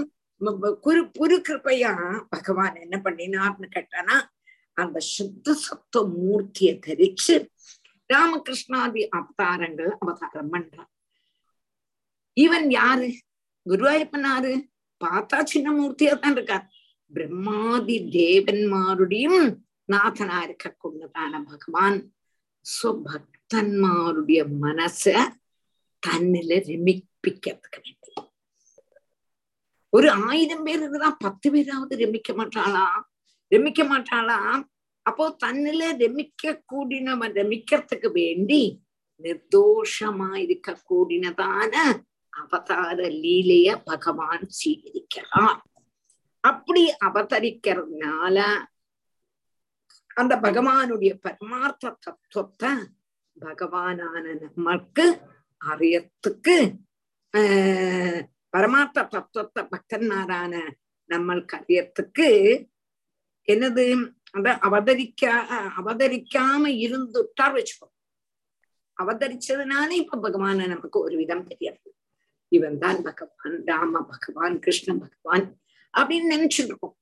குரு 0.82 1.12
குரு 1.12 1.42
கிருப்பையா 1.50 2.24
பகவான் 2.30 2.76
என்ன 2.76 3.02
பண்ணினார்னு 3.04 3.68
கேட்டானா 3.76 4.22
அந்த 4.74 5.00
சுத்த 5.00 5.54
சத்துவ 5.54 6.10
மூர்த்தியை 6.10 6.74
தரிச்சு 6.86 7.50
ராமகிருஷ்ணாதி 8.14 9.08
அவதாரங்கள் 9.10 9.98
அவதாரம் 10.00 10.52
பண்றான். 10.54 10.92
இவன் 12.34 12.70
யாரு? 12.70 13.18
குருவாயூரப்பன் 13.70 14.68
பார்த்தா 15.04 15.44
சின்ன 15.44 15.72
மூர்த்தியா 15.72 16.20
தான் 16.20 16.32
இருக்கார். 16.32 16.72
பிரம்மாதி 17.14 17.98
தேவன்மாருடையும் 18.12 19.58
நாதனா 19.92 20.44
இருக்க 20.44 20.76
கொண்டதான 20.84 21.44
பகவான். 21.46 22.14
சுபக்தன்மாருடைய 22.66 24.42
மனச 24.62 25.04
தன்னில 26.08 26.60
ரமிப்பிக்கிறதுக்கு 26.70 27.80
வேண்டும் 27.84 28.05
ஒரு 29.96 30.08
ஆயிரம் 30.28 30.64
பேர் 30.64 30.80
இருக்குதான் 30.80 31.20
பத்து 31.20 31.48
பேராவது 31.52 31.96
ரமிக்க 31.98 32.32
மாட்டாளா? 32.38 32.86
ரமிக்க 33.52 33.82
மாட்டாளா? 33.88 34.39
அப்போ 35.06 35.26
தன்னில 35.43 35.84
ரமிக்க 36.00 36.43
கூடினவன் 36.66 37.36
ரமிக்கிறதுக்கு 37.36 38.10
வேண்டி 38.14 38.62
நிர்தோஷமா 39.22 40.30
இருக்க 40.38 40.78
கூடினதான 40.89 41.74
அவதார 42.34 42.98
லீலைய 43.18 43.68
பகவான் 43.86 44.46
சீகரிக்கிறார் 44.58 45.60
அப்படி 46.43 46.84
அவதரிக்கிறதுனால 47.06 48.38
அந்த 50.18 50.34
பகவானுடைய 50.43 51.14
பரமார்த்த 51.24 51.96
தத்துவத்தை 52.00 52.72
பகவானான 53.38 54.24
நமக்கு 54.41 55.06
அறியத்துக்கு 55.62 56.58
ஆஹ் 57.34 58.22
பரமார்த்த 58.56 59.03
தத்துவத்தை 59.03 59.64
பக்தன்மாரான 59.64 60.53
நம்மளுக்கு 61.10 61.56
அறியத்துக்கு 61.56 62.28
என்னது? 63.47 64.14
அத 64.32 64.60
அவதரிக்கா 64.62 65.34
அவதரிக்காம 65.80 66.64
இருந்துட்டார் 66.86 67.56
வச்சுக்கோ. 67.58 67.88
அவதரிச்சதுனால 69.01 69.89
இப்ப 69.91 70.18
பகவான 70.18 70.68
நமக்கு 70.68 70.99
ஒரு 70.99 71.18
விதம் 71.18 71.43
தெரியாது. 71.43 71.95
இவன் 72.47 72.78
தான் 72.78 73.01
பகவான் 73.01 73.64
ராம 73.66 74.01
பகவான் 74.03 74.60
கிருஷ்ண 74.60 74.95
பகவான் 74.95 75.45
அப்படின்னு 75.97 76.32
நினைச்சிட்டு 76.36 76.72
இருக்கோம் 76.72 76.97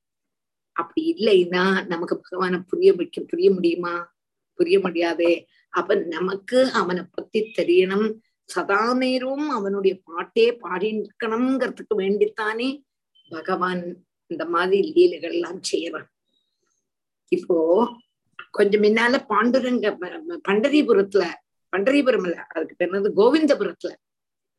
அப்படி 0.72 1.16
இல்லைன்னா 1.20 1.86
நமக்கு 1.86 2.16
பகவானை 2.18 2.60
புரிய 2.60 2.94
வைக்க 2.94 3.22
புரிய 3.22 3.52
முடியுமா? 3.52 4.14
புரிய 4.54 4.80
முடியாதே. 4.80 5.48
அப்ப 5.70 5.96
நமக்கு 5.96 6.72
அவனை 6.72 7.04
பத்தி 7.12 7.40
தெரியணும். 7.58 8.08
சதா 8.50 8.94
நேரமும் 8.94 9.50
அவனுடைய 9.50 9.94
பாட்டே 10.04 10.46
பாடிக்கணுங்கிறதுக்கு 10.64 11.94
வேண்டித்தானே 11.98 12.70
பகவான் 13.30 13.84
இந்த 14.28 14.46
மாதிரி 14.46 14.92
லீலைகள் 14.96 15.32
எல்லாம் 15.32 15.62
செய்யறான். 15.72 16.10
இப்போ 17.28 17.58
கொஞ்சம் 18.52 18.84
முன்னால 18.84 19.14
பாண்டுரங்க 19.30 19.88
பண்டரிபுரத்துல 20.48 21.24
பண்டரிபுரம் 21.74 22.26
இல்ல 22.28 22.46
அதுக்கு 22.56 22.76
பேர் 22.78 23.18
கோவிந்தபுரத்துல 23.22 23.92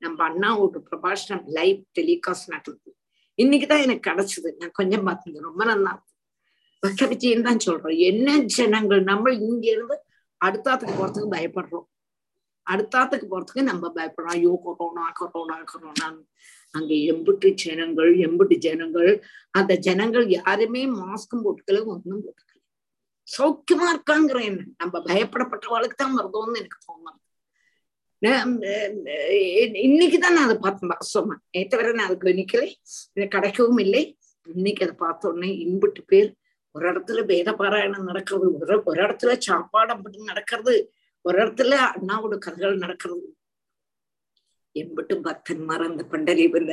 நம்ம 0.03 0.24
அண்ணா 0.24 0.59
ஒரு 0.59 0.78
பிரபாஷணம் 0.91 1.45
லைவ் 1.47 1.78
டெலிகாஸ்ட் 1.99 2.53
நடந்தது. 2.55 2.91
இன்னைக்குதான் 3.43 3.85
எனக்கு 3.85 4.11
கிடைச்சது. 4.11 4.49
நான் 4.59 4.76
கொஞ்சம் 4.78 5.05
பார்த்தேன் 5.05 5.47
ரொம்ப 5.49 5.64
நல்லா 5.64 5.93
பக்த 6.82 7.07
விஜயம் 7.07 7.43
தான் 7.43 7.64
சொல்றோம். 7.66 7.97
என்ன 8.11 8.39
ஜனங்கள்? 8.57 9.03
நம்ம 9.03 9.32
இங்க 9.32 9.64
இருந்து 9.70 9.97
அடுத்தாத்துக்கு 10.45 10.97
போறதுக்கு 10.99 11.35
பயப்படுறோம். 11.37 11.87
அடுத்தாத்துக்கு 12.73 13.27
போறதுக்கு 13.33 13.62
நம்ம 13.62 13.91
பயப்படுறோம் 13.97 14.37
ஐயோ 14.37 14.53
கொரோனா 14.65 15.07
கொரோனா 15.19 15.57
கொரோனான்னு 15.73 16.23
அங்க 16.75 16.93
எம்பிட்டு 17.11 17.49
ஜனங்கள் 17.62 18.11
எம்பிட்டு 18.17 18.57
ஜனங்கள். 18.67 19.11
அந்த 19.51 19.73
ஜனங்கள் 19.87 20.27
யாருமே 20.29 20.83
மாஸ்கும் 21.01 21.45
போட்டுக்கல 21.45 21.81
ஒன்றும் 21.93 22.23
போட்டுக்கல. 22.25 22.61
சௌக்கியமா 23.29 23.87
இருக்காங்கிற 23.95 24.39
என்ன? 24.43 24.62
நம்ம 24.77 24.95
பயப்படப்பட்டவாளுக்கு 25.11 25.97
தான் 25.97 26.17
வருதோன்னு 26.19 26.61
எனக்கு 26.62 26.81
தோணும். 26.87 27.21
இன்னைக்குதான் 29.87 30.37
நான் 30.37 30.47
அதை 30.49 30.57
பார்த்தேன் 30.57 30.93
வாசமா 30.93 31.35
நேற்று 31.51 31.78
வரை 31.78 31.93
நான் 31.93 32.09
அதுக்கு 32.09 32.39
நிக்கலை. 32.41 32.69
கிடைக்கவும் 33.35 33.81
இல்லை. 33.81 34.03
இன்னைக்கு 34.47 34.85
அதை 34.86 34.97
பார்த்த 34.99 35.31
உடனே 35.31 35.51
இன்புட்டு 35.65 36.03
பேர் 36.07 36.31
ஒரு 36.74 36.85
இடத்துல 36.93 37.20
வேத 37.24 37.49
பாராயணம் 37.53 38.09
நடக்கிறது 38.11 38.47
ஒரு 38.59 38.77
ஒரு 38.85 38.99
இடத்துல 39.03 39.32
சாப்பாடு 39.39 39.93
அப்படி 39.93 40.24
நடக்கிறது 40.24 40.74
ஒரு 41.26 41.46
இடத்துல 41.46 41.74
அண்ணாவோட 41.94 42.38
கதைகள் 42.38 42.76
நடக்கிறது. 42.76 43.36
எம்பிட்டு 44.78 45.14
பக்தன்மார் 45.26 45.84
அந்த 45.88 46.02
பண்டரிபுர 46.10 46.70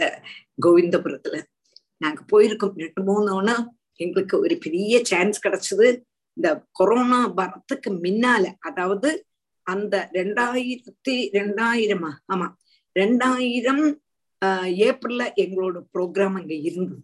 கோவிந்தபுரத்துல. 0.65 1.43
நாங்க 1.97 2.21
போயிருக்கோம். 2.31 2.75
ரெண்டு 2.75 3.01
மூணுன்னா 3.09 3.55
எங்களுக்கு 3.95 4.39
ஒரு 4.39 4.57
பெரிய 4.57 5.03
சான்ஸ் 5.03 5.39
கிடைச்சது. 5.45 5.87
இந்த 6.33 6.49
கொரோனா 6.71 7.33
வரத்துக்கு 7.33 7.89
முன்னால 7.89 8.43
அதாவது 8.59 9.09
அந்த 9.67 10.09
ரெண்டாயிரத்தி 10.13 11.15
ரெண்டாயிரமா 11.37 12.11
ஆமா 12.33 12.47
ரெண்டாயிரம் 12.99 13.83
ஆஹ் 14.45 14.69
ஏப்ரல்ல 14.85 15.23
எங்களோட 15.35 15.77
ப்ரோக்ராம் 15.93 16.37
அங்க 16.39 16.53
இருந்தது. 16.53 17.01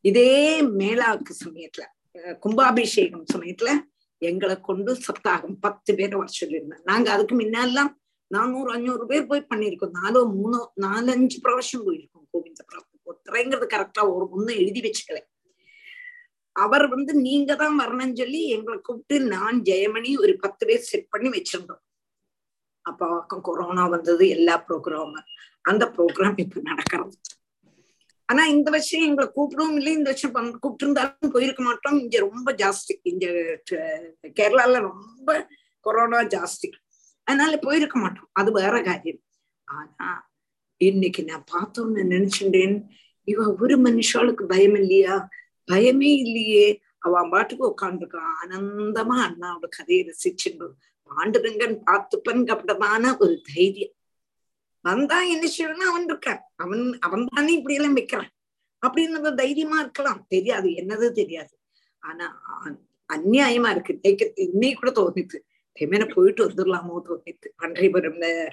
இதே 0.00 0.62
மேலாக்கு 0.62 1.32
சமயத்துல 1.44 1.84
கும்பாபிஷேகம் 2.38 3.24
சமயத்துல 3.34 3.70
எங்களை 4.20 4.60
கொண்டு 4.60 4.98
சப்தாகம் 5.08 5.56
பத்து 5.60 5.94
பேர் 5.94 6.16
வர 6.16 6.28
சொல்லியிருந்தேன். 6.40 6.84
நாங்க 6.84 7.12
அதுக்கு 7.12 7.34
முன்னெல்லாம் 7.40 7.90
நானூறு 8.26 8.70
அஞ்சூறு 8.74 9.04
பேர் 9.06 9.26
போய் 9.26 9.48
பண்ணிருக்கோம் 9.54 9.96
நாலோ 10.02 10.20
மூணோ 10.38 10.58
நாலஞ்சு 10.86 11.38
பிரவசம் 11.46 11.84
போயிருக்கோம் 11.84 12.26
கோவிந்த 12.30 12.62
பிராப்தி 12.70 12.88
கரெக்டா 13.74 14.02
ஒரு 14.14 14.24
ஒன்னும் 14.30 14.58
எழுதி 14.62 14.80
வச்சுக்கல. 14.80 15.18
அவர் 16.52 16.88
வந்து 16.88 17.14
நீங்க 17.14 17.54
தான் 17.54 17.80
வரணும்னு 17.80 18.16
சொல்லி 18.16 18.48
எங்களை 18.48 18.78
கூப்பிட்டு 18.78 19.16
நான் 19.26 19.62
ஜெயமணி 19.62 20.16
ஒரு 20.18 20.36
பத்து 20.36 20.66
பேர் 20.66 20.88
செட் 20.90 21.08
பண்ணி 21.08 21.28
வச்சிருந்தோம். 21.28 21.82
அப்போ 22.84 23.40
கொரோனா 23.48 23.88
வந்தது 23.88 24.28
எல்லா 24.28 24.64
ப்ரோக்ராமும் 24.68 25.28
அந்த 25.62 25.84
ப்ரோக்ராம் 25.96 26.38
இப்ப 26.38 26.60
நடக்கிறது. 26.62 27.16
ஆனா 28.30 28.42
இந்த 28.46 28.68
வருஷம் 28.70 29.02
எங்களை 29.02 29.30
கூப்பிடவும் 29.32 29.76
இல்லை. 29.76 29.92
இந்த 29.92 30.08
வருஷம் 30.10 30.34
கூப்பிட்டுருந்தாலும் 30.62 31.32
போயிருக்க 31.32 31.62
மாட்டோம். 31.62 31.98
இங்க 31.98 32.18
ரொம்ப 32.18 32.52
ஜாஸ்தி. 32.52 32.94
இங்க 33.02 33.26
கேரளால 34.40 34.74
ரொம்ப 34.80 35.48
கொரோனா 35.80 36.20
ஜாஸ்தி. 36.34 36.68
அதனால 37.22 37.56
போயிருக்க 37.56 37.98
மாட்டோம். 37.98 38.28
அது 38.32 38.52
வேற 38.52 38.82
காரியம். 38.82 39.20
ஆனா 39.64 40.30
இன்னைக்கு 40.76 41.24
நான் 41.24 41.44
பார்த்தோம்னு 41.52 42.02
நினைச்சுட்டேன் 42.12 42.74
இவ 43.24 43.54
ஒரு 43.60 43.76
மனுஷாளுக்கு 43.78 44.44
பயம் 44.52 44.74
இல்லையா? 44.74 45.28
பயமே 45.72 46.08
இல்லையே. 46.24 46.80
அவன் 46.98 47.30
பாட்டுக்கு 47.30 47.66
உட்காந்துருக்கான் 47.68 48.32
ஆனந்தமா 48.42 49.16
அண்ணாவோட 49.26 49.66
கதையை 49.68 50.02
ரசிச்சுட்டு 50.08 50.66
பாண்டுரங்கன் 51.10 51.76
பார்த்துப்பன் 51.86 52.46
கப்படமான 52.46 53.16
ஒரு 53.20 53.40
தைரியம். 53.54 53.94
வந்தா 54.80 55.22
என்ன 55.22 55.50
செய்யணும் 55.58 55.86
அவன் 55.90 56.06
இருக்கான். 56.06 56.40
அவன் 56.56 56.98
அவன் 56.98 57.26
தானே 57.34 57.52
இப்படி 57.52 57.74
எல்லாம் 57.74 57.92
வைக்கிறான். 57.92 58.30
அப்படின்னு 58.86 59.34
தைரியமா 59.34 59.78
இருக்கலாம். 59.80 60.24
தெரியாது. 60.28 60.68
என்னது 60.68 61.10
தெரியாது. 61.10 61.58
ஆனா 61.98 62.42
அந்நியாயமா 63.12 63.70
இருக்கு. 63.70 64.00
இன்னைக்கு 64.34 64.80
கூட 64.80 64.90
தோணுது. 64.90 65.38
தெமேன 65.80 66.14
போயிட்டு 66.14 66.48
வந்துடலாமோ 66.48 67.00
தோணித்து 67.04 67.48
பன்றைபுரம்ல 67.58 68.50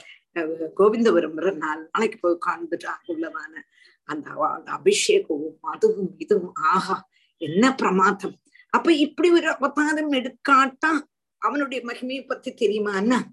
கோவிந்தபுரம் 0.77 1.55
நாலு 1.55 1.89
நாளைக்கு 1.91 2.17
போய் 2.21 2.37
உட்கார்ந்துட்டு 2.37 2.87
அங்குள்ளதான 2.87 3.53
அந்த 4.03 4.29
அந்த 4.29 4.71
அபிஷேகமும் 4.71 5.57
அதுவும் 5.61 6.15
இதுவும். 6.17 6.53
ஆஹா 6.53 7.09
என்ன 7.37 7.75
பிரமாதம். 7.75 8.35
அப்ப 8.69 8.93
இப்படி 8.93 9.31
ஒரு 9.31 9.47
அவதாரம் 9.49 10.11
எடுக்காட்டா 10.11 10.91
அவனுடைய 11.37 11.85
மகிமையை 11.85 12.27
பத்தி 12.27 12.53
தெரியுமா 12.53 12.95
என்ன 12.95 13.31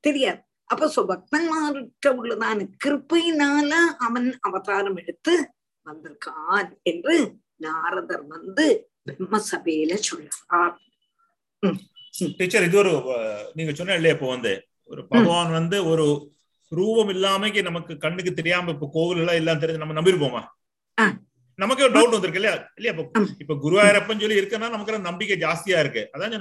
தெரியாது. 0.00 0.40
அப்ப 0.70 1.04
பக்தன்மார்கிட்ட 1.10 2.08
உள்ளதான 2.18 2.66
கிருப்பையினால 2.84 3.72
அவன் 3.98 4.28
அவதாரம் 4.42 4.98
எடுத்து 5.02 5.34
வந்திருக்கான் 5.86 6.70
என்று 6.84 7.14
நாரதர் 7.60 8.24
வந்து 8.28 8.66
பிரம்ம 9.08 9.38
சபையில 9.48 9.94
சொல்றார் 10.08 10.74
டீச்சர் 12.38 12.66
இது 12.66 12.78
ஒரு 12.78 12.92
நீங்க 13.54 13.72
சொன்ன 13.74 13.96
இல்லையா 13.96 14.16
இப்போ 14.16 14.28
வந்து 14.28 14.52
ஒரு 14.90 15.02
பகவான் 15.06 15.50
வந்து 15.52 15.78
ஒரு 15.84 16.04
ரூபம் 16.72 17.10
இல்லாமக்கு 17.14 17.60
நமக்கு 17.62 17.92
கண்ணுக்கு 17.98 18.32
தெரியாம 18.34 18.72
இப்ப 18.72 18.88
கோவில் 18.94 19.20
எல்லாம் 19.20 19.40
எல்லாம் 19.40 19.60
தெரிஞ்சு 19.62 19.82
நம்ம 19.82 19.96
நம்பிருப்போமா 19.98 20.42
நமக்கு 21.58 21.84
ஒரு 21.84 21.94
டவுட் 21.94 22.14
வந்திருக்கு 22.14 22.40
இல்லையா? 22.40 22.56
இல்லையா 22.76 22.92
இப்ப 22.94 23.04
இப்ப 23.42 23.54
குருவாயிரப்பன் 23.62 24.20
சொல்லி 24.20 24.40
இருக்குன்னா 24.40 24.68
நமக்கு 24.70 24.98
நம்பிக்கை 25.06 25.36
ஜாஸ்தியா 25.40 25.78
இருக்கு. 25.80 26.02
அதான் 26.14 26.34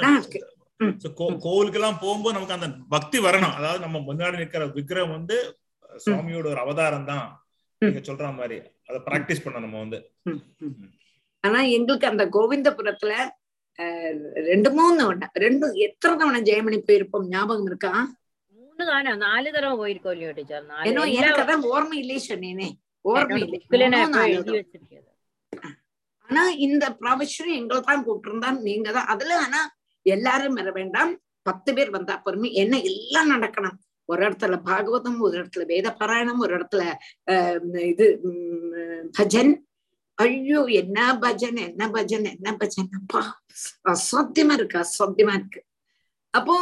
கோவிலுக்கு 1.45 1.79
எல்லாம் 1.79 2.01
போகும்போது 2.03 2.35
நமக்கு 2.37 2.57
அந்த 2.57 2.67
பக்தி 2.93 3.17
வரணும். 3.27 3.55
அதாவது 3.59 3.79
நம்ம 3.85 3.97
முன்னாடி 4.09 4.35
நிக்கிற 4.41 4.65
விக்கிரகம் 4.77 5.15
வந்து 5.17 5.37
சுவாமியோட 6.05 6.47
ஒரு 6.53 6.61
அவதாரம் 6.65 7.09
தான் 7.11 7.25
நீங்க 7.81 8.01
சொல்ற 8.09 8.27
மாதிரி. 8.39 8.57
அதை 8.89 8.99
பிராக்டிஸ் 9.07 9.43
பண்ண 9.45 9.61
நம்ம 9.65 9.79
வந்து. 9.83 9.99
ஆனா 11.43 11.59
எங்களுக்கு 11.77 12.11
அந்த 12.11 12.23
கோவிந்தபுரத்துல 12.35 13.13
ரெண்டு 14.51 14.69
மூணு 14.77 15.03
ரெண்டு 15.45 15.65
எத்தனை 15.85 16.13
தவணை 16.19 16.39
ஜெயமணி 16.49 16.77
போயிருப்போம்? 16.87 17.27
ஞாபகம் 17.33 17.67
இருக்கா? 17.71 17.91
மூணு 18.59 18.83
தானே 18.91 19.11
நாலு 19.25 19.49
தடவை 19.55 19.75
போயிருக்கோம் 19.81 20.15
இல்லையோ 20.15 20.31
டீச்சர்? 20.37 20.65
ஏன்னா 20.89 21.03
எனக்கு 21.19 21.43
அதான் 21.43 21.67
ஓர்மை 21.73 21.97
இல்லையே 22.03 22.21
சொன்னேனே. 22.29 22.69
ஓர்மை 23.05 23.39
இல்லை 23.41 24.61
ஆனா 26.29 26.43
இந்த 26.67 26.85
ப்ரொஃபஷன் 27.01 27.51
எங்களை 27.59 27.81
தான் 27.89 28.03
கூப்பிட்டுருந்தான் 28.05 28.57
நீங்க 28.67 28.87
தான். 28.97 29.09
அதுல 29.13 29.35
ஆனா 29.45 29.59
எல்லாரும் 30.15 30.57
வர 30.59 30.69
வேண்டாம். 30.79 31.11
பத்து 31.47 31.69
பேர் 31.75 31.91
வந்தா 31.97 32.15
பொறுமை. 32.25 32.49
என்ன 32.61 32.75
எல்லாம் 32.91 33.31
நடக்கணும்? 33.35 33.77
ஒரு 34.09 34.21
இடத்துல 34.27 34.55
பாகவதம் 34.67 35.19
ஒரு 35.27 35.35
இடத்துல 35.39 35.63
வேத 35.71 35.88
பாராயணம் 35.99 36.43
ஒரு 36.45 36.53
இடத்துல 36.57 36.84
இது 37.91 38.05
பஜன். 39.17 39.53
ஐயோ 40.17 40.59
என்ன 40.81 40.99
பஜன் 41.23 41.59
என்ன 41.69 41.84
பஜன் 41.95 42.27
என்ன 42.35 42.51
பஜன்? 42.61 42.91
அப்பா 42.99 43.21
அசாத்தியமா 43.93 44.53
இருக்கு 44.59 44.77
அசாத்தியமா 44.84 45.34
இருக்கு. 45.39 45.61
அப்போ 46.34 46.55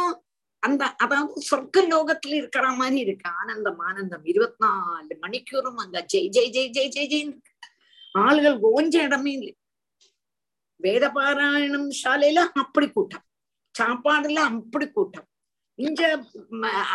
அந்த 0.62 0.84
அதாவது 1.04 1.42
சொர்க்க 1.50 1.84
லோகத்துல 1.92 2.36
இருக்கிற 2.40 2.66
மாதிரி 2.80 2.98
இருக்கு. 3.06 3.26
ஆனந்தம் 3.40 3.80
ஆனந்தம். 3.88 4.24
இருபத்தி 4.32 4.62
நாலு 4.64 5.14
மணிக்கூறும் 5.24 5.80
அங்க 5.84 5.98
ஜெய் 6.12 6.30
ஜெய் 6.36 6.50
ஜெய் 6.56 6.72
ஜெய் 6.76 6.90
ஜெய் 6.96 7.10
ஜெய் 7.12 7.30
ஆளுகள் 8.14 8.58
ஓஞ்ச 8.72 8.94
இடமே 9.08 9.32
இல்லை. 9.38 9.54
வேத 10.80 11.04
பாராயணம் 11.16 11.88
சாலையில 12.02 12.40
அப்படி 12.62 12.88
கூட்டம். 12.96 13.24
சாப்பாடுல 13.75 14.39
அப்படி 14.49 14.85
கூட்டம் 14.89 15.27
இங்க 15.79 16.01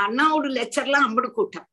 அண்ணாவோட 0.03 0.47
லெக்சர்ல 0.51 0.97
அம்படி 1.01 1.28
கூட்டம் 1.31 1.69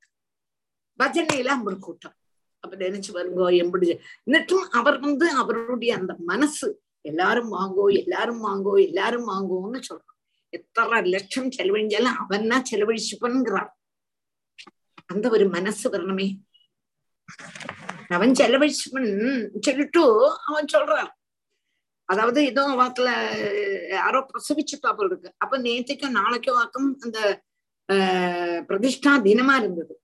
பஜனையில 0.99 1.53
அம்படி 1.53 1.77
கூட்டம் 1.79 2.15
அப்ப 2.63 2.73
நினைச்சு 2.77 3.11
வருங்கோ 3.11 3.47
எம்படி 3.61 3.87
എന്നിട്ടും 4.25 4.63
அவர் 4.71 4.97
வந்து 4.99 5.25
அவருடைய 5.33 5.93
அந்த 5.97 6.13
மனசு 6.25 6.67
எல்லாரும் 7.05 7.49
வாங்கோ 7.49 7.85
எல்லாரும் 7.93 8.41
வாங்கோ 8.41 8.73
எல்லாரும் 8.79 9.29
வாங்கோன்னு 9.29 9.79
சொல்றான் 9.89 10.19
எத்தனை 10.53 10.99
லட்சம் 11.05 11.53
செலவழிஞ்சாலும் 11.53 12.17
அவன் 12.17 12.47
தான் 12.47 12.67
செலவழிச்சுப்பன்கிறான் 12.71 13.71
அந்த 15.05 15.25
ஒரு 15.29 15.45
மனசு 15.49 15.85
வரணுமே 15.89 16.27
அவன் 18.09 18.33
செலவழிச்சுப்பன் 18.33 19.11
சொல்லிட்டு 19.59 20.03
அவன் 20.45 20.71
சொல்றான் 20.73 21.11
அதாவது 22.08 22.40
ஏதோ 22.50 22.62
வாக்குல 22.80 23.08
யாரோ 23.96 24.20
பிரசவிச்சுட்டா 24.30 24.90
போல 24.98 25.08
இருக்கு. 25.10 25.30
அப்ப 25.42 25.54
நேத்திக்கும் 25.66 26.16
நாளைக்கோ 26.20 26.52
வாக்கும் 26.58 26.88
அந்த 27.04 27.18
பிரதிஷ்டா 28.68 29.12
தினமா 29.26 29.54
இருந்தது. 29.62 29.94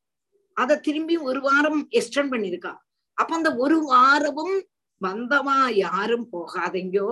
அத 0.57 0.81
திரும்பி 0.87 1.15
ஒரு 1.29 1.41
வாரம் 1.47 1.81
எக்ஸ்டெண்ட் 1.99 2.33
பண்ணிருக்கா 2.35 2.73
அப்ப 3.19 3.31
அந்த 3.35 3.51
ஒரு 3.65 3.79
வாரமும் 3.93 4.57
வந்தவா 5.01 5.57
யாரும் 5.85 6.27
போகாதீங்கோ. 6.35 7.09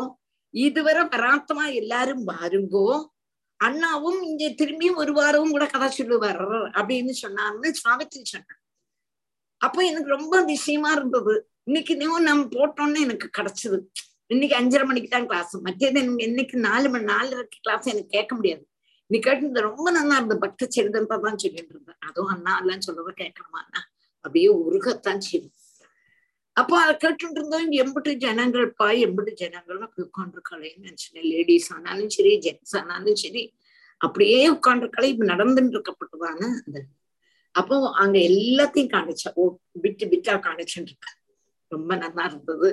இதுவரை 0.54 1.02
வராத்தமா 1.14 1.64
எல்லாரும் 1.80 2.24
பாருங்கோ 2.30 2.86
அண்ணாவும் 3.60 4.20
இங்க 4.28 4.44
திரும்பியும் 4.60 5.00
ஒரு 5.02 5.12
வாரமும் 5.18 5.54
கூட 5.56 5.66
கதை 5.74 5.88
சொல்லுவார் 5.90 6.40
அப்படின்னு 6.78 7.12
சொன்னான்னு 7.22 7.68
சாவித்திரி 7.82 8.24
சொன்னார். 8.32 8.60
அப்ப 9.60 9.78
எனக்கு 9.90 10.10
ரொம்ப 10.16 10.32
அதிசயமா 10.42 10.90
இருந்தது. 10.96 11.34
இன்னைக்கு 11.68 11.94
நம்ம 12.28 12.42
போட்டோம்னு 12.56 13.04
எனக்கு 13.06 13.28
கிடைச்சது. 13.38 13.78
இன்னைக்கு 14.32 14.54
அஞ்சரை 14.60 14.84
மணிக்கு 14.88 15.08
தான் 15.14 15.26
கிளாஸ் 15.30 15.54
மற்றது 15.66 15.98
எனக்கு 16.02 16.26
இன்னைக்கு 16.28 16.56
நாலு 16.68 16.86
மணி 16.92 17.04
நாலரைக்கு 17.12 17.58
கிளாஸ் 17.64 17.88
எனக்கு 17.92 18.14
கேட்க 18.16 18.32
முடியாது. 18.38 18.62
நீ 19.10 19.16
கேட்டு 19.26 19.66
ரொம்ப 19.68 19.86
நல்லா 19.96 20.14
இருந்த 20.20 20.36
பக்த 20.44 20.68
சரிதம் 20.76 21.08
தான் 21.10 21.40
சொல்லிட்டு 21.42 21.72
இருந்தேன் 21.74 22.00
அதுவும் 22.08 22.32
அண்ணா 22.34 22.52
எல்லாம் 22.62 22.84
சொல்றத 22.86 23.10
கேட்கணுமா 23.22 23.58
அண்ணா? 23.64 23.80
அப்படியே 24.24 24.48
உருகத்தான் 24.66 25.22
செய்யும். 25.28 25.50
அப்போ 26.56 26.74
அதை 26.84 26.94
கேட்டுட்டு 27.02 27.38
இருந்தோம் 27.40 27.68
எம்பிட்டு 27.82 28.12
ஜனங்கள் 28.24 28.66
பாய் 28.80 28.98
எம்பிட்டு 29.06 29.32
ஜனங்கள் 29.42 29.84
அப்படி 29.86 30.02
உட்காந்துருக்காளேன்னு 30.08 30.84
நினைச்சேன். 30.86 31.26
லேடிஸ் 31.32 31.68
ஆனாலும் 31.76 32.10
சரி 32.16 32.32
ஜென்ஸ் 32.46 32.74
ஆனாலும் 32.80 33.18
சரி 33.22 33.42
அப்படியே 34.00 34.40
உட்காந்துருக்காளே 34.56 35.10
இப்ப 35.14 35.26
நடந்துட்டு 35.32 35.74
இருக்கப்பட்டதான 35.76 36.40
அந்த 36.66 36.78
அப்போ 37.54 37.76
அங்க 38.02 38.16
எல்லாத்தையும் 38.30 38.92
காணிச்சா 38.94 39.30
ஓ 39.40 39.44
பிட்டு 39.82 40.04
பிட்டா 40.12 40.34
காணிச்சுட்டு 40.46 40.90
இருக்க 40.92 41.08
ரொம்ப 41.72 41.92
நல்லா 42.04 42.24
இருந்தது. 42.30 42.68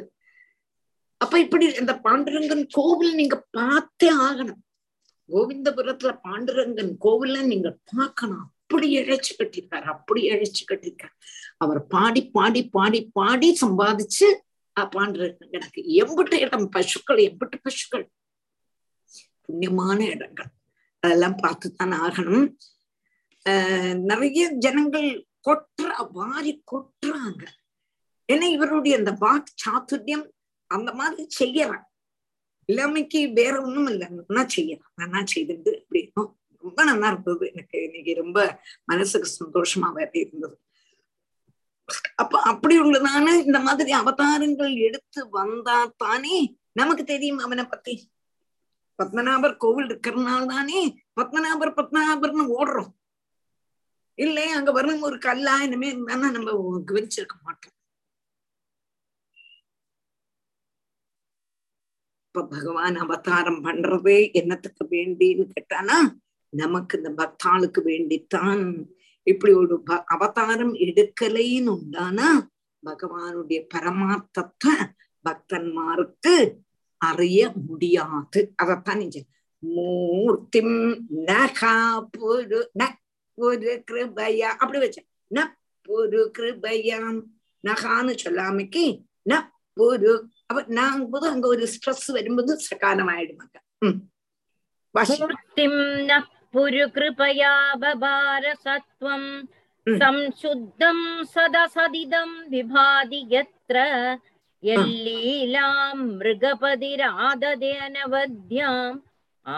அப்ப 1.20 1.40
இப்படி 1.40 1.76
அந்த 1.76 2.00
பாண்டுரங்கன் 2.04 2.68
கோவில் 2.72 3.16
நீங்க 3.16 3.48
பார்த்தே 3.52 4.16
ஆகணும். 4.16 4.62
கோவிந்தபுரத்துல 5.28 6.20
பாண்டுரங்கன் 6.24 6.96
கோவில 7.02 7.46
நீங்க 7.46 7.78
பார்க்கணும். 7.96 8.40
அப்படி 8.40 8.98
இழைச்சு 8.98 9.34
கட்டிருக்காரு 9.38 9.82
அப்படி 9.82 10.30
இழைச்சு 10.30 10.64
கட்டிருக்காரு 10.72 11.16
அவர் 11.58 11.88
பாடி 11.88 12.30
பாடி 12.30 12.70
பாடி 12.70 13.10
பாடி 13.14 13.58
சம்பாதிச்சு 13.62 14.36
பாண்டுரங்கனுக்கு 14.80 15.82
எம்பிட்டு 15.82 16.34
இடம் 16.34 16.70
பசுக்கள் 16.70 17.18
எம்பிட்டு 17.18 17.60
பசுக்கள். 17.62 18.10
புண்ணியமான 19.48 20.00
இடங்கள். 20.00 20.46
அதெல்லாம் 21.00 21.38
பார்த்துதான் 21.38 21.98
ஆகணும். 22.04 22.56
ஆஹ் 23.50 24.00
நிறைய 24.00 24.50
ஜனங்கள் 24.50 25.26
கொட்டுற 25.50 26.12
வாரி 26.12 26.64
கொட்டுறாங்க. 26.72 27.46
ஏன்னா 28.34 28.41
இவருடைய 28.41 28.98
அந்த 28.98 29.12
வாக் 29.12 29.44
சாத்துரியம் 29.68 30.30
அந்த 30.70 30.94
மாதிரி 30.94 31.24
செய்யறான். 31.40 31.86
இல்லாமைக்கு 32.70 33.20
வேற 33.34 33.54
ஒண்ணும் 33.62 33.88
இல்லை. 33.88 34.08
நல்லா 34.10 34.44
செய்யறான். 34.56 34.91
நல்லா 34.96 35.22
செய்திருந்து 35.36 35.72
அப்படின்னும் 35.80 36.32
ரொம்ப 36.64 36.84
நல்லா 36.84 37.08
இருந்தது. 37.12 37.46
எனக்கு 37.54 37.78
இன்னைக்கு 37.84 38.14
ரொம்ப 38.14 38.40
மனசுக்கு 38.84 39.30
சந்தோஷமாவே 39.41 40.06
இருந்தது. 40.26 40.58
அப்ப 42.16 42.41
அப்படி 42.52 42.76
உள்ளதான 42.80 43.28
இந்த 43.46 43.60
மாதிரி 43.60 43.91
அவதாரங்கள் 43.91 44.74
எடுத்து 44.88 45.22
வந்தா 45.30 45.78
தானே 45.98 46.38
நமக்கு 46.72 47.04
தெரியும் 47.04 47.38
அவனை 47.38 47.66
பத்தி. 47.66 47.94
பத்மநாபர் 49.00 49.58
கோவில் 49.58 49.90
இருக்கிறதுனால 49.90 50.46
தானே 50.46 50.80
பத்மநாபர் 51.22 51.78
பத்மநாபர்னு 51.80 52.46
ஓடுறோம். 52.60 52.94
இல்லை 54.20 54.46
அங்க 54.58 54.72
வரும் 54.72 55.02
ஒரு 55.02 55.18
கல்லா 55.26 55.56
இனிமே 55.64 55.90
இருந்தானா 55.94 56.28
நம்ம 56.36 56.56
கவனிச்சிருக்க 56.88 57.36
மாட்டோம். 57.44 57.76
இப்ப 62.31 62.41
பகவான் 62.47 62.95
அவதாரம் 62.95 63.64
பண்றது 63.64 64.15
என்னத்துக்கு 64.31 64.84
வேண்டின்னு 64.89 65.45
கேட்டானா 65.53 65.95
நமக்கு 66.53 66.97
இந்த 66.97 67.10
பக்தாளுக்கு 67.22 67.80
வேண்டித்தான். 67.85 68.61
இப்படி 69.27 69.53
ஒரு 69.53 69.76
அவதாரம் 70.06 70.73
எடுக்கலைன்னு 70.88 71.72
உண்டானா 71.77 72.30
பகவானுடைய 72.84 73.60
பரமார்த்தத்தை 73.73 74.73
பக்தன்மாருக்கு 75.26 76.35
அறிய 77.01 77.41
முடியாது. 77.68 78.41
அதத்தான் 78.64 79.01
நீங்க 79.03 79.19
மூர்த்திம் 79.64 80.77
நகா 81.30 81.76
ந 82.80 82.84
ஒரு 83.38 83.84
கிருபயா 83.91 84.49
அப்படி 84.61 84.80
வச்ச 84.80 84.99
ந 85.31 85.39
ஒரு 85.88 86.31
கிருபயாம். 86.38 87.19
நகான்னு 87.64 88.14
சொல்லாமைக்கு 88.23 88.85
ந 89.30 89.34
ஒரு 89.77 90.11
அப்ப 90.50 90.62
நாங்கும்போது 90.78 91.26
அங்க 91.30 91.48
ஒரு 91.48 91.68
ஸ்ட்ரெஸ் 91.68 92.12
வரும்போது 92.12 92.58
சகானமாயிடுமாங்க 92.66 93.58
புரு 96.54 96.86
கிருபயா 96.94 97.52
பபார 97.82 98.54
சத்வம் 98.64 99.28
சம்சுத்தம் 99.88 101.04
சதசதிதம் 101.34 102.34
விபாதி 102.54 103.20
யத்ர 103.30 103.78
எல்லீலாம் 104.64 106.02
மிருகபதிராததேனவத்யாம் 106.16 108.98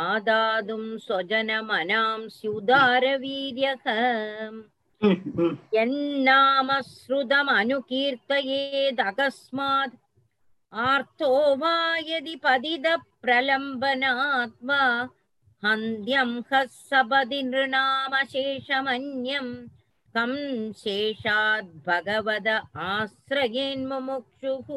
ஆதாதும் 0.01 0.91
சொஜனமனாம் 1.05 2.27
சுதார 2.37 3.03
வீரியக 3.23 3.85
என்னாமஸ்ருதம் 5.81 7.51
அனுகீர்த்தயேத் 7.55 9.03
அகஸ்மாத் 9.03 9.97
आर्तो 10.72 11.30
वा 11.62 11.74
यदि 12.08 12.34
पदिद 12.44 12.86
प्रलम्बनात्मा 13.22 14.80
हन्त्यं 15.62 16.30
हः 16.52 16.64
सपदि 16.90 17.40
नृणामशेषमन्यं 17.50 19.48
कं 20.14 20.32
शेषाद् 20.82 21.72
भगवद 21.86 22.48
आश्रयेन्मुमुक्षुः 22.92 24.68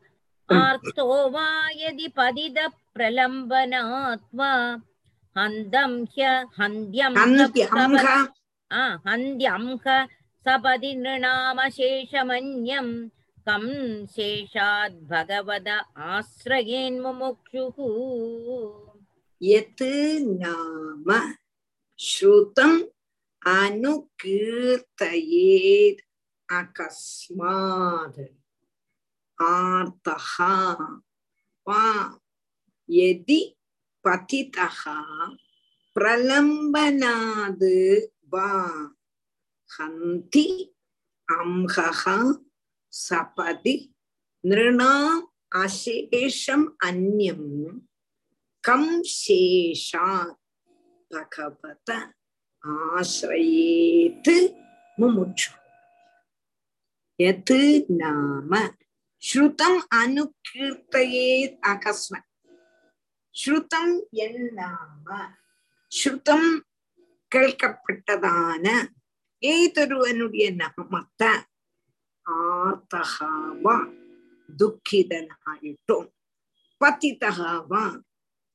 आर्तो 0.50 1.06
वा 1.34 1.48
यदि 1.82 2.08
पदिद 2.18 2.58
प्रलम्बनात्वा 2.96 4.52
हन्दं 5.36 5.92
ह्य 6.14 6.26
हन्द्यं 6.60 7.14
हन्द्यंह 9.08 9.86
सपदि 10.46 10.92
नृणामशेषमन्यं 11.04 12.88
कं 13.48 13.66
शेषाद् 14.16 14.98
भगवद 15.12 15.68
आश्रयेन्मुमुक्षुः 16.14 17.78
यत् 19.42 19.84
नाम 20.42 21.08
श्रुतम् 22.00 22.80
अनुकीर्तयेत् 23.58 24.82
अकस्मात् 26.60 28.20
आर्तः 29.38 30.32
वा 31.68 31.86
यदि 32.90 33.40
पतितः 34.06 34.80
प्रलम्बनाद् 35.96 37.68
ஹந்தி 39.71 40.47
அம்ஹ 41.29 41.75
சபதி 42.93 43.77
நிருணாம் 44.45 45.23
அசேஷம் 45.57 46.67
அந்யம் 46.87 47.51
கம் 48.65 48.93
சேஷா 49.17 50.09
பகவத 51.11 51.91
ஆசிரயேத்து 52.63 54.37
முமுட்சு 54.99 55.51
எது 57.19 57.61
நாம 58.01 58.53
ஸ்ருதம் 59.23 59.81
அனுகீர்த்தையே 59.95 61.29
அகஸ்மன் 61.67 62.29
ஸ்ருதம் 63.35 63.95
என் 64.25 64.45
நாம 64.55 65.09
ஸ்ருதம் 65.93 66.51
கேட்கப்பட்டதான 67.37 68.67
ஏதொருவனுடைய 69.43 70.55
நாமத்தை 70.55 71.31
ஆர்த்தகாவா 72.27 73.77
துக்கிதனாயிட்டோம். 74.59 76.09
பதிதகாவா 76.81 77.85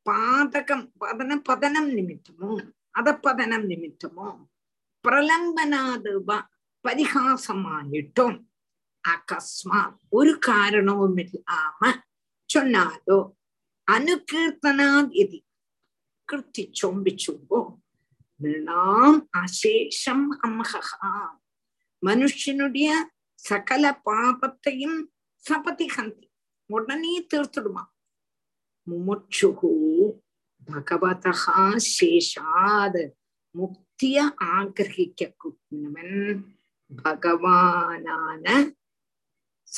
பாதகம் 0.10 0.86
பதன 1.00 1.32
பதனம் 1.50 1.92
நிமித்தமோ 1.98 2.52
அதப்பதனம் 3.00 3.66
நிமித்தமோ 3.72 4.30
பிரலம்பனாதுவா 5.08 6.40
பரிகாசமாயிட்டோம். 6.88 8.46
அகஸ்மாத் 9.08 10.02
ஒரு 10.10 10.40
காரணமும் 10.40 11.18
இல்லாம 11.18 11.92
சொன்னாலோ 12.54 13.20
அனுகீர்த்தனாத் 13.92 15.14
எதி 15.22 15.40
கிருத்தி 16.32 16.64
பிச்சும்போ 17.06 17.60
நாம் 18.42 19.30
அசேஷம் 19.38 20.28
அம்ஹா 20.44 21.40
மனுஷனுடைய 22.06 22.90
சகல 23.36 24.02
பாபத்தையும் 24.06 25.04
சபதி 25.36 25.86
கந்தி 25.86 26.30
உடனே 26.66 27.28
தீர்த்துடுமா. 27.34 27.86
முமுட்சுகு 28.92 30.12
பகவதா 30.72 31.78
சேஷாத். 32.00 33.12
முக்திய 33.54 34.34
ஆகிரகிக்க 34.44 35.36
கூடினவன் 35.36 36.44
பகவானான 37.04 38.74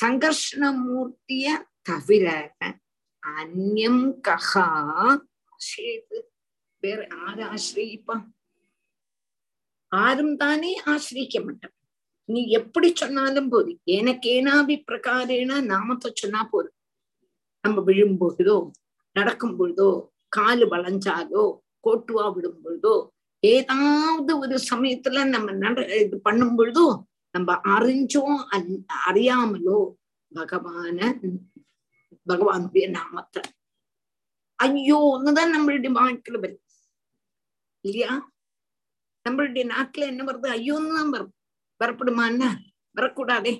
சங்கர்ஷணமூர்த்திய 0.00 1.64
தவிர 1.82 2.56
அந்யம் 3.26 4.20
கஹா. 4.28 5.18
சேது. 5.76 6.20
வேற 6.80 7.06
ஆறு 7.26 7.44
ஆரும் 9.96 10.36
தானே 10.36 10.70
ஆசிரிக்க 10.86 11.38
மாட்டான் 11.40 11.74
நீ 12.28 12.40
எப்படி 12.50 12.88
சொன்னாலும் 12.94 13.48
போது 13.48 13.70
எனக்கு 13.96 14.28
ஏனாபி 14.34 14.76
பிரகாரேன 14.82 15.60
நாமத்தை 15.64 16.10
சொன்னா 16.14 16.40
போதும் 16.44 16.78
நம்ம 17.64 17.82
விழும்பொழுதோ 17.88 18.56
நடக்கும் 19.16 19.56
பொழுதோ 19.56 19.90
காலு 20.32 20.66
வளைஞ்சாலோ 20.70 21.44
கோட்டுவா 21.84 22.24
விடும் 22.28 22.62
பொழுதோ 22.64 22.94
ஏதாவது 23.42 24.32
ஒரு 24.38 24.56
சமயத்துல 24.70 25.24
நம்ம 25.26 25.52
நட 25.54 25.80
இது 25.96 26.16
பண்ணும் 26.20 26.56
பொழுதோ 26.56 26.86
நம்ம 27.34 27.52
அறிஞ்சோ 27.74 28.24
அறியாமலோ 29.04 29.78
பகவான 30.32 30.98
பகவானுடைய 32.26 32.84
நாமத்தை 32.90 33.42
ஐயோ 34.58 34.98
ஒண்ணுதான் 35.10 35.54
நம்மளுடைய 35.54 35.92
வாழ்க்கையில 35.92 36.40
வரும் 36.40 36.62
இல்லையா 37.84 38.12
நம்மளுடைய 39.26 39.64
நாட்டுல 39.74 40.08
என்ன 40.12 40.22
வருது? 40.24 40.48
ஐயோன்னு 40.58 40.96
தான் 40.98 41.12
வரும். 41.14 41.32
வரப்படுமான்னா 41.80 42.48
வரக்கூடாதே. 42.96 43.52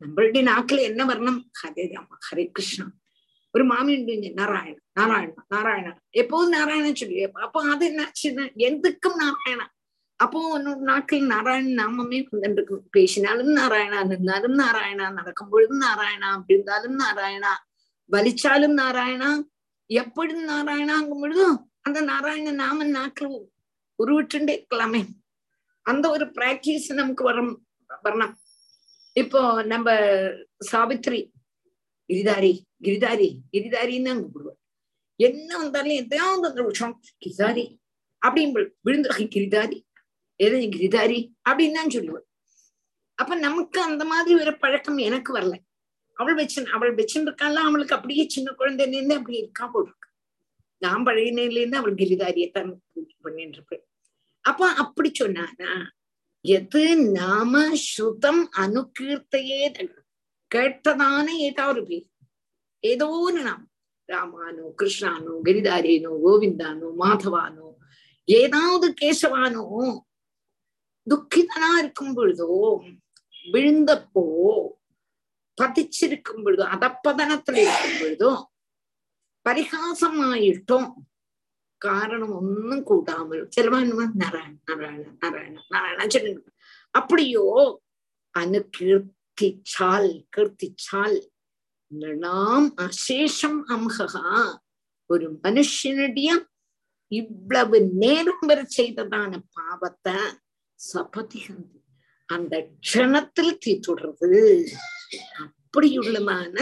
நம்மளுடைய 0.00 0.42
நாக்குல 0.50 0.80
என்ன 0.90 1.02
வரணும்? 1.04 1.40
ஹரே 1.60 1.84
ராம 1.92 2.18
ஹரே 2.28 2.44
கிருஷ்ணா. 2.56 2.86
ஒரு 3.54 3.64
மாமி 3.64 3.92
உண்டு 3.98 4.14
நாராயண 4.40 4.76
நாராயணா 4.98 5.42
நாராயணா. 5.54 5.92
எப்போதும் 6.22 6.54
நாராயணன் 6.56 7.00
சொல்லி 7.00 7.22
அப்போ 7.46 7.60
அது 7.72 7.84
என்னாச்சுன்னா 7.90 8.44
எதுக்கும் 8.68 9.18
நாராயணா. 9.24 9.66
அப்போ 10.20 10.38
உன்னோட 10.56 10.80
நாட்கள் 10.90 11.30
நாராயண 11.32 11.72
நாமமே 11.80 12.18
வந்துருக்கு 12.34 12.76
பேசினாலும் 12.96 13.52
நாராயணா 13.58 13.98
நின்னாலும் 14.12 14.56
நாராயணா 14.62 15.06
நடக்கும் 15.10 15.50
பொழுதும் 15.50 15.82
நாராயணா 15.86 16.28
அப்படி 16.36 16.56
இருந்தாலும் 16.56 16.96
நாராயணா 16.96 17.52
வலிச்சாலும் 18.10 18.76
நாராயணா 18.82 19.30
எப்பொழுது 19.90 20.40
நாராயணாங்கும் 20.52 21.22
பொழுதும் 21.24 21.58
அந்த 21.82 21.98
நாராயண 22.02 22.52
நாம 22.62 22.86
நாக்கில் 22.88 23.34
உருவிட்டுண்டே 23.98 24.54
இருக்கலாமே 24.56 25.02
அந்த 25.82 26.10
ஒரு 26.10 26.26
பிராக்டிஸ் 26.26 26.88
நமக்கு 26.92 27.24
வரும் 27.24 27.52
வரணும் 28.04 28.34
இப்போ 29.12 29.62
நம்ம 29.62 29.88
சாவித்ரி 30.72 31.20
கிரிதாரி 32.10 32.52
கிரிதாரி 32.84 33.28
கிரிதாரின்னு 33.52 34.06
தான் 34.06 34.20
கூப்பிடுவார் 34.22 34.60
என்ன 35.20 35.56
வந்தாலும் 35.56 35.94
எதையாவது 35.94 36.48
அந்த 36.48 36.62
விஷயம் 36.62 37.00
கிரிதாரி 37.24 37.64
அப்படின்னு 38.22 38.64
விழுந்து 38.80 39.28
கிரிதாரி 39.36 39.78
எதை 40.40 40.68
கிரிதாரி 40.68 41.18
அப்படின்னு 41.50 41.72
தான் 41.72 41.90
சொல்லுவார். 41.90 42.26
அப்ப 43.14 43.34
நமக்கு 43.34 43.80
அந்த 43.80 44.04
மாதிரி 44.04 44.40
ஒரு 44.40 44.58
பழக்கம் 44.58 44.98
எனக்கு 44.98 45.38
வரல. 45.38 45.54
அவள் 46.16 46.34
வச்சு 46.34 46.66
அவள் 46.66 46.94
வச்சுருக்காள் 46.94 47.54
அவளுக்கு 47.54 47.94
அப்படியே 47.94 48.28
சின்ன 48.28 48.54
குழந்தைல 48.58 48.96
இருந்து 48.96 49.16
அப்படி 49.16 49.36
இருக்கா 49.36 49.66
போல் 49.66 49.88
நான் 50.82 51.04
பழகினில 51.06 51.74
அவள் 51.74 51.94
கிரிதாரியத்தான் 51.94 52.70
பண்ணிட்டு 53.20 53.56
இருப்பேன் 53.58 53.84
அப்ப 54.44 54.72
அப்படி 54.74 55.12
சொன்னானா 55.18 55.70
எது 56.44 56.82
நாம 57.12 57.68
ஸ்ருதம் 57.86 58.42
அனுகீர்த்தையே 58.56 59.60
கேட்டதான 60.54 61.26
ஏதாவது 61.38 61.86
பேர். 61.86 62.06
ஏதோ 62.80 63.08
ஒரு 63.08 63.42
நாம் 63.42 63.64
ராமானோ 64.08 64.64
கிருஷ்ணானோ 64.82 65.32
கிரிதாரியனோ 65.44 66.10
கோவிந்தானோ 66.24 66.88
மாதவானோ 66.98 67.68
ஏதாவது 68.24 68.94
கேசவானோ 69.00 69.64
துக்கிதனா 71.06 71.78
இருக்கும் 71.78 72.16
பொழுதோ 72.16 72.48
விழுந்தப்போ 73.46 74.24
பதிச்சிருக்கும் 75.58 76.44
பொழுதோ 76.44 76.64
அதப்பதனத்துல 76.66 77.56
இருக்கும் 77.56 77.98
பொழுதோ 78.00 78.30
பரிகாசமாயிட்டோம் 79.46 80.88
காரணம் 81.82 82.34
ஒன்றும் 82.36 82.84
கூட்டாமல் 82.84 83.42
செல்வான் 83.48 83.92
நாராயண 84.22 84.54
நாராயண 84.70 85.04
நாராயண 85.22 85.56
நாராயண 85.74 86.06
சொல்லி 86.08 86.32
அப்படியோ 86.94 87.44
அனுகீர்த்திச்சால் 88.34 90.10
கீர்த்திச்சால் 90.34 91.16
நாம் 92.18 92.68
அசேஷம் 92.84 93.60
அம்ஹா 93.68 94.24
ஒரு 95.10 95.26
மனுஷனுடைய 95.44 96.30
இவ்வளவு 97.12 97.78
நேரம் 97.94 98.44
வரை 98.46 98.64
செய்ததான 98.76 99.32
பாவத்தை 99.56 100.16
சபதிகந்தி 100.80 101.80
அந்த 102.28 102.54
க்ஷணத்தில் 102.80 103.60
தீத்துடுறது 103.64 104.32
அப்படியுள்ளதான 105.44 106.56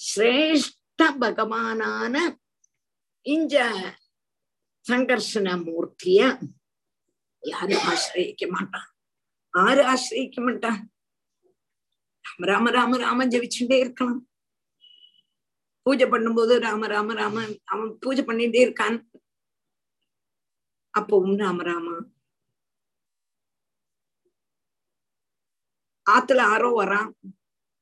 சிரேஷ்ட 0.00 0.83
பகவானான 1.02 2.38
இந்த 3.22 3.56
சங்கர்ஷன 4.88 5.48
மூர்த்திய 5.66 6.20
யாரும் 7.38 7.82
ஆசிரியிக்க 7.82 8.48
மாட்டான். 8.48 8.88
ஆறு 9.50 9.82
ஆசிரியிக்க 9.84 10.44
மாட்டான். 10.44 10.92
ராம 12.36 12.70
ராம 12.70 12.96
ராம 12.96 13.26
ஜபிச்சுட்டே 13.26 13.78
இருக்கலாம். 13.78 14.28
பூஜை 15.82 16.06
பண்ணும்போது 16.06 16.58
ராம 16.58 16.86
ராம 16.86 17.14
ராம 17.14 17.58
அவன் 17.64 17.98
பூஜை 17.98 18.24
பண்ணிட்டே 18.24 18.60
இருக்கான். 18.66 19.08
அப்பவும் 20.98 21.36
ராம 21.36 21.62
ராமா. 21.62 21.96
ஆத்துல 26.10 26.40
ஆரோ 26.54 26.70
வரான். 26.80 27.12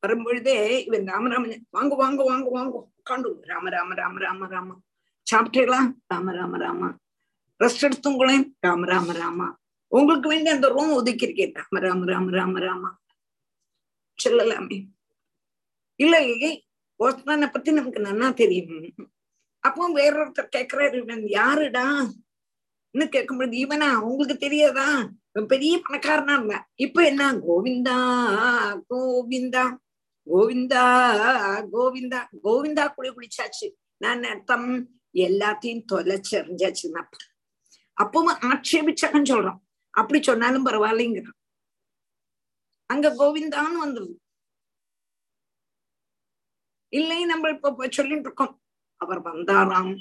வரும்பொழுதே 0.02 0.56
இவன் 0.86 1.08
ராமராம 1.08 1.50
வாங்க 1.70 1.94
வாங்க 1.94 2.22
வாங்க 2.22 2.48
வாங்க 2.50 2.74
உட்காண்டு 2.88 3.28
ராம 3.42 3.68
ராம 3.68 3.94
ராம 3.94 4.18
ராம 4.18 4.46
ராம 4.46 4.76
சாப்பிட்டீங்களா 5.26 5.80
ராம 6.06 6.32
ராம 6.32 6.58
ராமா 6.58 6.88
ரெஸ்ட் 7.60 7.84
எடுத்துங்களேன் 7.88 8.44
ராம 8.60 8.86
ராம 8.86 9.12
ராமா 9.12 9.46
உங்களுக்கு 9.92 10.28
வேண்டி 10.28 10.50
அந்த 10.50 10.68
ரூம் 10.68 10.92
ஒதுக்கியிருக்கேன். 10.98 11.54
ராம 11.54 11.80
ராம 11.86 12.04
ராம 12.04 12.30
ராம 12.30 12.58
ராமா 12.58 12.90
சொல்லலாமே. 14.18 14.78
இல்ல 16.00 16.16
ஒருத்தனை 17.00 17.46
பத்தி 17.50 17.70
நமக்கு 17.72 18.00
நன்னா 18.00 18.34
தெரியும். 18.34 19.08
அப்போ 19.64 19.88
வேறொருத்தர் 19.98 20.54
கேக்குறாரு 20.56 20.96
இவன் 21.02 21.24
யாருடா? 21.28 21.86
இன்னும் 22.94 23.08
கேட்கும்போது 23.08 23.56
இவனா? 23.64 23.88
உங்களுக்கு 24.08 24.36
தெரியாதா? 24.36 24.86
பெரிய 25.52 25.74
பணக்காரனா 25.84 26.34
இருந்தா 26.38 26.58
இப்ப 26.76 27.04
என்ன? 27.04 27.22
கோவிந்தா 27.46 27.96
கோவிந்தா. 28.90 29.64
கோவிந்தா 30.26 30.84
கோவிந்தா 31.72 32.20
கோவிந்தா 32.44 32.84
குளி 32.94 33.10
குளிச்சாச்சு. 33.10 33.66
நான் 33.96 34.22
அர்த்தம் 34.22 34.68
எல்லாத்தையும் 35.14 35.86
தொலைச்செறிஞ்சாச்சு 35.92 36.88
அப்பவும் 37.96 38.40
ஆட்சேபிச்சாக்கன்னு 38.50 39.32
சொல்றோம் 39.32 39.60
அப்படி 39.94 40.22
சொன்னாலும் 40.22 40.66
பரவாயில்லைங்கிறோம் 40.66 41.38
அங்க 42.90 43.08
கோவிந்தான்னு 43.20 43.78
வந்துருது. 43.84 44.14
இல்லை 46.92 47.24
நம்ம 47.24 47.50
இப்ப 47.50 47.88
சொல்லிட்டு 47.88 48.28
இருக்கோம். 48.28 48.54
அவர் 49.00 49.20
வந்தாராம் 49.22 49.92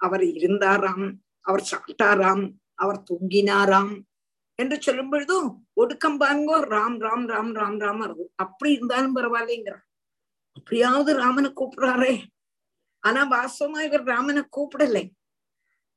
அவர் 0.00 0.24
இருந்தாராம் 0.24 1.04
அவர் 1.40 1.62
சாப்பிட்டாராம் 1.70 2.44
அவர் 2.74 3.02
தூங்கினாராம் 3.10 3.92
என்று 4.58 4.76
சொல்லும் 4.80 5.10
பொழுதும் 5.10 5.48
ஒடுக்கம் 5.80 6.20
பாருங்கோ 6.20 6.56
ராம் 6.74 6.98
ராம் 7.04 7.26
ராம் 7.32 7.52
ராம் 7.58 7.78
ராம் 7.84 8.00
வருது. 8.02 8.24
அப்படி 8.34 8.70
இருந்தாலும் 8.72 9.16
பரவாயில்லைங்கிறான் 9.16 9.86
அப்படியாவது 10.58 11.10
ராமனை 11.16 11.50
கூப்பிடுறாரே. 11.56 12.14
ஆனா 13.06 13.20
வாஸ்தவமா 13.30 13.80
இவர் 13.80 14.02
ராமனை 14.02 14.42
கூப்பிடலை. 14.56 15.04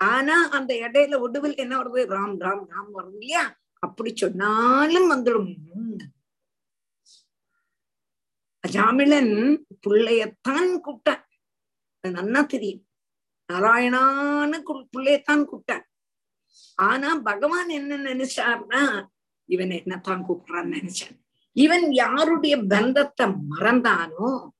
ஆனா 0.03 0.35
அந்த 0.57 0.71
இடையில 0.73 1.15
ஒடுவில் 1.25 1.55
என்ன 1.55 1.73
வருது? 1.79 2.01
ராம் 2.15 2.35
ராம் 2.43 2.65
ராம் 2.71 2.91
வரும் 2.91 3.11
இல்லையா? 3.11 3.43
அப்படி 3.79 4.11
சொன்னாலும் 4.15 5.09
வந்துடும். 5.11 5.51
அஜாமிழன் 8.67 9.33
பிள்ளையத்தான் 9.87 10.71
கூப்பிட்டான். 10.85 11.23
நன்னா 12.07 12.41
தெரியும். 12.45 12.83
நாராயணான்னு 13.53 14.59
பிள்ளையத்தான் 14.97 15.45
கூப்பிட்டான். 15.49 15.85
ஆனா 16.75 17.09
பகவான் 17.29 17.69
என்ன 17.69 17.97
நினைச்சார்னா 17.97 18.83
இவன் 19.45 19.69
என்னத்தான் 19.69 20.25
கூப்பிடுறான்னு 20.27 20.75
நினைச்சான். 20.77 21.17
இவன் 21.55 21.91
யாருடைய 21.91 22.57
பந்தத்தை 22.57 23.25
மறந்தானோ 23.25 24.51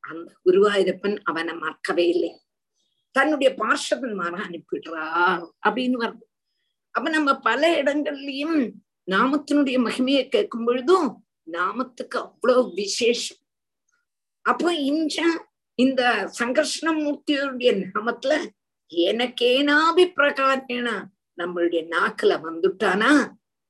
அந்த 0.00 0.32
குருவாயூரப்பன் 0.44 1.16
அவனை 1.24 1.54
மறக்கவே 1.54 2.08
இல்லை. 2.08 2.32
தன்னுடைய 3.10 3.54
பார்ஷவன் 3.58 4.14
மாற 4.14 4.34
அனுப்பிடுறா 4.46 5.04
அப்படின்னு 5.66 5.96
வருது. 6.02 6.24
அப்ப 6.90 7.10
நம்ம 7.10 7.38
பல 7.38 7.82
இடங்கள்லயும் 7.82 8.58
நாமத்தினுடைய 9.10 9.78
மகிமையை 9.86 10.28
கேட்கும் 10.28 10.64
பொழுதும் 10.64 11.08
நாமத்துக்கு 11.52 12.16
அவ்வளவு 12.16 12.72
விசேஷம். 12.74 13.40
அப்போ 14.42 14.74
இஞ்ச 14.74 15.22
இந்த 15.74 16.02
சங்கர்ஷணமூர்த்தியுடைய 16.38 17.70
நாமத்துல 17.94 18.34
எனக்கேனாபி 18.90 20.04
பிரகாரேன 20.16 20.88
நம்மளுடைய 21.38 21.82
நாக்குல 21.88 22.32
வந்துட்டானா? 22.46 23.12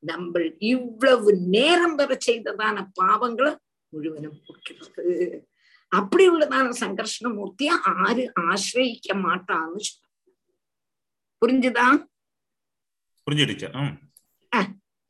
நம்ம 0.05 0.41
இவ்வளவு 0.67 1.31
நேரம் 1.49 1.95
வர 1.95 2.13
செய்ததான 2.27 2.77
பாவங்களை 3.01 3.53
முழுவதும் 3.93 4.41
போக்கிறது 4.47 5.05
அப்படி 5.93 6.25
உள்ளதான 6.31 6.73
சங்கர்ஷணமூர்த்திய 6.81 7.71
ஆறு 8.05 8.23
ஆசிரயிக்க 8.45 9.09
மாட்டான்னு 9.25 9.83
புரிஞ்சுதா? 11.43 11.87
புரிஞ்சிடுச்சு. 13.27 13.69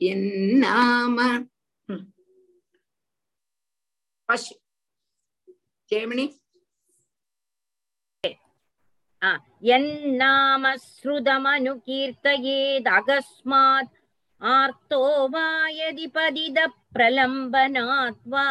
என்னாம 0.01 1.19
ஜெயமணி 5.91 6.25
என்னாம 9.73 10.73
ஸ்ருதமனு 10.87 11.73
கீர்த்தயேத் 11.87 12.89
அகஸ்மாத் 12.95 13.93
आर्तो 14.56 15.02
वा 15.34 15.46
यदि 15.80 16.08
पदिदप्रलम्बनात् 16.16 18.24
वा 18.34 18.46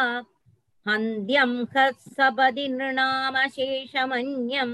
हन्त्यं 0.85 1.51
ह 1.75 1.77
सपदि 2.15 2.65
नृणामशेषमन्यं 2.77 4.71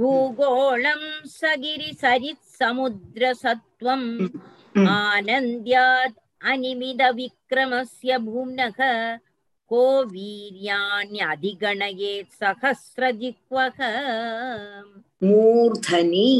भूगोलं 0.00 1.02
सगिरिसरित्समुद्रसत्त्वम् 1.38 4.06
आनन्द्यात् 4.88 6.20
अनिमिदविक्रमस्य 6.52 8.10
भूम्नः 8.28 8.78
को 9.70 9.82
वीर्याण्यधिगणयेत् 10.12 12.36
सहस्रजिह्वः 12.40 13.78
मूर्धनि 15.28 16.30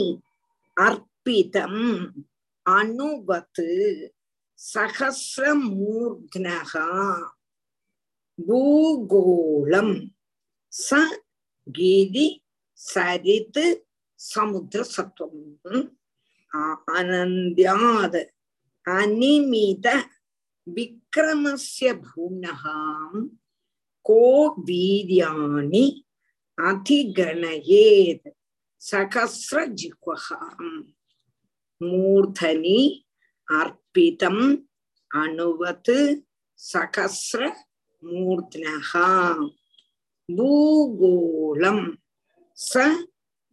अर्पितम् 0.87 1.83
अनुवत् 2.67 3.61
सहस्रमूर्ध्नः 4.59 6.73
भूगोलं 8.39 9.91
स 10.73 10.89
गिरि 11.67 12.27
सरित् 12.81 13.59
समुद्रसत्त्वम् 14.21 15.83
आनन्द्यात् 16.99 18.17
अनिमित 18.87 19.87
விக்கிரமஸ்ய 20.68 21.90
பூனகாம் 22.06 23.22
கோ 24.06 24.24
வீரியாணி 24.68 25.86
அதிகணயேத் 26.58 28.28
சகசிரஜிஹாம் 28.82 30.78
மூர்தனி 31.82 32.80
அர்ப்பிதம் 33.48 34.46
அணுவத் 35.12 35.96
சகசிர 36.60 37.42
மூர்த்னகா 38.04 39.10
பூகோளம் 40.30 41.86
ச 42.58 42.88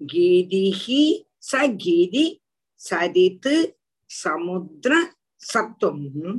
கீதிஹி 0.00 1.04
ச 1.48 1.60
கீதி 1.82 2.24
சரித்து 2.80 3.54
சமுத்திர 4.10 4.92
சத்துவம் 5.42 6.38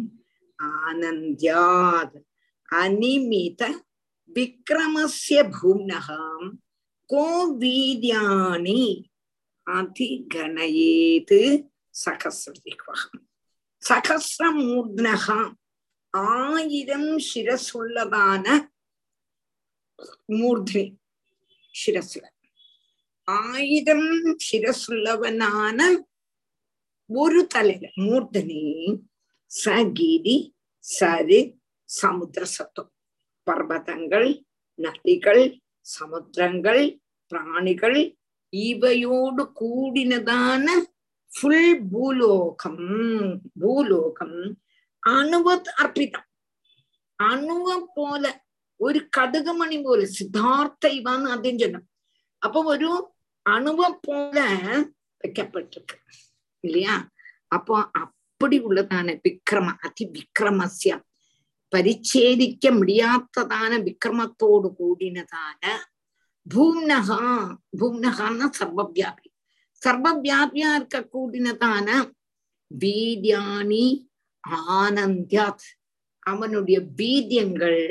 ஆனந்தியாத் 0.59 2.15
அனிமித 2.69 3.61
விக்ரமசிய 4.35 5.41
பூம்னகாம் 5.55 6.47
கோ 7.09 7.25
வீதியானி 7.59 8.81
அதிகணயேத் 9.67 11.37
சகசிரதிக்வகம் 11.95 13.21
சகசிரமூர்ணகா 13.83 15.39
ஆயிரம் 16.33 17.11
சிரசுள்ளதான 17.27 18.45
மூர்த்தினி 20.33 20.85
சிரசுல 21.75 22.25
ஆயிரம் 23.27 24.09
சிரசுள்ளவனான 24.47 25.79
ஒரு 27.09 27.41
தலையில 27.47 27.85
மூர்த்தனி 28.05 28.61
சகீதி 29.51 30.35
சரி 30.85 31.39
சமுத்திர 31.89 32.43
சத்தம் 32.55 32.91
பர்வதங்கள் 33.47 34.29
நதிகள் 34.79 35.43
சமுத்திரங்கள் 35.87 36.83
பிராணிகள் 37.31 37.99
இவையோடு 38.53 39.43
கூடினதான 39.59 40.67
ஃபுல் 41.31 41.61
பூலோகம் 41.91 42.83
பூலோகம் 43.61 44.37
அணுவத் 45.03 45.71
அர்ப்பிதம் 45.75 46.27
അണുവ 47.19 47.67
പോലെ 47.97 48.31
ഒരു 48.79 48.99
കടുകുമണി 49.17 49.77
പോലെ 49.77 50.05
സിദ്ധാർത്ഥ 50.15 50.85
ഇവാന്ന് 50.97 51.29
ആദ്യം 51.31 51.57
ചെല്ലും 51.59 51.83
അപ്പൊ 52.41 52.59
ഒരു 52.73 52.89
അണുവ 53.45 53.81
പോലെ 54.07 54.47
വെക്കപ്പെട്ടിരിക്ക. 55.21 55.93
ഇല്ലയാ? 56.63 56.95
അപ്പൊ 57.51 57.75
அப்படி 58.37 58.57
உள்ளதான 58.61 59.09
விக்ரம 59.23 59.67
அதி 59.79 60.05
விக்ரமசிய 60.07 60.93
பரிச்சேதிக்க 61.71 62.63
முடியாததான 62.79 63.71
விக்ரமத்தோடு 63.85 64.69
கூடினதான 64.79 65.61
பூம்னகா 66.45 67.19
பூம்னகான்னா 67.79 68.47
சர்வவியாபி. 68.59 69.27
சர்வவியாபியா 69.81 70.69
இருக்க 70.75 70.97
கூடினதான 71.13 71.87
வீரியாணி 72.71 73.87
ஆனந்தியாத். 74.79 75.67
அவனுடைய 76.19 76.77
வீரியங்கள் 76.97 77.81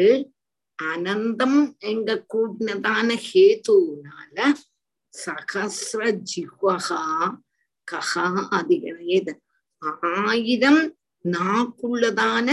அனந்தம் 0.78 1.58
எங்க 1.78 2.26
கூடினதான 2.34 3.08
ஹேதுனால 3.28 4.36
சகசிர 5.14 6.02
ஜிஹ்வகா 6.30 7.02
கஹா 7.88 8.28
அதிகரேதன் 8.58 9.42
ஆயிரம் 9.90 10.82
நாக்குள்ளதான 11.24 12.48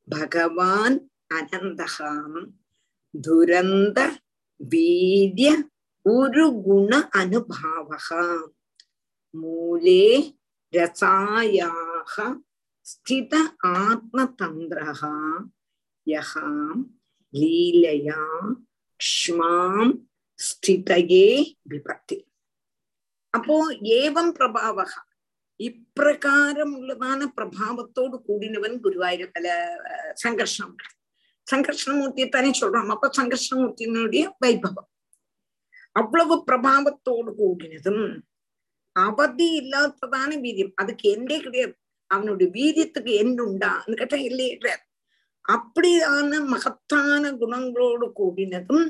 பகவான் 0.07 0.98
அனந்தகாம் 1.32 2.40
துரந்த 3.14 3.99
வீரிய 4.60 5.49
ஒரு 6.06 6.45
குண 6.65 6.91
அனுபாவக 7.14 8.07
மூலே 9.34 10.06
ரசாயாக 10.73 12.15
ஸ்தித 12.86 13.34
ஆத்மதந்திரः 13.78 15.02
யः 16.07 16.32
லீலயா 17.34 18.22
க்ஷ்மாம் 18.99 19.94
ஸ்திதையே 20.40 21.28
விபத்தி 21.69 22.18
അപ്പോ 23.33 23.55
ഏവം 23.95 24.27
പ്രഭാവ 24.31 24.77
ഇപ്രകാരമുള്ളതാണ് 25.59 27.25
പ്രഭാവത്തോട് 27.37 28.15
കൂടിനവൻ 28.27 28.71
ഗുരുവായൂർ 28.77 29.29
അല്ല 29.35 29.49
സംഘർഷണം. 30.15 30.71
சங்கர்ஷணமூர்த்தியை 31.47 32.29
தானே 32.29 32.51
சொல்றோம் 32.61 32.89
அப்ப 32.89 33.09
சங்கர்ஷணமூர்த்தியினுடைய 33.17 34.23
வைபவம் 34.43 34.89
அவ்வளவு 35.95 36.35
பிரபாவத்தோடு 36.47 37.31
கூடினதும் 37.37 38.03
அவதி 38.95 39.47
இல்லாததான 39.55 40.29
வீரியம் 40.37 40.73
அதுக்கு 40.75 41.05
எந்தே 41.09 41.37
கிடையாது 41.39 41.75
அவனுடைய 42.11 42.47
வீரியத்துக்கு 42.51 43.11
எந்த 43.15 43.39
உண்டான்னு 43.43 43.97
கேட்டா 43.97 44.17
இல்லையே 44.29 44.53
கிடையாது 44.55 44.83
அப்படியான 45.45 46.39
மகத்தான 46.45 47.31
குணங்களோடு 47.41 48.07
கூடினதும் 48.19 48.85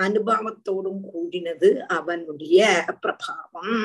அனுபவத்தோடும் 0.00 1.02
கூடினது 1.08 1.68
அவனுடைய 1.88 2.58
பிரபாவம். 3.02 3.76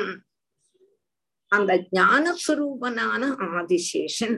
அந்த 1.52 1.72
ஞானஸ்வரூபனான 1.96 3.22
ஆதிசேஷன் 3.52 4.36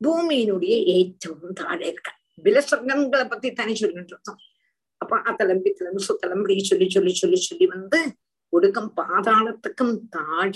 பூமியினுடைய 0.00 0.74
ஏற்றவும் 0.96 1.52
தாழ 1.52 1.78
இருக்க 1.86 2.08
விலசர்க்கங்களை 2.44 3.24
பத்தி 3.28 3.48
தானே 3.52 3.74
சொல்லிட்டு 3.74 4.14
இருந்தோம் 4.14 4.40
அப்ப 5.00 5.16
அதலம்பி 5.30 5.70
திளம்பி 5.70 6.02
சுத்தலம்பி 6.08 6.56
சொல்லி 6.62 6.86
சொல்லி 6.90 7.12
சொல்லி 7.14 7.38
சொல்லி 7.40 7.66
வந்து 7.66 8.00
ஒடுக்கம் 8.52 8.92
பாதாளத்துக்கும் 8.96 9.96
தாழ 10.08 10.54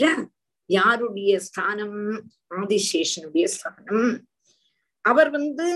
யாருடைய 0.70 1.32
ஸ்தானம் 1.38 1.98
ஆதிசேஷனுடைய 2.60 3.46
ஸ்தானம் 3.46 4.06
அவர் 5.04 5.30
வந்து 5.30 5.66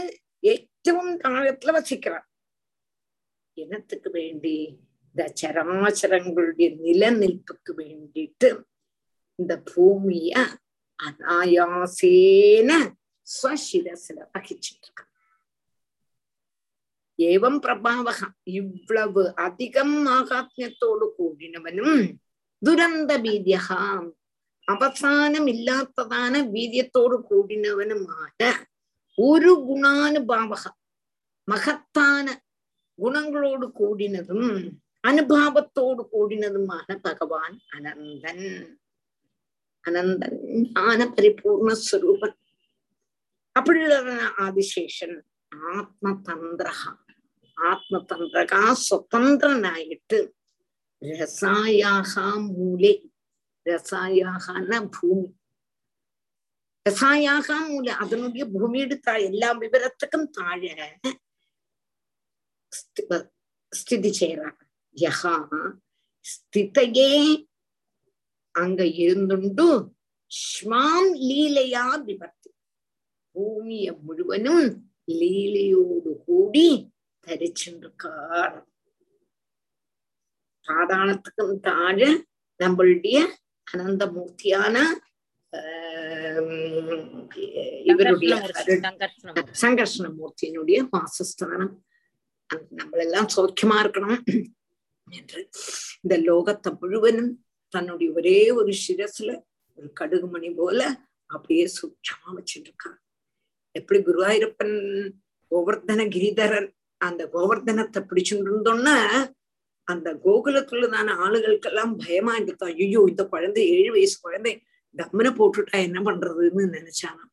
ஏற்றவும் 0.42 1.14
தாழத்துல 1.24 1.72
வசிக்கிறார் 1.76 2.26
இனத்துக்கு 3.56 4.10
வேண்டி 4.10 4.56
இந்த 5.16 5.24
சராச்சரங்களுடைய 5.40 6.68
நிலநிற்புக்கு 6.80 7.72
வேண்டிட்டு 7.76 8.48
இந்த 9.38 9.54
பூமிய 9.64 10.32
அனாயாசேன 10.98 12.70
ஸ்வசிரசில 13.26 14.18
வகிச்சுட்டு 14.34 14.86
இருக்க 14.86 15.02
ஏவம் 17.18 17.58
பிரபாவகம் 17.58 18.34
இவ்வளவு 18.52 19.22
அதிகம் 19.38 19.96
ஆகாத்மியத்தோடு 20.16 21.06
கூடினவனும் 21.16 21.98
துரந்த 22.62 23.12
பீதியகாம் 23.18 24.08
அவசானம் 24.68 25.46
இல்லாததான 25.46 26.34
வீரியத்தோடு 26.52 27.16
கூடினவனுமான 27.28 28.40
ஒரு 29.18 29.52
குணானுபாவகம் 29.66 30.78
மகத்தான 31.48 32.26
குணங்களோடு 33.02 33.66
கூடினதும் 33.80 34.48
அனுபாவத்தோடு 35.08 36.02
கூடினதுமான 36.12 36.98
பகவான் 37.02 37.60
அனந்தன். 37.76 38.46
அனந்தன் 39.88 40.38
ஞான 40.74 41.04
பரிபூர்ண 41.06 41.76
ஸ்வரூபன் 41.84 42.36
அப்படியுள்ளதான 43.58 44.22
ஆதிசேஷன் 44.38 45.16
ஆத்ம 45.74 46.20
தந்திரகா 46.24 46.92
ஆத்ம 47.54 48.04
தந்திரகா 48.12 48.62
சுதந்திரனாயிட்டு 48.88 50.18
ரசாயாக 51.00 52.12
மூலே. 52.48 52.92
ரசாயாகன 53.66 54.88
பூமி. 55.00 55.28
ரசாயாக 56.88 57.54
மூல. 57.68 57.94
அதனுடைய 57.94 58.44
பூமியெடுத்த 58.46 59.24
எல்லா 59.24 59.58
விவரத்துக்கும் 59.58 60.30
தாழ 60.30 60.60
ஸ்திதி 63.72 64.10
செய்யறாங்க 64.20 64.60
யகா 64.96 65.34
ஸ்திதையே 66.24 67.10
அங்க 68.54 68.82
இருந்துண்டு 69.02 69.68
ஸ்மாம் 70.30 71.10
லீலையா 71.22 71.84
விபர்த்தி 72.06 72.50
பூமிய 73.34 73.86
முழுவனும் 74.02 74.68
லீலையோடு 75.12 76.12
கூடி 76.24 76.68
தரிச்சுருக்கார் 77.26 78.56
பாதாளத்துக்கும் 80.66 81.58
தாழ 81.60 81.98
நம்மளுடைய 82.60 83.18
அனந்தமூர்த்தியான 83.66 84.76
இவருடைய 87.86 88.34
சங்கர்ஷணமூர்த்தியினுடைய 89.62 90.78
வாசஸ்தானம் 90.92 91.74
நம்மளெல்லாம் 92.50 93.28
சௌக்கியமா 93.36 93.76
இருக்கணும் 93.82 94.22
என்று 95.06 95.40
இந்த 96.02 96.14
லோகத்தை 96.18 96.70
முழுவதும் 96.72 97.32
தன்னுடைய 97.74 98.10
ஒரே 98.12 98.38
ஒரு 98.50 98.72
சிரசுல 98.84 99.30
ஒரு 99.78 99.88
கடுகு 99.92 100.26
மணி 100.26 100.50
போல 100.50 100.80
அப்படியே 101.30 101.64
சூட்சமா 101.76 102.28
வச்சுருக்கான் 102.36 102.98
எப்படி 103.74 103.98
குருவாயூரப்பன் 104.00 104.76
கோவர்தன 105.50 106.06
கிரிதரன் 106.14 106.68
அந்த 107.00 107.22
கோவர்தனத்தை 107.32 108.00
பிடிச்சுட்டு 108.10 108.46
இருந்தோன்னா 108.46 108.96
அந்த 109.88 110.08
கோகுலத்துள்ளதான 110.24 111.08
ஆளுகளுக்கெல்லாம் 111.24 111.92
பயமா 111.96 112.32
இருக்கான் 112.36 112.76
ஐயோ 112.76 113.00
இந்த 113.08 113.24
குழந்தை 113.24 113.64
ஏழு 113.76 113.90
வயசு 113.92 114.16
குழந்தை 114.20 114.54
தம்மனை 114.94 115.30
போட்டுட்டா 115.38 115.76
என்ன 115.88 115.98
பண்றதுன்னு 116.00 116.64
நினைச்சானாம். 116.76 117.30